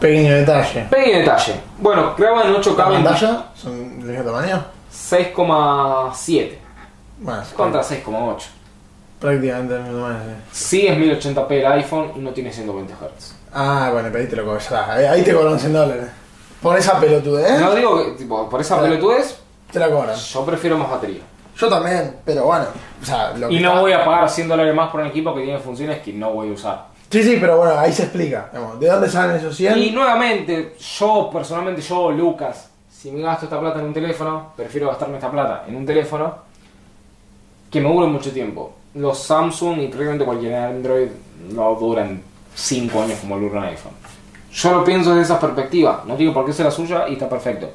Pequeño 0.00 0.34
detalle. 0.34 0.86
Pequeño 0.90 1.18
detalle. 1.18 1.54
Bueno, 1.78 2.14
graba 2.16 2.44
en 2.44 2.54
8K 2.54 2.76
¿La 2.76 2.88
20 2.88 3.08
pantalla? 3.08 3.44
¿Son 3.54 4.00
del 4.00 4.16
mismo 4.16 4.24
tamaño? 4.30 4.64
6,7 4.92 6.52
Bueno, 7.18 7.42
contra 7.56 7.82
6,8. 7.82 8.55
Prácticamente 9.20 9.74
del 9.74 9.82
mismo 9.84 9.98
tamaño. 10.06 10.20
sí. 10.52 10.66
Sí 10.80 10.86
es 10.86 10.96
1080p 10.98 11.50
el 11.52 11.66
iPhone 11.66 12.12
y 12.16 12.18
no 12.20 12.30
tiene 12.30 12.52
120 12.52 12.92
Hz. 12.92 13.34
Ah, 13.52 13.90
bueno, 13.92 14.08
pero 14.12 14.22
ahí 14.24 14.28
te 14.30 14.36
lo 14.36 14.44
cobras. 14.44 14.70
Ahí, 14.72 15.22
te 15.22 15.34
cobran 15.34 15.58
100 15.58 15.72
dólares. 15.72 16.06
Por 16.60 16.76
esa 16.78 16.98
pelotudez, 17.00 17.60
No 17.60 17.74
digo 17.74 18.04
que 18.04 18.10
tipo, 18.12 18.48
por 18.48 18.60
esa 18.60 18.80
pelotudez, 18.80 19.38
te 19.70 19.78
la 19.78 19.90
cobran. 19.90 20.16
yo 20.16 20.44
prefiero 20.44 20.76
más 20.78 20.90
batería. 20.90 21.20
Yo 21.56 21.68
también, 21.68 22.16
pero 22.24 22.44
bueno. 22.44 22.66
O 23.00 23.04
sea, 23.04 23.30
lo 23.32 23.50
Y 23.50 23.56
que 23.56 23.62
no 23.62 23.68
está- 23.70 23.80
voy 23.80 23.92
a 23.92 24.04
pagar 24.04 24.28
100 24.28 24.48
dólares 24.48 24.74
más 24.74 24.90
por 24.90 25.00
un 25.00 25.06
equipo 25.06 25.34
que 25.34 25.42
tiene 25.42 25.58
funciones 25.58 26.00
que 26.02 26.12
no 26.12 26.32
voy 26.32 26.50
a 26.50 26.52
usar. 26.52 26.86
Sí, 27.10 27.22
sí, 27.22 27.38
pero 27.40 27.56
bueno, 27.58 27.78
ahí 27.78 27.92
se 27.92 28.02
explica. 28.02 28.50
¿De 28.80 28.86
dónde 28.88 29.08
salen 29.08 29.36
esos 29.36 29.56
100? 29.56 29.78
Y 29.78 29.90
nuevamente, 29.92 30.74
yo 30.98 31.30
personalmente, 31.32 31.80
yo, 31.80 32.10
Lucas, 32.10 32.68
si 32.90 33.10
me 33.12 33.22
gasto 33.22 33.44
esta 33.46 33.60
plata 33.60 33.78
en 33.78 33.86
un 33.86 33.94
teléfono, 33.94 34.52
prefiero 34.56 34.88
gastarme 34.88 35.14
esta 35.16 35.30
plata 35.30 35.64
en 35.68 35.76
un 35.76 35.86
teléfono 35.86 36.34
que 37.70 37.80
me 37.80 37.88
dure 37.92 38.06
mucho 38.08 38.30
tiempo. 38.32 38.74
Los 38.96 39.18
Samsung 39.18 39.78
y 39.78 39.86
prácticamente 39.88 40.24
cualquier 40.24 40.54
Android 40.54 41.08
no 41.52 41.74
duran 41.74 42.22
5 42.54 43.02
años 43.02 43.18
como 43.20 43.38
dura 43.38 43.60
un 43.60 43.66
iPhone. 43.66 43.92
Yo 44.52 44.72
lo 44.72 44.84
pienso 44.84 45.10
desde 45.10 45.22
esa 45.22 45.40
perspectiva, 45.40 46.02
no 46.06 46.16
digo 46.16 46.32
por 46.32 46.46
qué 46.46 46.52
sea 46.52 46.66
la 46.66 46.70
suya 46.70 47.06
y 47.08 47.12
está 47.12 47.28
perfecto. 47.28 47.70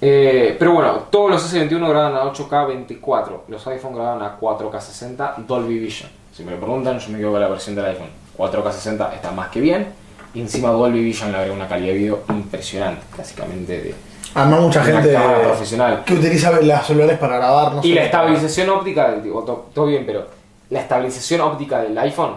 Eh, 0.00 0.56
pero 0.58 0.72
bueno, 0.72 1.04
todos 1.10 1.30
los 1.30 1.54
S21 1.54 1.88
graban 1.88 2.14
a 2.16 2.24
8K 2.24 2.66
24, 2.68 3.44
los 3.48 3.66
iPhone 3.68 3.94
graban 3.94 4.22
a 4.22 4.38
4K 4.38 4.80
60 4.80 5.36
Dolby 5.46 5.78
Vision. 5.78 6.10
Si 6.32 6.44
me 6.44 6.50
lo 6.50 6.58
preguntan, 6.58 6.98
yo 6.98 7.08
me 7.10 7.18
quedo 7.18 7.32
con 7.32 7.40
la 7.40 7.48
versión 7.48 7.76
del 7.76 7.86
iPhone. 7.86 8.10
4K 8.36 8.72
60 8.72 9.14
está 9.14 9.30
más 9.30 9.48
que 9.48 9.60
bien. 9.60 9.86
Y 10.34 10.40
encima 10.40 10.68
Dolby 10.68 11.02
Vision 11.02 11.32
le 11.32 11.38
agrega 11.38 11.54
una 11.54 11.66
calidad 11.66 11.92
de 11.92 11.98
video 11.98 12.24
impresionante, 12.28 13.02
básicamente 13.16 13.80
de 13.80 13.94
Además, 14.42 14.60
mucha 14.60 14.82
una 14.82 14.92
gente 14.92 15.12
cámara 15.12 15.42
profesional. 15.42 16.04
que 16.04 16.14
utiliza 16.14 16.50
los 16.52 16.86
celulares 16.86 17.18
para 17.18 17.36
grabar, 17.36 17.72
no 17.74 17.80
Y 17.84 17.92
la 17.94 18.04
estabilización 18.04 18.68
óptica, 18.70 19.12
digo, 19.14 19.42
to- 19.44 19.66
todo 19.74 19.86
bien, 19.86 20.04
pero 20.06 20.26
la 20.70 20.80
estabilización 20.80 21.40
óptica 21.40 21.80
del 21.80 21.96
iPhone 21.98 22.34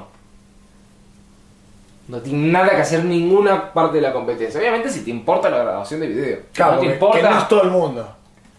no 2.07 2.19
tiene 2.21 2.51
nada 2.51 2.69
que 2.71 2.77
hacer 2.81 3.03
ninguna 3.05 3.71
parte 3.71 3.97
de 3.97 4.01
la 4.01 4.11
competencia. 4.11 4.59
Obviamente 4.59 4.89
si 4.89 5.03
te 5.03 5.11
importa 5.11 5.49
la 5.49 5.59
grabación 5.59 5.99
de 5.99 6.07
video. 6.07 6.37
Claro, 6.53 6.73
no 6.75 6.79
te 6.79 6.85
importa, 6.87 7.17
que 7.17 7.23
no 7.23 7.37
es 7.37 7.47
todo 7.47 7.63
el 7.63 7.69
mundo. 7.69 8.07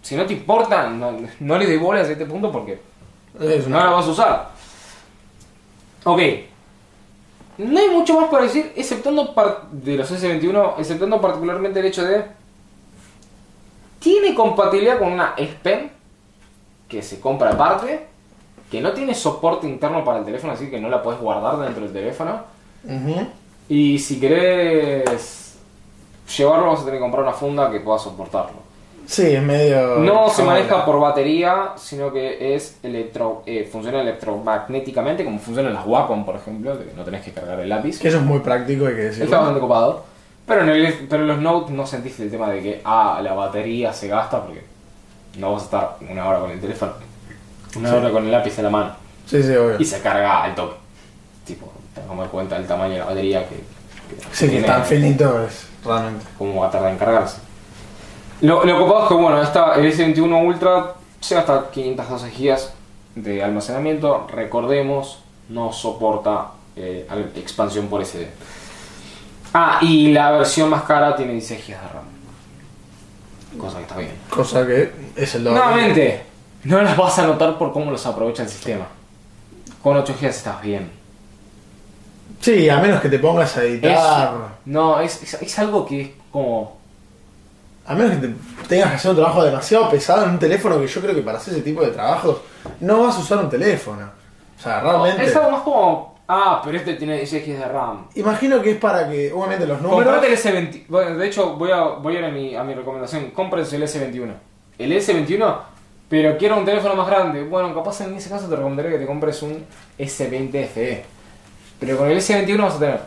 si 0.02 0.14
no 0.16 0.24
te 0.24 0.34
importa, 0.34 0.88
no, 0.88 1.16
no 1.40 1.58
le 1.58 1.66
des 1.66 1.80
bolas 1.80 2.08
a 2.08 2.12
este 2.12 2.26
punto 2.26 2.52
porque 2.52 2.80
Es 3.40 3.66
no 3.66 3.78
la 3.78 3.90
vas 3.90 4.06
a 4.06 4.10
usar. 4.10 4.48
Ok. 6.04 6.20
No 7.58 7.78
hay 7.78 7.88
mucho 7.90 8.18
más 8.18 8.30
para 8.30 8.44
decir, 8.44 8.72
exceptando 8.76 9.34
de 9.72 9.96
los 9.96 10.10
S21, 10.10 10.74
exceptando 10.78 11.20
particularmente 11.20 11.80
el 11.80 11.86
hecho 11.86 12.04
de. 12.04 12.24
Tiene 14.20 14.34
compatibilidad 14.34 14.98
con 14.98 15.12
una 15.12 15.34
S 15.36 15.56
Pen 15.62 15.90
que 16.88 17.00
se 17.02 17.20
compra 17.20 17.50
aparte, 17.52 18.06
que 18.70 18.80
no 18.80 18.92
tiene 18.92 19.14
soporte 19.14 19.66
interno 19.66 20.04
para 20.04 20.18
el 20.18 20.24
teléfono, 20.24 20.52
así 20.52 20.68
que 20.68 20.78
no 20.80 20.88
la 20.88 21.02
puedes 21.02 21.20
guardar 21.20 21.58
dentro 21.58 21.84
del 21.84 21.92
teléfono. 21.92 22.42
Y 23.68 23.98
si 23.98 24.20
querés 24.20 25.58
llevarlo, 26.36 26.66
vas 26.68 26.80
a 26.80 26.84
tener 26.84 26.98
que 26.98 27.02
comprar 27.02 27.22
una 27.22 27.32
funda 27.32 27.70
que 27.70 27.80
pueda 27.80 27.98
soportarlo. 27.98 28.58
Sí, 29.06 29.22
es 29.34 29.42
medio. 29.42 29.96
No 29.96 30.28
se 30.28 30.44
maneja 30.44 30.84
por 30.84 31.00
batería, 31.00 31.72
sino 31.76 32.12
que 32.12 32.54
es 32.54 32.78
electro, 32.82 33.42
eh, 33.46 33.68
funciona 33.70 34.02
electromagnéticamente, 34.02 35.24
como 35.24 35.38
funcionan 35.38 35.72
las 35.74 35.86
Wacom, 35.86 36.24
por 36.24 36.36
ejemplo, 36.36 36.78
que 36.78 36.92
no 36.94 37.02
tenés 37.04 37.24
que 37.24 37.32
cargar 37.32 37.58
el 37.58 37.68
lápiz. 37.68 37.98
Que 37.98 38.08
eso 38.08 38.18
es 38.18 38.22
muy 38.24 38.40
práctico, 38.40 38.86
hay 38.86 38.94
que 38.94 39.06
Está 39.08 39.18
decirlo. 39.20 39.36
bastante 39.38 39.60
copado. 39.60 40.09
Pero 40.50 40.62
en, 40.64 40.68
el, 40.70 40.92
pero 41.08 41.22
en 41.22 41.28
los 41.28 41.38
Note 41.38 41.72
no 41.72 41.86
sentiste 41.86 42.24
el 42.24 42.30
tema 42.30 42.50
de 42.50 42.60
que, 42.60 42.80
ah, 42.84 43.20
la 43.22 43.34
batería 43.34 43.92
se 43.92 44.08
gasta 44.08 44.42
porque 44.42 44.64
no 45.38 45.52
vas 45.52 45.62
a 45.62 45.64
estar 45.66 45.96
una 46.10 46.26
hora 46.28 46.40
con 46.40 46.50
el 46.50 46.60
teléfono, 46.60 46.92
una 47.76 47.88
Sí. 47.88 47.94
hora 47.94 48.10
con 48.10 48.24
el 48.24 48.32
lápiz 48.32 48.58
en 48.58 48.64
la 48.64 48.70
mano 48.70 48.90
Sí, 49.26 49.40
sí, 49.42 49.54
obvio. 49.54 49.76
y 49.78 49.84
se 49.84 50.00
carga 50.00 50.42
al 50.42 50.54
toque. 50.56 50.74
Tipo, 51.46 51.72
te 51.94 52.00
das 52.00 52.28
cuenta 52.30 52.56
del 52.56 52.66
tamaño 52.66 52.94
de 52.94 52.98
la 52.98 53.04
batería 53.04 53.48
que, 53.48 53.54
que 53.56 54.26
Sí, 54.32 54.50
que 54.50 54.62
tan 54.62 54.84
finito 54.84 55.40
es, 55.44 55.68
realmente. 55.84 56.26
cómo 56.36 56.60
va 56.62 56.66
a 56.66 56.70
tardar 56.72 56.90
en 56.90 56.98
cargarse. 56.98 57.38
Lo, 58.40 58.64
lo 58.64 58.78
copado 58.80 59.02
es 59.04 59.08
que 59.08 59.14
bueno, 59.14 59.40
esta, 59.42 59.74
el 59.76 59.86
S21 59.92 60.46
Ultra 60.46 60.94
llega 61.28 61.40
hasta 61.42 61.70
512 61.70 62.30
GB 62.30 62.58
de 63.14 63.44
almacenamiento. 63.44 64.26
Recordemos, 64.32 65.20
no 65.48 65.72
soporta 65.72 66.48
eh, 66.74 67.06
expansión 67.36 67.86
por 67.86 68.04
SD. 68.04 68.26
Ah, 69.52 69.78
y 69.82 70.12
la 70.12 70.30
versión 70.32 70.68
más 70.70 70.82
cara 70.82 71.16
tiene 71.16 71.32
16 71.32 71.60
GB 71.66 71.80
de 71.80 71.88
RAM. 71.88 72.04
Cosa 73.58 73.76
que 73.78 73.82
está 73.82 73.96
bien. 73.96 74.12
Cosa 74.30 74.66
que 74.66 74.92
es 75.16 75.34
el 75.34 75.44
doble. 75.44 75.58
Nuevamente, 75.58 76.22
no 76.64 76.80
las 76.82 76.96
vas 76.96 77.18
a 77.18 77.26
notar 77.26 77.58
por 77.58 77.72
cómo 77.72 77.90
los 77.90 78.04
aprovecha 78.06 78.42
el 78.44 78.48
sistema. 78.48 78.86
Con 79.82 79.96
8 79.96 80.14
GB 80.20 80.26
estás 80.28 80.62
bien. 80.62 80.90
Sí, 82.40 82.68
a 82.68 82.78
menos 82.78 83.00
que 83.00 83.08
te 83.08 83.18
pongas 83.18 83.56
a 83.56 83.64
editar. 83.64 84.34
Es- 84.34 84.40
no, 84.66 85.00
es, 85.00 85.22
es- 85.22 85.42
es 85.42 85.58
algo 85.58 85.84
que 85.84 86.00
es 86.02 86.10
como... 86.30 86.78
A 87.86 87.94
menos 87.94 88.12
que 88.18 88.28
te 88.28 88.34
tengas 88.68 88.90
que 88.90 88.96
hacer 88.96 89.10
un 89.10 89.16
trabajo 89.16 89.42
demasiado 89.42 89.90
pesado 89.90 90.24
en 90.24 90.30
un 90.30 90.38
teléfono 90.38 90.78
que 90.80 90.86
yo 90.86 91.00
creo 91.00 91.14
que 91.14 91.22
para 91.22 91.38
hacer 91.38 91.54
ese 91.54 91.62
tipo 91.62 91.82
de 91.82 91.88
trabajos 91.90 92.38
no 92.80 93.02
vas 93.02 93.16
a 93.16 93.18
usar 93.20 93.38
un 93.38 93.50
teléfono. 93.50 94.08
O 94.58 94.62
sea, 94.62 94.80
realmente. 94.80 95.24
Es 95.24 95.34
algo 95.36 95.50
más 95.50 95.60
como... 95.62 96.09
Ah, 96.32 96.62
pero 96.64 96.78
este 96.78 96.94
tiene 96.94 97.16
16 97.16 97.44
GB 97.44 97.58
de 97.58 97.64
RAM. 97.64 98.06
Imagino 98.14 98.62
que 98.62 98.70
es 98.70 98.76
para 98.76 99.10
que, 99.10 99.32
obviamente, 99.32 99.66
los 99.66 99.82
números. 99.82 100.04
Comprate 100.04 100.32
el 100.32 100.38
S21. 100.38 100.84
Bueno, 100.86 101.18
de 101.18 101.26
hecho, 101.26 101.56
voy 101.56 101.72
a, 101.72 101.80
voy 101.82 102.14
a 102.14 102.18
ir 102.20 102.24
a 102.24 102.28
mi, 102.28 102.54
a 102.54 102.62
mi 102.62 102.72
recomendación. 102.72 103.32
Cómprense 103.32 103.74
el 103.74 103.82
S21. 103.82 104.30
El 104.78 104.92
S21, 104.92 105.56
pero 106.08 106.38
quiero 106.38 106.56
un 106.56 106.64
teléfono 106.64 106.94
más 106.94 107.08
grande. 107.08 107.42
Bueno, 107.42 107.74
capaz 107.74 108.02
en 108.02 108.14
ese 108.14 108.30
caso 108.30 108.48
te 108.48 108.54
recomendaría 108.54 108.92
que 108.92 108.98
te 108.98 109.06
compres 109.06 109.42
un 109.42 109.66
S20 109.98 110.68
FE. 110.68 111.04
Pero 111.80 111.98
con 111.98 112.08
el 112.08 112.18
S21 112.18 112.62
vas 112.62 112.76
a 112.76 112.78
tener 112.78 113.00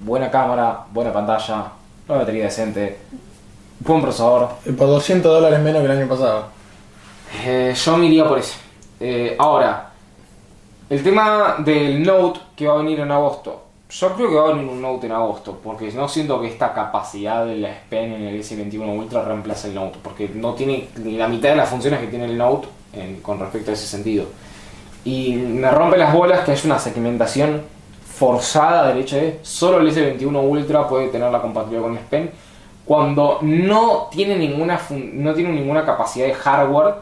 buena 0.00 0.30
cámara, 0.30 0.84
buena 0.92 1.12
pantalla, 1.12 1.72
una 2.08 2.18
batería 2.18 2.44
decente, 2.44 2.96
buen 3.80 4.00
procesador. 4.00 4.50
Y 4.64 4.70
por 4.70 4.86
200 4.86 5.32
dólares 5.32 5.58
menos 5.58 5.80
que 5.82 5.86
el 5.86 5.98
año 5.98 6.08
pasado. 6.08 6.44
Eh, 7.44 7.74
yo 7.74 7.96
me 7.96 8.06
iría 8.06 8.24
por 8.24 8.38
ese. 8.38 8.54
Eh, 9.00 9.34
ahora, 9.36 9.87
el 10.90 11.02
tema 11.02 11.56
del 11.58 12.02
Note 12.02 12.40
que 12.56 12.66
va 12.66 12.74
a 12.74 12.78
venir 12.78 13.00
en 13.00 13.10
agosto. 13.10 13.64
Yo 13.90 14.14
creo 14.14 14.28
que 14.28 14.34
va 14.34 14.48
a 14.48 14.52
venir 14.52 14.68
un 14.68 14.82
Note 14.82 15.06
en 15.06 15.12
agosto, 15.12 15.58
porque 15.62 15.90
no 15.92 16.08
siento 16.08 16.40
que 16.40 16.48
esta 16.48 16.72
capacidad 16.74 17.46
de 17.46 17.56
la 17.56 17.70
S 17.70 17.80
Pen 17.88 18.12
en 18.12 18.22
el 18.22 18.40
S21 18.40 18.98
Ultra 18.98 19.22
reemplace 19.22 19.68
el 19.68 19.74
Note, 19.74 19.98
porque 20.02 20.28
no 20.34 20.54
tiene 20.54 20.88
ni 20.96 21.16
la 21.16 21.28
mitad 21.28 21.50
de 21.50 21.56
las 21.56 21.68
funciones 21.68 22.00
que 22.00 22.06
tiene 22.06 22.26
el 22.26 22.36
Note 22.36 22.68
con 23.22 23.38
respecto 23.38 23.70
a 23.70 23.74
ese 23.74 23.86
sentido. 23.86 24.26
Y 25.04 25.32
me 25.34 25.70
rompe 25.70 25.96
las 25.96 26.12
bolas 26.12 26.40
que 26.40 26.52
haya 26.52 26.64
una 26.66 26.78
segmentación 26.78 27.62
forzada 28.06 28.88
del 28.88 28.98
hecho 28.98 29.16
de 29.16 29.38
solo 29.42 29.78
el 29.78 29.94
S21 29.94 30.42
Ultra 30.42 30.88
puede 30.88 31.08
tener 31.08 31.30
la 31.30 31.40
compatibilidad 31.40 31.82
con 31.82 31.92
el 31.92 31.98
S 31.98 32.32
cuando 32.84 33.38
no 33.42 34.08
tiene 34.10 34.36
ninguna, 34.36 34.80
no 34.90 35.34
tiene 35.34 35.52
ninguna 35.52 35.84
capacidad 35.84 36.26
de 36.26 36.32
hardware 36.32 36.94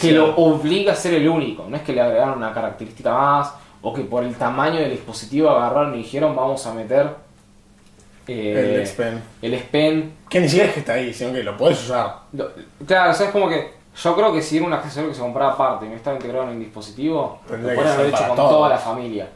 que 0.00 0.12
lo 0.12 0.36
obliga 0.36 0.92
a 0.92 0.96
ser 0.96 1.14
el 1.14 1.28
único. 1.28 1.66
No 1.68 1.76
es 1.76 1.82
que 1.82 1.92
le 1.92 2.00
agregaron 2.00 2.38
una 2.38 2.52
característica 2.52 3.12
más 3.12 3.52
o 3.82 3.94
que 3.94 4.02
por 4.02 4.24
el 4.24 4.34
tamaño 4.34 4.78
del 4.80 4.90
dispositivo 4.90 5.50
agarraron 5.50 5.94
y 5.94 5.98
dijeron 5.98 6.34
vamos 6.36 6.66
a 6.66 6.74
meter 6.74 7.08
eh, 8.26 8.74
El 8.74 8.80
X-Pen. 8.82 9.22
el. 10.02 10.12
Que 10.28 10.40
ni 10.40 10.48
siquiera 10.48 10.68
es 10.68 10.74
que 10.74 10.80
está 10.80 10.92
ahí, 10.94 11.12
sino 11.12 11.32
que 11.32 11.42
lo 11.42 11.56
puedes 11.56 11.82
usar. 11.82 12.16
Lo- 12.32 12.50
Claro, 12.86 13.10
o 13.10 13.14
sea, 13.14 13.26
es 13.26 13.32
como 13.32 13.48
que 13.48 13.72
yo 14.02 14.14
creo 14.14 14.32
que 14.32 14.40
si 14.42 14.56
era 14.58 14.66
un 14.66 14.72
accesorio 14.72 15.08
que 15.08 15.14
se 15.14 15.20
compraba 15.20 15.52
aparte 15.52 15.86
y 15.86 15.88
no 15.88 15.96
estaba 15.96 16.16
integrado 16.16 16.44
en 16.44 16.50
el 16.52 16.58
dispositivo, 16.60 17.40
lo 17.46 17.50
Tendría 17.56 17.74
podrían 17.74 17.94
haber 17.98 18.08
hecho 18.08 18.26
con 18.28 18.36
toda 18.36 18.68
la 18.68 18.78
familia. 18.78 19.28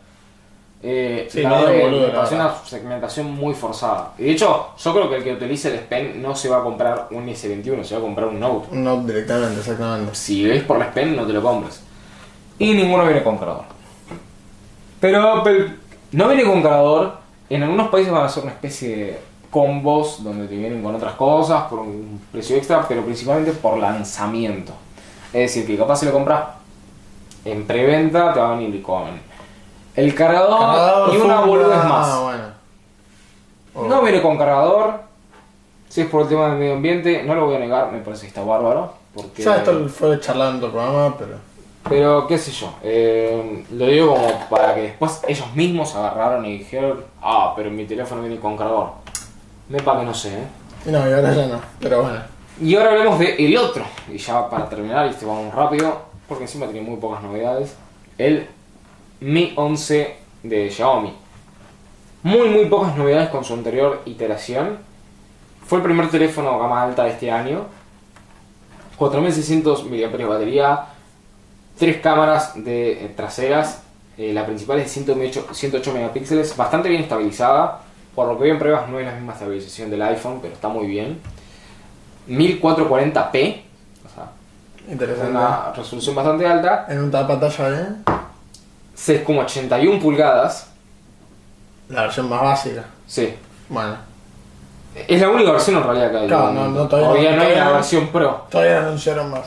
Eh, 0.87 1.27
Sí, 1.31 1.41
la 1.41 1.63
verdad 1.63 1.81
boludo, 1.81 2.09
me 2.13 2.37
una 2.37 2.55
segmentación 2.63 3.35
muy 3.35 3.55
forzada. 3.55 4.13
Y 4.19 4.25
de 4.25 4.33
hecho, 4.33 4.69
yo 4.77 4.93
creo 4.93 5.09
que 5.09 5.17
el 5.17 5.25
que 5.25 5.33
utilice 5.33 5.69
el 5.69 5.77
S 5.77 5.85
Pen 5.89 6.21
no 6.21 6.37
se 6.37 6.51
va 6.51 6.59
a 6.59 6.63
comprar 6.63 7.09
un 7.11 7.27
S21, 7.27 7.83
se 7.85 7.95
va 7.95 8.01
a 8.01 8.05
comprar 8.05 8.29
un 8.29 8.39
Note. 8.39 8.69
No 8.73 8.99
directamente, 9.03 9.61
exactamente. 9.61 10.15
Si 10.15 10.45
ves 10.45 10.63
por 10.63 10.79
la 10.79 10.93
Pen, 10.93 11.17
no 11.17 11.27
te 11.27 11.33
lo 11.33 11.43
compres. 11.43 11.83
Y 12.59 12.75
ninguno 12.75 13.05
viene 13.07 13.23
con 13.23 13.39
cargador. 13.39 13.65
Pero, 15.01 15.43
pero 15.43 15.71
no 16.13 16.29
viene 16.29 16.45
con 16.45 16.63
cargador. 16.63 17.15
En 17.49 17.63
algunos 17.63 17.89
países 17.89 18.13
van 18.13 18.27
a 18.27 18.29
ser 18.29 18.43
una 18.43 18.53
especie 18.53 18.97
de 18.97 19.19
combos 19.51 20.23
donde 20.23 20.47
te 20.49 20.57
vienen 20.57 20.83
con 20.83 20.95
otras 20.95 21.15
cosas 21.15 21.63
por 21.65 21.79
un 21.79 22.21
precio 22.31 22.57
extra, 22.57 22.87
pero 22.87 23.03
principalmente 23.03 23.53
por 23.53 23.79
lanzamiento. 23.79 24.73
Es 25.33 25.55
decir, 25.55 25.67
que 25.67 25.79
capaz 25.79 25.97
si 25.97 26.07
lo 26.07 26.13
compras 26.13 26.45
en 27.45 27.67
preventa, 27.67 28.35
te 28.35 28.41
va 28.41 28.53
a 28.53 28.57
venir 28.57 28.83
con 28.83 29.05
el 29.97 30.15
cargador, 30.15 30.59
Cargador, 30.59 31.15
y 31.15 31.17
una 31.19 31.41
boludez 31.41 31.85
más. 31.85 32.09
Ah, 32.09 32.21
bueno. 32.23 32.45
Oh. 33.75 33.89
No 33.89 34.03
viene 34.03 34.23
con 34.23 34.37
cargador. 34.39 35.01
Si 35.89 36.01
es 36.01 36.09
por 36.09 36.23
el 36.23 36.29
tema 36.29 36.49
del 36.49 36.59
medio 36.59 36.75
ambiente, 36.75 37.23
no 37.23 37.35
lo 37.35 37.47
voy 37.47 37.57
a 37.57 37.59
negar, 37.61 37.93
me 37.93 38.01
parece 38.01 38.23
que 38.23 38.29
está 38.29 38.43
bárbaro. 38.43 38.93
Porque... 39.15 39.43
Ya 39.43 39.57
esto 39.57 39.89
fue 39.89 40.19
charlado 40.21 40.51
en 40.51 40.57
otro 40.57 40.73
programa, 40.73 41.17
pero. 41.17 41.37
Pero 41.89 42.27
qué 42.27 42.39
sé 42.39 42.51
yo, 42.51 42.75
eh, 42.83 43.63
lo 43.73 43.87
digo 43.87 44.15
como 44.15 44.49
para 44.49 44.75
que 44.75 44.81
después 44.83 45.21
ellos 45.29 45.55
mismos 45.55 45.95
agarraron 45.95 46.45
y 46.47 46.59
dijeron, 46.59 47.05
ah, 47.21 47.53
pero 47.55 47.71
mi 47.71 47.85
teléfono 47.85 48.23
viene 48.23 48.41
con 48.41 48.57
cargador. 48.57 48.93
Me 49.69 49.83
pa' 49.83 50.01
que 50.01 50.07
no 50.07 50.15
sé, 50.15 50.31
¿eh? 50.31 50.47
No, 50.87 50.99
y 50.99 51.13
ahora 51.13 51.35
ya 51.35 51.47
no. 51.47 51.61
Pero 51.81 52.03
bueno. 52.03 52.21
Y 52.59 52.75
ahora 52.75 52.93
hablemos 52.93 53.19
de 53.19 53.35
el 53.35 53.57
otro, 53.59 53.85
y 54.11 54.17
ya 54.17 54.49
para 54.49 54.67
terminar, 54.67 55.07
y 55.07 55.11
este 55.11 55.27
vamos 55.27 55.55
rápido, 55.55 56.03
porque 56.27 56.45
encima 56.45 56.67
tiene 56.67 56.89
muy 56.89 56.99
pocas 56.99 57.23
novedades, 57.23 57.77
el 58.17 58.49
Mi 59.21 59.53
11 59.57 60.17
de 60.43 60.71
Xiaomi. 60.71 61.13
Muy, 62.23 62.49
muy 62.49 62.67
pocas 62.67 62.97
novedades 62.97 63.29
con 63.29 63.45
su 63.45 63.55
anterior 63.55 64.03
iteración. 64.07 64.79
Fue 65.67 65.79
el 65.79 65.85
primer 65.85 66.11
teléfono 66.11 66.59
gama 66.59 66.83
alta 66.83 67.05
de 67.05 67.11
este 67.11 67.31
año. 67.31 67.67
4600 68.97 69.85
mAh 69.85 70.17
de 70.17 70.25
batería, 70.25 70.87
tres 71.79 72.01
cámaras 72.01 72.53
de 72.63 73.05
eh, 73.05 73.13
traseras, 73.17 73.83
eh, 74.17 74.33
la 74.33 74.47
principal 74.47 74.79
es 74.79 74.85
de 74.85 74.91
108, 74.91 75.49
108 75.53 75.93
megapíxeles, 75.93 76.57
bastante 76.57 76.89
bien 76.89 77.03
estabilizada, 77.03 77.81
por 78.15 78.29
lo 78.29 78.37
que 78.39 78.45
veo 78.45 78.53
en 78.53 78.59
pruebas 78.61 78.89
no 78.89 79.01
es 79.01 79.07
la 79.07 79.15
misma 79.15 79.33
estabilización 79.33 79.91
del 79.91 80.03
iPhone, 80.03 80.39
pero 80.41 80.55
está 80.55 80.69
muy 80.69 80.87
bien. 80.87 81.21
1440p, 82.29 83.63
o 84.07 84.15
sea, 84.15 84.31
Interesante. 84.89 85.31
una 85.31 85.73
resolución 85.73 86.15
bastante 86.15 86.47
alta, 86.47 86.87
En 86.89 87.03
una 87.03 87.27
pantalla 87.27 87.71
de. 87.71 88.14
6,81 88.97 90.01
pulgadas, 90.01 90.71
La 91.89 92.03
versión 92.03 92.29
más 92.29 92.43
básica. 92.43 92.85
sí. 93.07 93.35
Bueno. 93.69 93.97
Es 95.09 95.21
la 95.21 95.29
única 95.29 95.51
versión 95.51 95.77
en 95.79 95.83
realidad 95.83 96.11
que 96.13 96.17
hay. 96.19 96.27
Claro, 96.29 96.53
no- 96.53 96.69
no, 96.69 96.87
todavía 96.87 97.31
no- 97.33 97.37
no 97.37 97.43
hay 97.43 97.49
todavía 97.49 97.63
una 97.65 97.73
versión 97.73 98.09
Pro. 98.09 98.47
Todavía 98.49 98.81
no 98.81 98.87
anunciaron 98.89 99.31
más. 99.31 99.47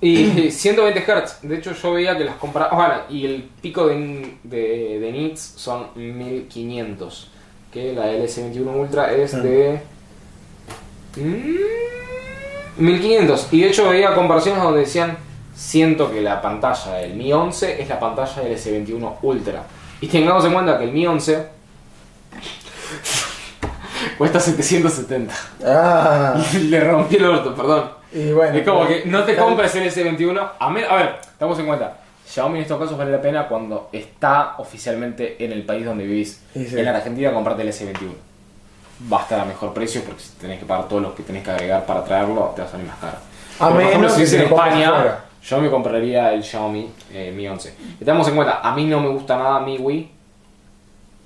Y 0.00 0.50
120 0.50 1.00
Hz. 1.06 1.38
De 1.42 1.56
hecho, 1.56 1.72
yo 1.72 1.92
veía 1.94 2.16
que 2.16 2.22
las 2.24 2.36
comparaban. 2.36 2.76
Bueno, 2.76 2.94
y 3.10 3.24
el 3.26 3.42
pico 3.60 3.88
de, 3.88 4.36
de, 4.44 4.98
de 5.00 5.12
nits 5.12 5.40
son 5.56 5.88
1500. 5.96 7.30
Que 7.72 7.92
la 7.94 8.06
LS21 8.12 8.76
Ultra 8.76 9.10
es 9.12 9.34
Mm. 9.34 9.42
de. 9.42 9.80
mm, 11.16 12.82
1500. 12.84 13.48
Y 13.52 13.60
de 13.62 13.68
hecho, 13.68 13.88
veía 13.88 14.14
comparaciones 14.14 14.62
donde 14.62 14.80
decían: 14.80 15.16
Siento 15.56 16.10
que 16.12 16.20
la 16.20 16.40
pantalla 16.42 16.92
del 16.98 17.14
Mi 17.14 17.32
11 17.32 17.80
es 17.82 17.88
la 17.88 17.98
pantalla 17.98 18.42
del 18.42 18.56
S21 18.56 19.16
Ultra. 19.22 19.62
Y 20.02 20.06
tengamos 20.08 20.44
en 20.44 20.52
cuenta 20.52 20.78
que 20.78 20.84
el 20.84 20.92
Mi 20.92 21.06
11 21.06 21.46
cuesta 24.18 24.38
770. 24.40 25.34
Ah. 25.64 26.34
Le 26.60 26.80
rompí 26.80 27.16
el 27.16 27.24
orto, 27.26 27.54
perdón. 27.54 27.90
Y 28.12 28.32
bueno. 28.32 28.56
Es 28.58 28.64
como 28.66 28.86
que 28.86 29.04
no 29.06 29.24
te 29.24 29.36
compres 29.36 29.74
el 29.76 29.90
S21. 29.90 30.50
A, 30.58 30.70
men- 30.70 30.84
a 30.88 30.94
ver, 30.96 31.16
estamos 31.22 31.58
en 31.58 31.66
cuenta. 31.66 31.96
Xiaomi 32.28 32.58
en 32.58 32.62
estos 32.62 32.78
casos 32.78 32.98
vale 32.98 33.12
la 33.12 33.20
pena 33.22 33.46
cuando 33.46 33.88
está 33.92 34.54
oficialmente 34.58 35.42
en 35.44 35.52
el 35.52 35.62
país 35.64 35.84
donde 35.86 36.04
vivís. 36.04 36.42
Sí, 36.52 36.66
sí. 36.66 36.78
En 36.78 36.84
la 36.84 36.96
Argentina, 36.96 37.32
comprarte 37.32 37.62
el 37.62 37.68
S21. 37.68 38.12
Va 39.12 39.20
a 39.20 39.22
estar 39.22 39.40
a 39.40 39.44
mejor 39.44 39.72
precio 39.72 40.02
porque 40.04 40.22
si 40.22 40.30
tenés 40.32 40.58
que 40.58 40.64
pagar 40.66 40.88
todo 40.88 41.00
lo 41.00 41.14
que 41.14 41.22
tenés 41.22 41.44
que 41.44 41.50
agregar 41.50 41.84
para 41.86 42.02
traerlo, 42.04 42.52
te 42.56 42.62
va 42.62 42.68
a 42.68 42.70
salir 42.70 42.86
más 42.86 42.96
caro. 42.96 43.16
A 43.58 43.68
Pero, 43.68 43.72
por 43.72 43.80
ejemplo, 43.82 44.08
menos 44.08 44.28
si 44.28 44.36
que 44.36 44.42
en 44.42 44.48
España. 44.48 45.16
Yo 45.46 45.60
me 45.60 45.70
compraría 45.70 46.32
el 46.32 46.42
Xiaomi 46.42 46.90
eh, 47.12 47.32
Mi 47.34 47.46
11. 47.46 47.74
Y 48.00 48.04
tengamos 48.04 48.26
en 48.28 48.34
cuenta, 48.34 48.60
a 48.62 48.74
mí 48.74 48.84
no 48.86 49.00
me 49.00 49.08
gusta 49.08 49.36
nada 49.36 49.60
Mi 49.60 49.78
Wii, 49.78 50.10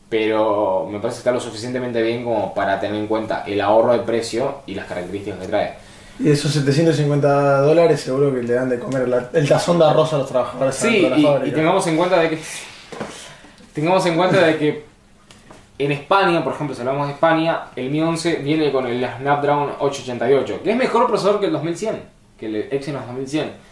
pero 0.09 0.87
me 0.91 0.99
parece 0.99 1.17
que 1.17 1.21
está 1.21 1.33
lo 1.33 1.41
suficientemente 1.41 2.03
bien 2.03 2.25
como 2.25 2.53
para 2.53 2.81
tener 2.81 2.97
en 3.01 3.07
cuenta 3.07 3.45
el 3.47 3.61
ahorro 3.61 3.93
de 3.93 4.01
precio 4.01 4.59
y 4.67 4.75
las 4.75 4.87
características 4.87 5.39
que 5.41 5.47
trae. 5.47 5.75
Y 6.19 6.29
esos 6.31 6.53
750 6.53 7.61
dólares 7.63 8.01
seguro 8.01 8.35
que 8.35 8.43
le 8.43 8.53
dan 8.53 8.69
de 8.69 8.79
comer 8.79 9.09
la- 9.09 9.31
el 9.33 9.49
tazón 9.49 9.79
de 9.79 9.87
arroz 9.87 10.13
a 10.13 10.19
los 10.19 10.29
trabajadores 10.29 10.75
Sí, 10.75 11.09
y, 11.17 11.49
y 11.49 11.51
tengamos 11.53 11.87
en 11.87 11.97
cuenta 11.97 12.19
de 12.21 12.31
que 12.31 12.39
tengamos 13.73 14.05
en 14.07 14.17
cuenta 14.17 14.41
de 14.45 14.59
que 14.59 14.85
en 15.79 15.93
España, 15.93 16.45
por 16.45 16.53
ejemplo, 16.53 16.75
si 16.75 16.83
hablamos 16.83 17.07
de 17.07 17.15
España, 17.15 17.63
el 17.75 17.89
Mi 17.89 18.03
11 18.03 18.37
viene 18.37 18.71
con 18.71 18.87
el 18.87 19.03
Snapdragon 19.19 19.71
888, 19.79 20.61
que 20.63 20.73
es 20.73 20.77
mejor 20.77 21.07
procesador 21.07 21.41
que 21.41 21.47
el 21.47 21.53
2100, 21.53 22.03
que 22.39 22.47
el 22.47 22.57
Exynos 22.71 23.07
2100. 23.07 23.70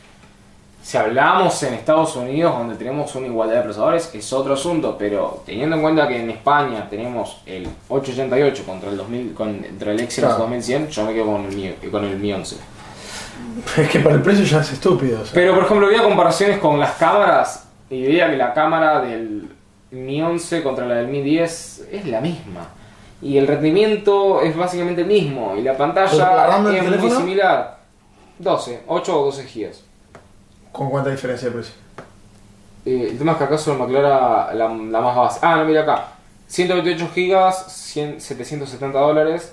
Si 0.83 0.97
hablamos 0.97 1.62
en 1.64 1.74
Estados 1.74 2.16
Unidos, 2.16 2.57
donde 2.57 2.76
tenemos 2.76 3.14
una 3.14 3.26
igualdad 3.26 3.57
de 3.57 3.62
procesadores, 3.62 4.11
es 4.14 4.33
otro 4.33 4.55
asunto, 4.55 4.97
pero 4.99 5.43
teniendo 5.45 5.76
en 5.76 5.83
cuenta 5.83 6.09
que 6.09 6.18
en 6.20 6.31
España 6.31 6.87
tenemos 6.89 7.43
el 7.45 7.68
888 7.89 8.62
contra 8.64 8.89
el 8.91 8.97
2000, 8.97 9.35
contra 9.35 9.93
el 9.93 10.01
Exynos 10.01 10.31
Claro. 10.31 10.45
2100, 10.45 10.89
yo 10.89 11.05
me 11.05 11.12
quedo 11.12 11.26
con 11.26 11.45
el 11.45 11.55
Mi, 11.55 11.70
con 11.91 12.05
el 12.05 12.16
Mi 12.16 12.33
11. 12.33 12.57
Es 13.76 13.89
que 13.91 14.01
para 14.01 14.14
el 14.14 14.22
precio 14.22 14.45
ya 14.45 14.61
es 14.61 14.72
estúpido. 14.72 15.20
o 15.20 15.24
sea. 15.24 15.35
Pero 15.35 15.55
por 15.55 15.64
ejemplo, 15.64 15.89
veía 15.89 16.03
comparaciones 16.03 16.59
con 16.59 16.79
las 16.81 16.93
cámaras 16.93 17.68
y 17.91 18.03
veía 18.07 18.31
que 18.31 18.37
la 18.37 18.55
cámara 18.55 19.01
del 19.03 19.51
Mi 19.91 20.22
11 20.22 20.62
contra 20.62 20.87
la 20.87 20.95
del 20.95 21.09
Mi 21.09 21.20
10 21.22 21.89
es 21.93 22.07
la 22.07 22.20
misma. 22.20 22.68
Y 23.20 23.37
el 23.37 23.47
rendimiento 23.47 24.41
es 24.43 24.57
básicamente 24.57 25.03
el 25.03 25.09
mismo. 25.09 25.55
Y 25.57 25.62
la 25.62 25.72
¿Pero 25.76 25.93
la 26.18 26.47
pantalla 26.47 26.79
es 26.79 27.01
muy 27.01 27.11
similar. 27.11 27.79
12, 28.39 28.83
8 28.87 29.20
o 29.20 29.24
12 29.26 29.43
GB. 29.43 29.88
¿Con 30.73 30.91
cuánta 30.91 31.11
diferencia 31.11 31.49
de 31.49 31.55
precio? 31.55 31.75
Eh, 32.85 33.09
el 33.11 33.19
tema 33.19 33.33
es 33.33 33.39
que 33.39 33.45
acá 33.45 33.59
solo 33.59 33.79
me 33.79 33.85
aclara 33.85 34.53
la, 34.55 34.69
la 34.69 35.01
más 35.01 35.16
básica. 35.16 35.53
Ah, 35.53 35.57
no, 35.57 35.64
mira 35.64 35.83
acá. 35.83 36.09
128 36.47 37.11
GB, 37.14 37.53
100 37.69 38.21
770 38.21 38.99
dólares. 38.99 39.53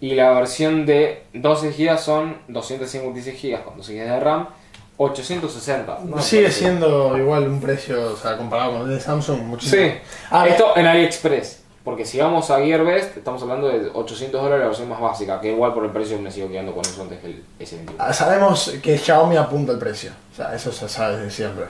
Y 0.00 0.14
la 0.14 0.30
versión 0.30 0.86
de 0.86 1.24
12 1.34 1.72
GB 1.72 1.98
son 1.98 2.36
256 2.48 3.42
GB 3.42 3.64
con 3.64 3.76
12 3.78 3.94
GB 3.94 4.04
de 4.10 4.20
RAM. 4.20 4.48
860. 4.96 5.98
No, 6.04 6.20
Sigue 6.20 6.50
siendo 6.50 7.16
igual 7.16 7.46
un 7.48 7.60
precio, 7.60 8.12
o 8.14 8.16
sea, 8.16 8.36
comparado 8.36 8.72
con 8.72 8.82
el 8.82 8.88
de 8.96 9.00
Samsung, 9.00 9.42
muchísimo. 9.42 9.82
Sí, 9.82 9.92
Ah, 10.30 10.46
esto 10.48 10.76
en 10.76 10.86
AliExpress. 10.86 11.57
Porque 11.88 12.04
si 12.04 12.20
vamos 12.20 12.50
a 12.50 12.58
Gearbest, 12.58 13.16
estamos 13.16 13.40
hablando 13.40 13.66
de 13.66 13.88
800 13.94 14.42
dólares 14.42 14.60
la 14.60 14.66
versión 14.66 14.90
más 14.90 15.00
básica, 15.00 15.40
que 15.40 15.52
igual 15.52 15.72
por 15.72 15.86
el 15.86 15.90
precio 15.90 16.18
me 16.18 16.30
sigo 16.30 16.46
quedando 16.50 16.74
con 16.74 16.82
eso 16.84 17.00
antes 17.00 17.18
que 17.18 17.28
el 17.28 17.44
S21. 17.58 17.92
Ah, 17.98 18.12
Sabemos 18.12 18.74
que 18.82 18.98
Xiaomi 18.98 19.38
apunta 19.38 19.72
el 19.72 19.78
precio. 19.78 20.10
O 20.30 20.36
sea, 20.36 20.54
eso 20.54 20.70
se 20.70 20.86
sabe 20.86 21.16
desde 21.16 21.30
siempre. 21.30 21.64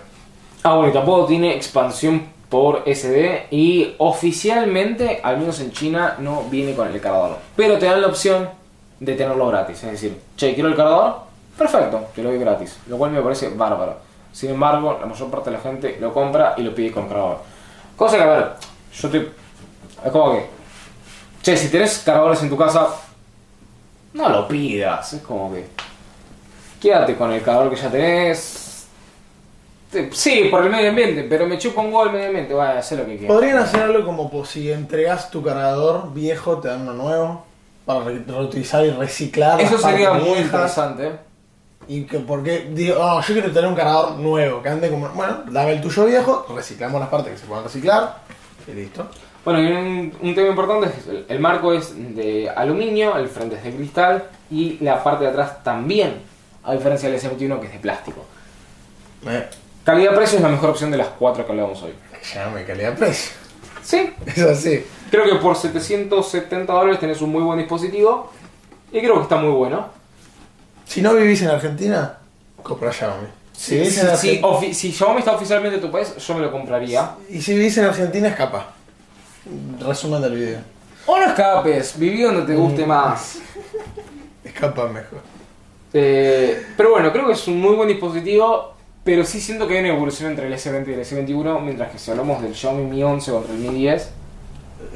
Ah, 0.64 0.74
bueno, 0.74 0.90
y 0.90 0.92
tampoco 0.92 1.26
tiene 1.26 1.54
expansión 1.54 2.26
por 2.48 2.82
SD 2.84 3.46
y 3.52 3.94
oficialmente, 3.98 5.20
al 5.22 5.38
menos 5.38 5.60
en 5.60 5.70
China, 5.70 6.16
no 6.18 6.42
viene 6.50 6.74
con 6.74 6.88
el 6.88 7.00
cargador. 7.00 7.36
Pero 7.54 7.78
te 7.78 7.86
dan 7.86 8.00
la 8.00 8.08
opción 8.08 8.50
de 8.98 9.14
tenerlo 9.14 9.46
gratis. 9.46 9.84
Es 9.84 9.92
decir, 9.92 10.18
che, 10.36 10.52
quiero 10.52 10.68
el 10.68 10.74
cargador, 10.74 11.14
perfecto, 11.56 12.08
te 12.12 12.24
lo 12.24 12.30
doy 12.30 12.40
gratis. 12.40 12.76
Lo 12.88 12.98
cual 12.98 13.12
me 13.12 13.22
parece 13.22 13.50
bárbaro. 13.50 13.98
Sin 14.32 14.50
embargo, 14.50 14.98
la 15.00 15.06
mayor 15.06 15.30
parte 15.30 15.50
de 15.50 15.58
la 15.58 15.62
gente 15.62 15.96
lo 16.00 16.12
compra 16.12 16.54
y 16.56 16.62
lo 16.62 16.74
pide 16.74 16.90
con 16.90 17.06
cargador. 17.06 17.38
Cosa 17.94 18.16
que, 18.16 18.22
a 18.24 18.26
ver, 18.26 18.48
yo 19.00 19.10
te... 19.10 19.47
Es 20.04 20.12
como 20.12 20.32
que... 20.32 20.46
Che, 21.42 21.56
si 21.56 21.68
tenés 21.68 21.98
cargadores 22.04 22.42
en 22.42 22.50
tu 22.50 22.56
casa, 22.56 22.88
no 24.14 24.28
lo 24.28 24.46
pidas. 24.48 25.12
Es 25.12 25.22
como 25.22 25.52
que... 25.52 25.66
Quédate 26.80 27.16
con 27.16 27.32
el 27.32 27.42
cargador 27.42 27.70
que 27.70 27.76
ya 27.76 27.90
tenés. 27.90 28.86
Te- 29.90 30.10
Sí, 30.12 30.48
por 30.50 30.62
el 30.64 30.70
medio 30.70 30.90
ambiente, 30.90 31.24
pero 31.28 31.46
me 31.46 31.58
chupo 31.58 31.80
un 31.80 31.90
gol 31.90 32.08
el 32.08 32.12
medio 32.14 32.26
ambiente. 32.28 32.54
Bueno, 32.54 32.72
hacer 32.78 32.98
lo 32.98 33.06
que 33.06 33.16
quieras. 33.18 33.34
Podrían 33.34 33.58
hacer 33.58 33.82
algo 33.82 34.04
como 34.04 34.30
pues, 34.30 34.50
si 34.50 34.70
entregas 34.70 35.30
tu 35.30 35.42
cargador 35.42 36.12
viejo, 36.12 36.58
te 36.58 36.68
dan 36.68 36.82
uno 36.82 36.92
nuevo. 36.92 37.44
Para 37.86 38.04
re- 38.04 38.22
reutilizar 38.26 38.84
y 38.84 38.90
reciclar. 38.90 39.60
Eso 39.60 39.78
sería 39.78 40.12
muy 40.12 40.24
viejas. 40.24 40.44
interesante. 40.44 41.12
Y 41.88 42.02
que 42.04 42.18
porque 42.18 42.68
digo, 42.72 42.96
no, 42.98 43.20
yo 43.22 43.32
quiero 43.32 43.50
tener 43.50 43.66
un 43.66 43.74
cargador 43.74 44.12
nuevo, 44.16 44.62
que 44.62 44.68
ande 44.68 44.90
como, 44.90 45.08
bueno, 45.08 45.38
dame 45.50 45.72
el 45.72 45.80
tuyo 45.80 46.04
viejo, 46.04 46.44
reciclamos 46.54 47.00
las 47.00 47.08
partes 47.08 47.32
que 47.32 47.38
se 47.38 47.46
puedan 47.46 47.64
reciclar 47.64 48.18
y 48.66 48.72
listo. 48.72 49.08
Bueno, 49.48 49.62
y 49.62 49.72
un, 49.72 50.12
un 50.20 50.34
tema 50.34 50.48
importante 50.48 50.88
es 50.88 51.06
el, 51.08 51.24
el 51.26 51.40
marco 51.40 51.72
es 51.72 51.94
de 52.14 52.50
aluminio, 52.50 53.16
el 53.16 53.28
frente 53.28 53.56
es 53.56 53.64
de 53.64 53.72
cristal 53.74 54.24
y 54.50 54.76
la 54.84 55.02
parte 55.02 55.24
de 55.24 55.30
atrás 55.30 55.64
también, 55.64 56.16
a 56.64 56.74
diferencia 56.74 57.08
del 57.08 57.18
S21 57.18 57.58
que 57.58 57.66
es 57.68 57.72
de 57.72 57.78
plástico. 57.78 58.26
Eh, 59.26 59.46
Calidad-precio 59.84 60.36
es 60.36 60.42
la 60.42 60.50
mejor 60.50 60.68
opción 60.68 60.90
de 60.90 60.98
las 60.98 61.06
cuatro 61.18 61.46
que 61.46 61.52
hablamos 61.52 61.82
hoy. 61.82 61.94
llame 62.34 62.62
calidad-precio. 62.66 63.32
Sí, 63.82 64.10
Es 64.26 64.38
así. 64.42 64.84
creo 65.10 65.24
que 65.24 65.36
por 65.36 65.56
770 65.56 66.70
dólares 66.70 67.00
tenés 67.00 67.22
un 67.22 67.30
muy 67.32 67.42
buen 67.42 67.58
dispositivo 67.58 68.30
y 68.92 69.00
creo 69.00 69.14
que 69.14 69.22
está 69.22 69.36
muy 69.36 69.52
bueno. 69.52 69.86
Si 70.84 71.00
no 71.00 71.14
vivís 71.14 71.40
en 71.40 71.48
Argentina, 71.48 72.18
compra 72.62 72.92
Xiaomi. 72.92 73.28
Si 73.56 73.76
vivís 73.76 73.98
si, 74.18 74.74
si 74.74 74.92
Xiaomi 74.92 75.20
está 75.20 75.32
oficialmente 75.32 75.76
en 75.76 75.80
tu 75.82 75.90
país, 75.90 76.14
yo 76.18 76.34
me 76.34 76.40
lo 76.42 76.52
compraría. 76.52 77.12
y 77.30 77.40
si 77.40 77.54
vivís 77.54 77.78
en 77.78 77.86
Argentina, 77.86 78.28
escapa. 78.28 78.74
Resumen 79.80 80.22
del 80.22 80.34
video. 80.34 80.58
O 81.06 81.18
no 81.18 81.24
escapes, 81.26 81.98
viví 81.98 82.22
donde 82.22 82.42
te 82.42 82.54
guste 82.54 82.84
más. 82.84 83.38
Escapa 84.44 84.86
mejor. 84.88 85.20
Eh, 85.92 86.66
pero 86.76 86.90
bueno, 86.90 87.10
creo 87.12 87.26
que 87.26 87.32
es 87.32 87.48
un 87.48 87.60
muy 87.60 87.74
buen 87.74 87.88
dispositivo, 87.88 88.74
pero 89.04 89.24
sí 89.24 89.40
siento 89.40 89.66
que 89.66 89.74
hay 89.78 89.80
una 89.84 89.94
evolución 89.94 90.30
entre 90.30 90.46
el 90.46 90.52
S20 90.52 90.88
y 90.88 90.92
el 90.92 91.00
S21, 91.00 91.60
mientras 91.62 91.90
que 91.90 91.98
si 91.98 92.10
hablamos 92.10 92.42
del 92.42 92.54
Xiaomi 92.54 92.84
Mi 92.84 93.02
11 93.02 93.30
contra 93.32 93.52
el 93.54 93.58
Mi 93.60 93.68
10, 93.74 94.10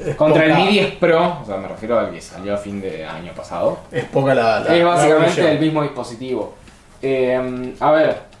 Es 0.05 0.15
contra 0.15 0.45
el 0.45 0.53
Mi 0.55 0.67
10 0.67 0.95
Pro, 0.95 1.39
o 1.41 1.45
sea, 1.45 1.57
me 1.57 1.67
refiero 1.67 1.97
al 1.99 2.11
que 2.11 2.21
salió 2.21 2.53
a 2.53 2.57
fin 2.57 2.79
de 2.79 3.05
año 3.05 3.33
pasado, 3.33 3.79
Es 3.91 4.05
poca 4.05 4.35
la. 4.35 4.59
la- 4.59 4.75
es 4.75 4.85
básicamente 4.85 5.51
el 5.51 5.59
mismo 5.59 5.81
dispositivo. 5.81 6.53
Eh, 7.01 7.73
a 7.79 7.91
ver. 7.91 8.32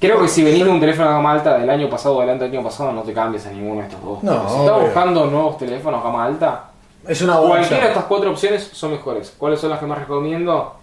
Creo 0.00 0.20
que 0.20 0.28
si 0.28 0.42
venís 0.44 0.64
de 0.64 0.70
un 0.70 0.80
teléfono 0.80 1.08
de 1.08 1.14
gama 1.14 1.32
alta 1.32 1.56
del 1.58 1.70
año 1.70 1.88
pasado 1.88 2.16
o 2.16 2.20
del 2.20 2.30
año 2.42 2.62
pasado, 2.62 2.92
no 2.92 3.02
te 3.02 3.12
cambies 3.14 3.46
a 3.46 3.50
ninguno 3.50 3.80
de 3.80 3.86
estos 3.88 4.02
dos. 4.02 4.22
No, 4.22 4.32
si 4.32 4.38
estás 4.56 4.58
obvio. 4.72 4.84
buscando 4.86 5.26
nuevos 5.26 5.56
teléfonos 5.58 6.02
gama 6.04 6.24
alta, 6.24 6.64
Es 7.06 7.20
una 7.22 7.36
buena 7.38 7.56
Cualquiera 7.56 7.82
de 7.84 7.88
estas 7.90 8.04
cuatro 8.04 8.30
opciones 8.30 8.70
son 8.72 8.90
mejores. 8.92 9.34
¿Cuáles 9.38 9.60
son 9.60 9.70
las 9.70 9.78
que 9.78 9.86
más 9.86 9.98
recomiendo? 9.98 10.74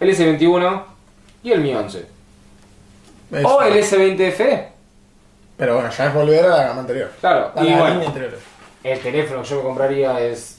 El 0.00 0.10
S21 0.10 0.82
y 1.42 1.52
el 1.52 1.60
Mi 1.60 1.74
11. 1.74 2.06
Es- 3.32 3.44
O 3.44 3.62
el 3.62 3.74
S20 3.82 4.32
FE. 4.32 4.68
Pero 5.56 5.74
bueno, 5.76 5.90
ya 5.90 6.06
es 6.06 6.14
volver 6.14 6.44
a 6.46 6.48
la 6.56 6.64
gama 6.64 6.80
anterior. 6.80 7.10
Claro. 7.20 7.50
A 7.54 7.62
Y 7.64 7.70
la 7.70 7.78
bueno, 7.78 7.94
línea 7.94 8.08
anterior. 8.08 8.38
el 8.82 8.98
teléfono 9.00 9.42
que 9.42 9.48
yo 9.48 9.56
me 9.56 9.62
compraría 9.62 10.20
es 10.20 10.58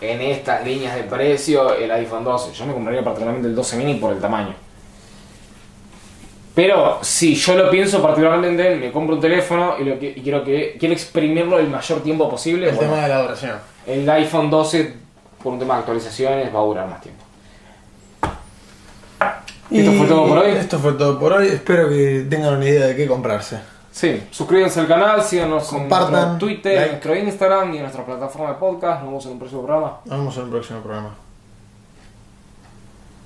en 0.00 0.20
estas 0.20 0.64
líneas 0.64 0.94
de 0.96 1.02
precio 1.04 1.74
el 1.74 1.90
iPhone 1.90 2.24
12. 2.24 2.52
Yo 2.52 2.66
me 2.66 2.72
compraría 2.74 3.04
particularmente 3.04 3.48
el 3.48 3.54
12 3.54 3.76
mini 3.76 3.94
por 3.96 4.12
el 4.12 4.20
tamaño. 4.20 4.54
Pero 6.54 6.98
si 7.02 7.34
yo 7.34 7.56
lo 7.56 7.70
pienso 7.70 8.02
particularmente, 8.02 8.76
me 8.76 8.92
compro 8.92 9.14
un 9.14 9.20
teléfono 9.20 9.76
y, 9.78 9.84
lo 9.84 9.98
que, 9.98 10.12
y 10.16 10.20
quiero 10.20 10.44
que 10.44 10.76
quiero 10.78 10.94
exprimirlo 10.94 11.58
el 11.58 11.68
mayor 11.68 12.02
tiempo 12.02 12.28
posible. 12.28 12.68
El 12.68 12.74
bueno, 12.74 12.90
tema 12.92 13.02
de 13.02 13.08
la 13.08 13.22
duración. 13.22 13.56
el 13.86 14.08
iPhone 14.10 14.50
12 14.50 14.94
por 15.42 15.54
un 15.54 15.58
tema 15.58 15.74
de 15.74 15.80
actualizaciones 15.80 16.54
va 16.54 16.60
a 16.60 16.62
durar 16.62 16.88
más 16.88 17.00
tiempo. 17.00 17.24
¿Esto 19.70 19.92
fue 19.92 20.06
todo 20.06 20.28
por 20.28 20.38
hoy? 20.38 20.50
Esto 20.50 20.78
fue 20.78 20.92
todo 20.92 21.18
por 21.18 21.32
hoy. 21.32 21.46
Espero 21.46 21.88
que 21.88 22.26
tengan 22.28 22.56
una 22.56 22.68
idea 22.68 22.86
de 22.88 22.96
qué 22.96 23.06
comprarse. 23.06 23.58
Sí, 23.90 24.22
suscríbanse 24.30 24.80
al 24.80 24.88
canal, 24.88 25.22
síganos 25.22 25.64
Compartan, 25.64 26.06
en 26.06 26.12
nuestro 26.12 26.38
Twitter, 26.38 26.76
like. 26.76 26.84
en 26.84 26.90
nuestro 26.92 27.16
Instagram 27.16 27.74
y 27.74 27.76
en 27.76 27.82
nuestra 27.82 28.04
plataforma 28.04 28.48
de 28.50 28.54
podcast. 28.54 29.00
Nos 29.00 29.08
vemos 29.08 29.26
en 29.26 29.32
un 29.32 29.38
próximo 29.38 29.62
programa. 29.62 29.98
Nos 30.04 30.18
vemos 30.18 30.36
en 30.36 30.42
el 30.44 30.48
próximo 30.48 30.80
programa. 30.80 31.10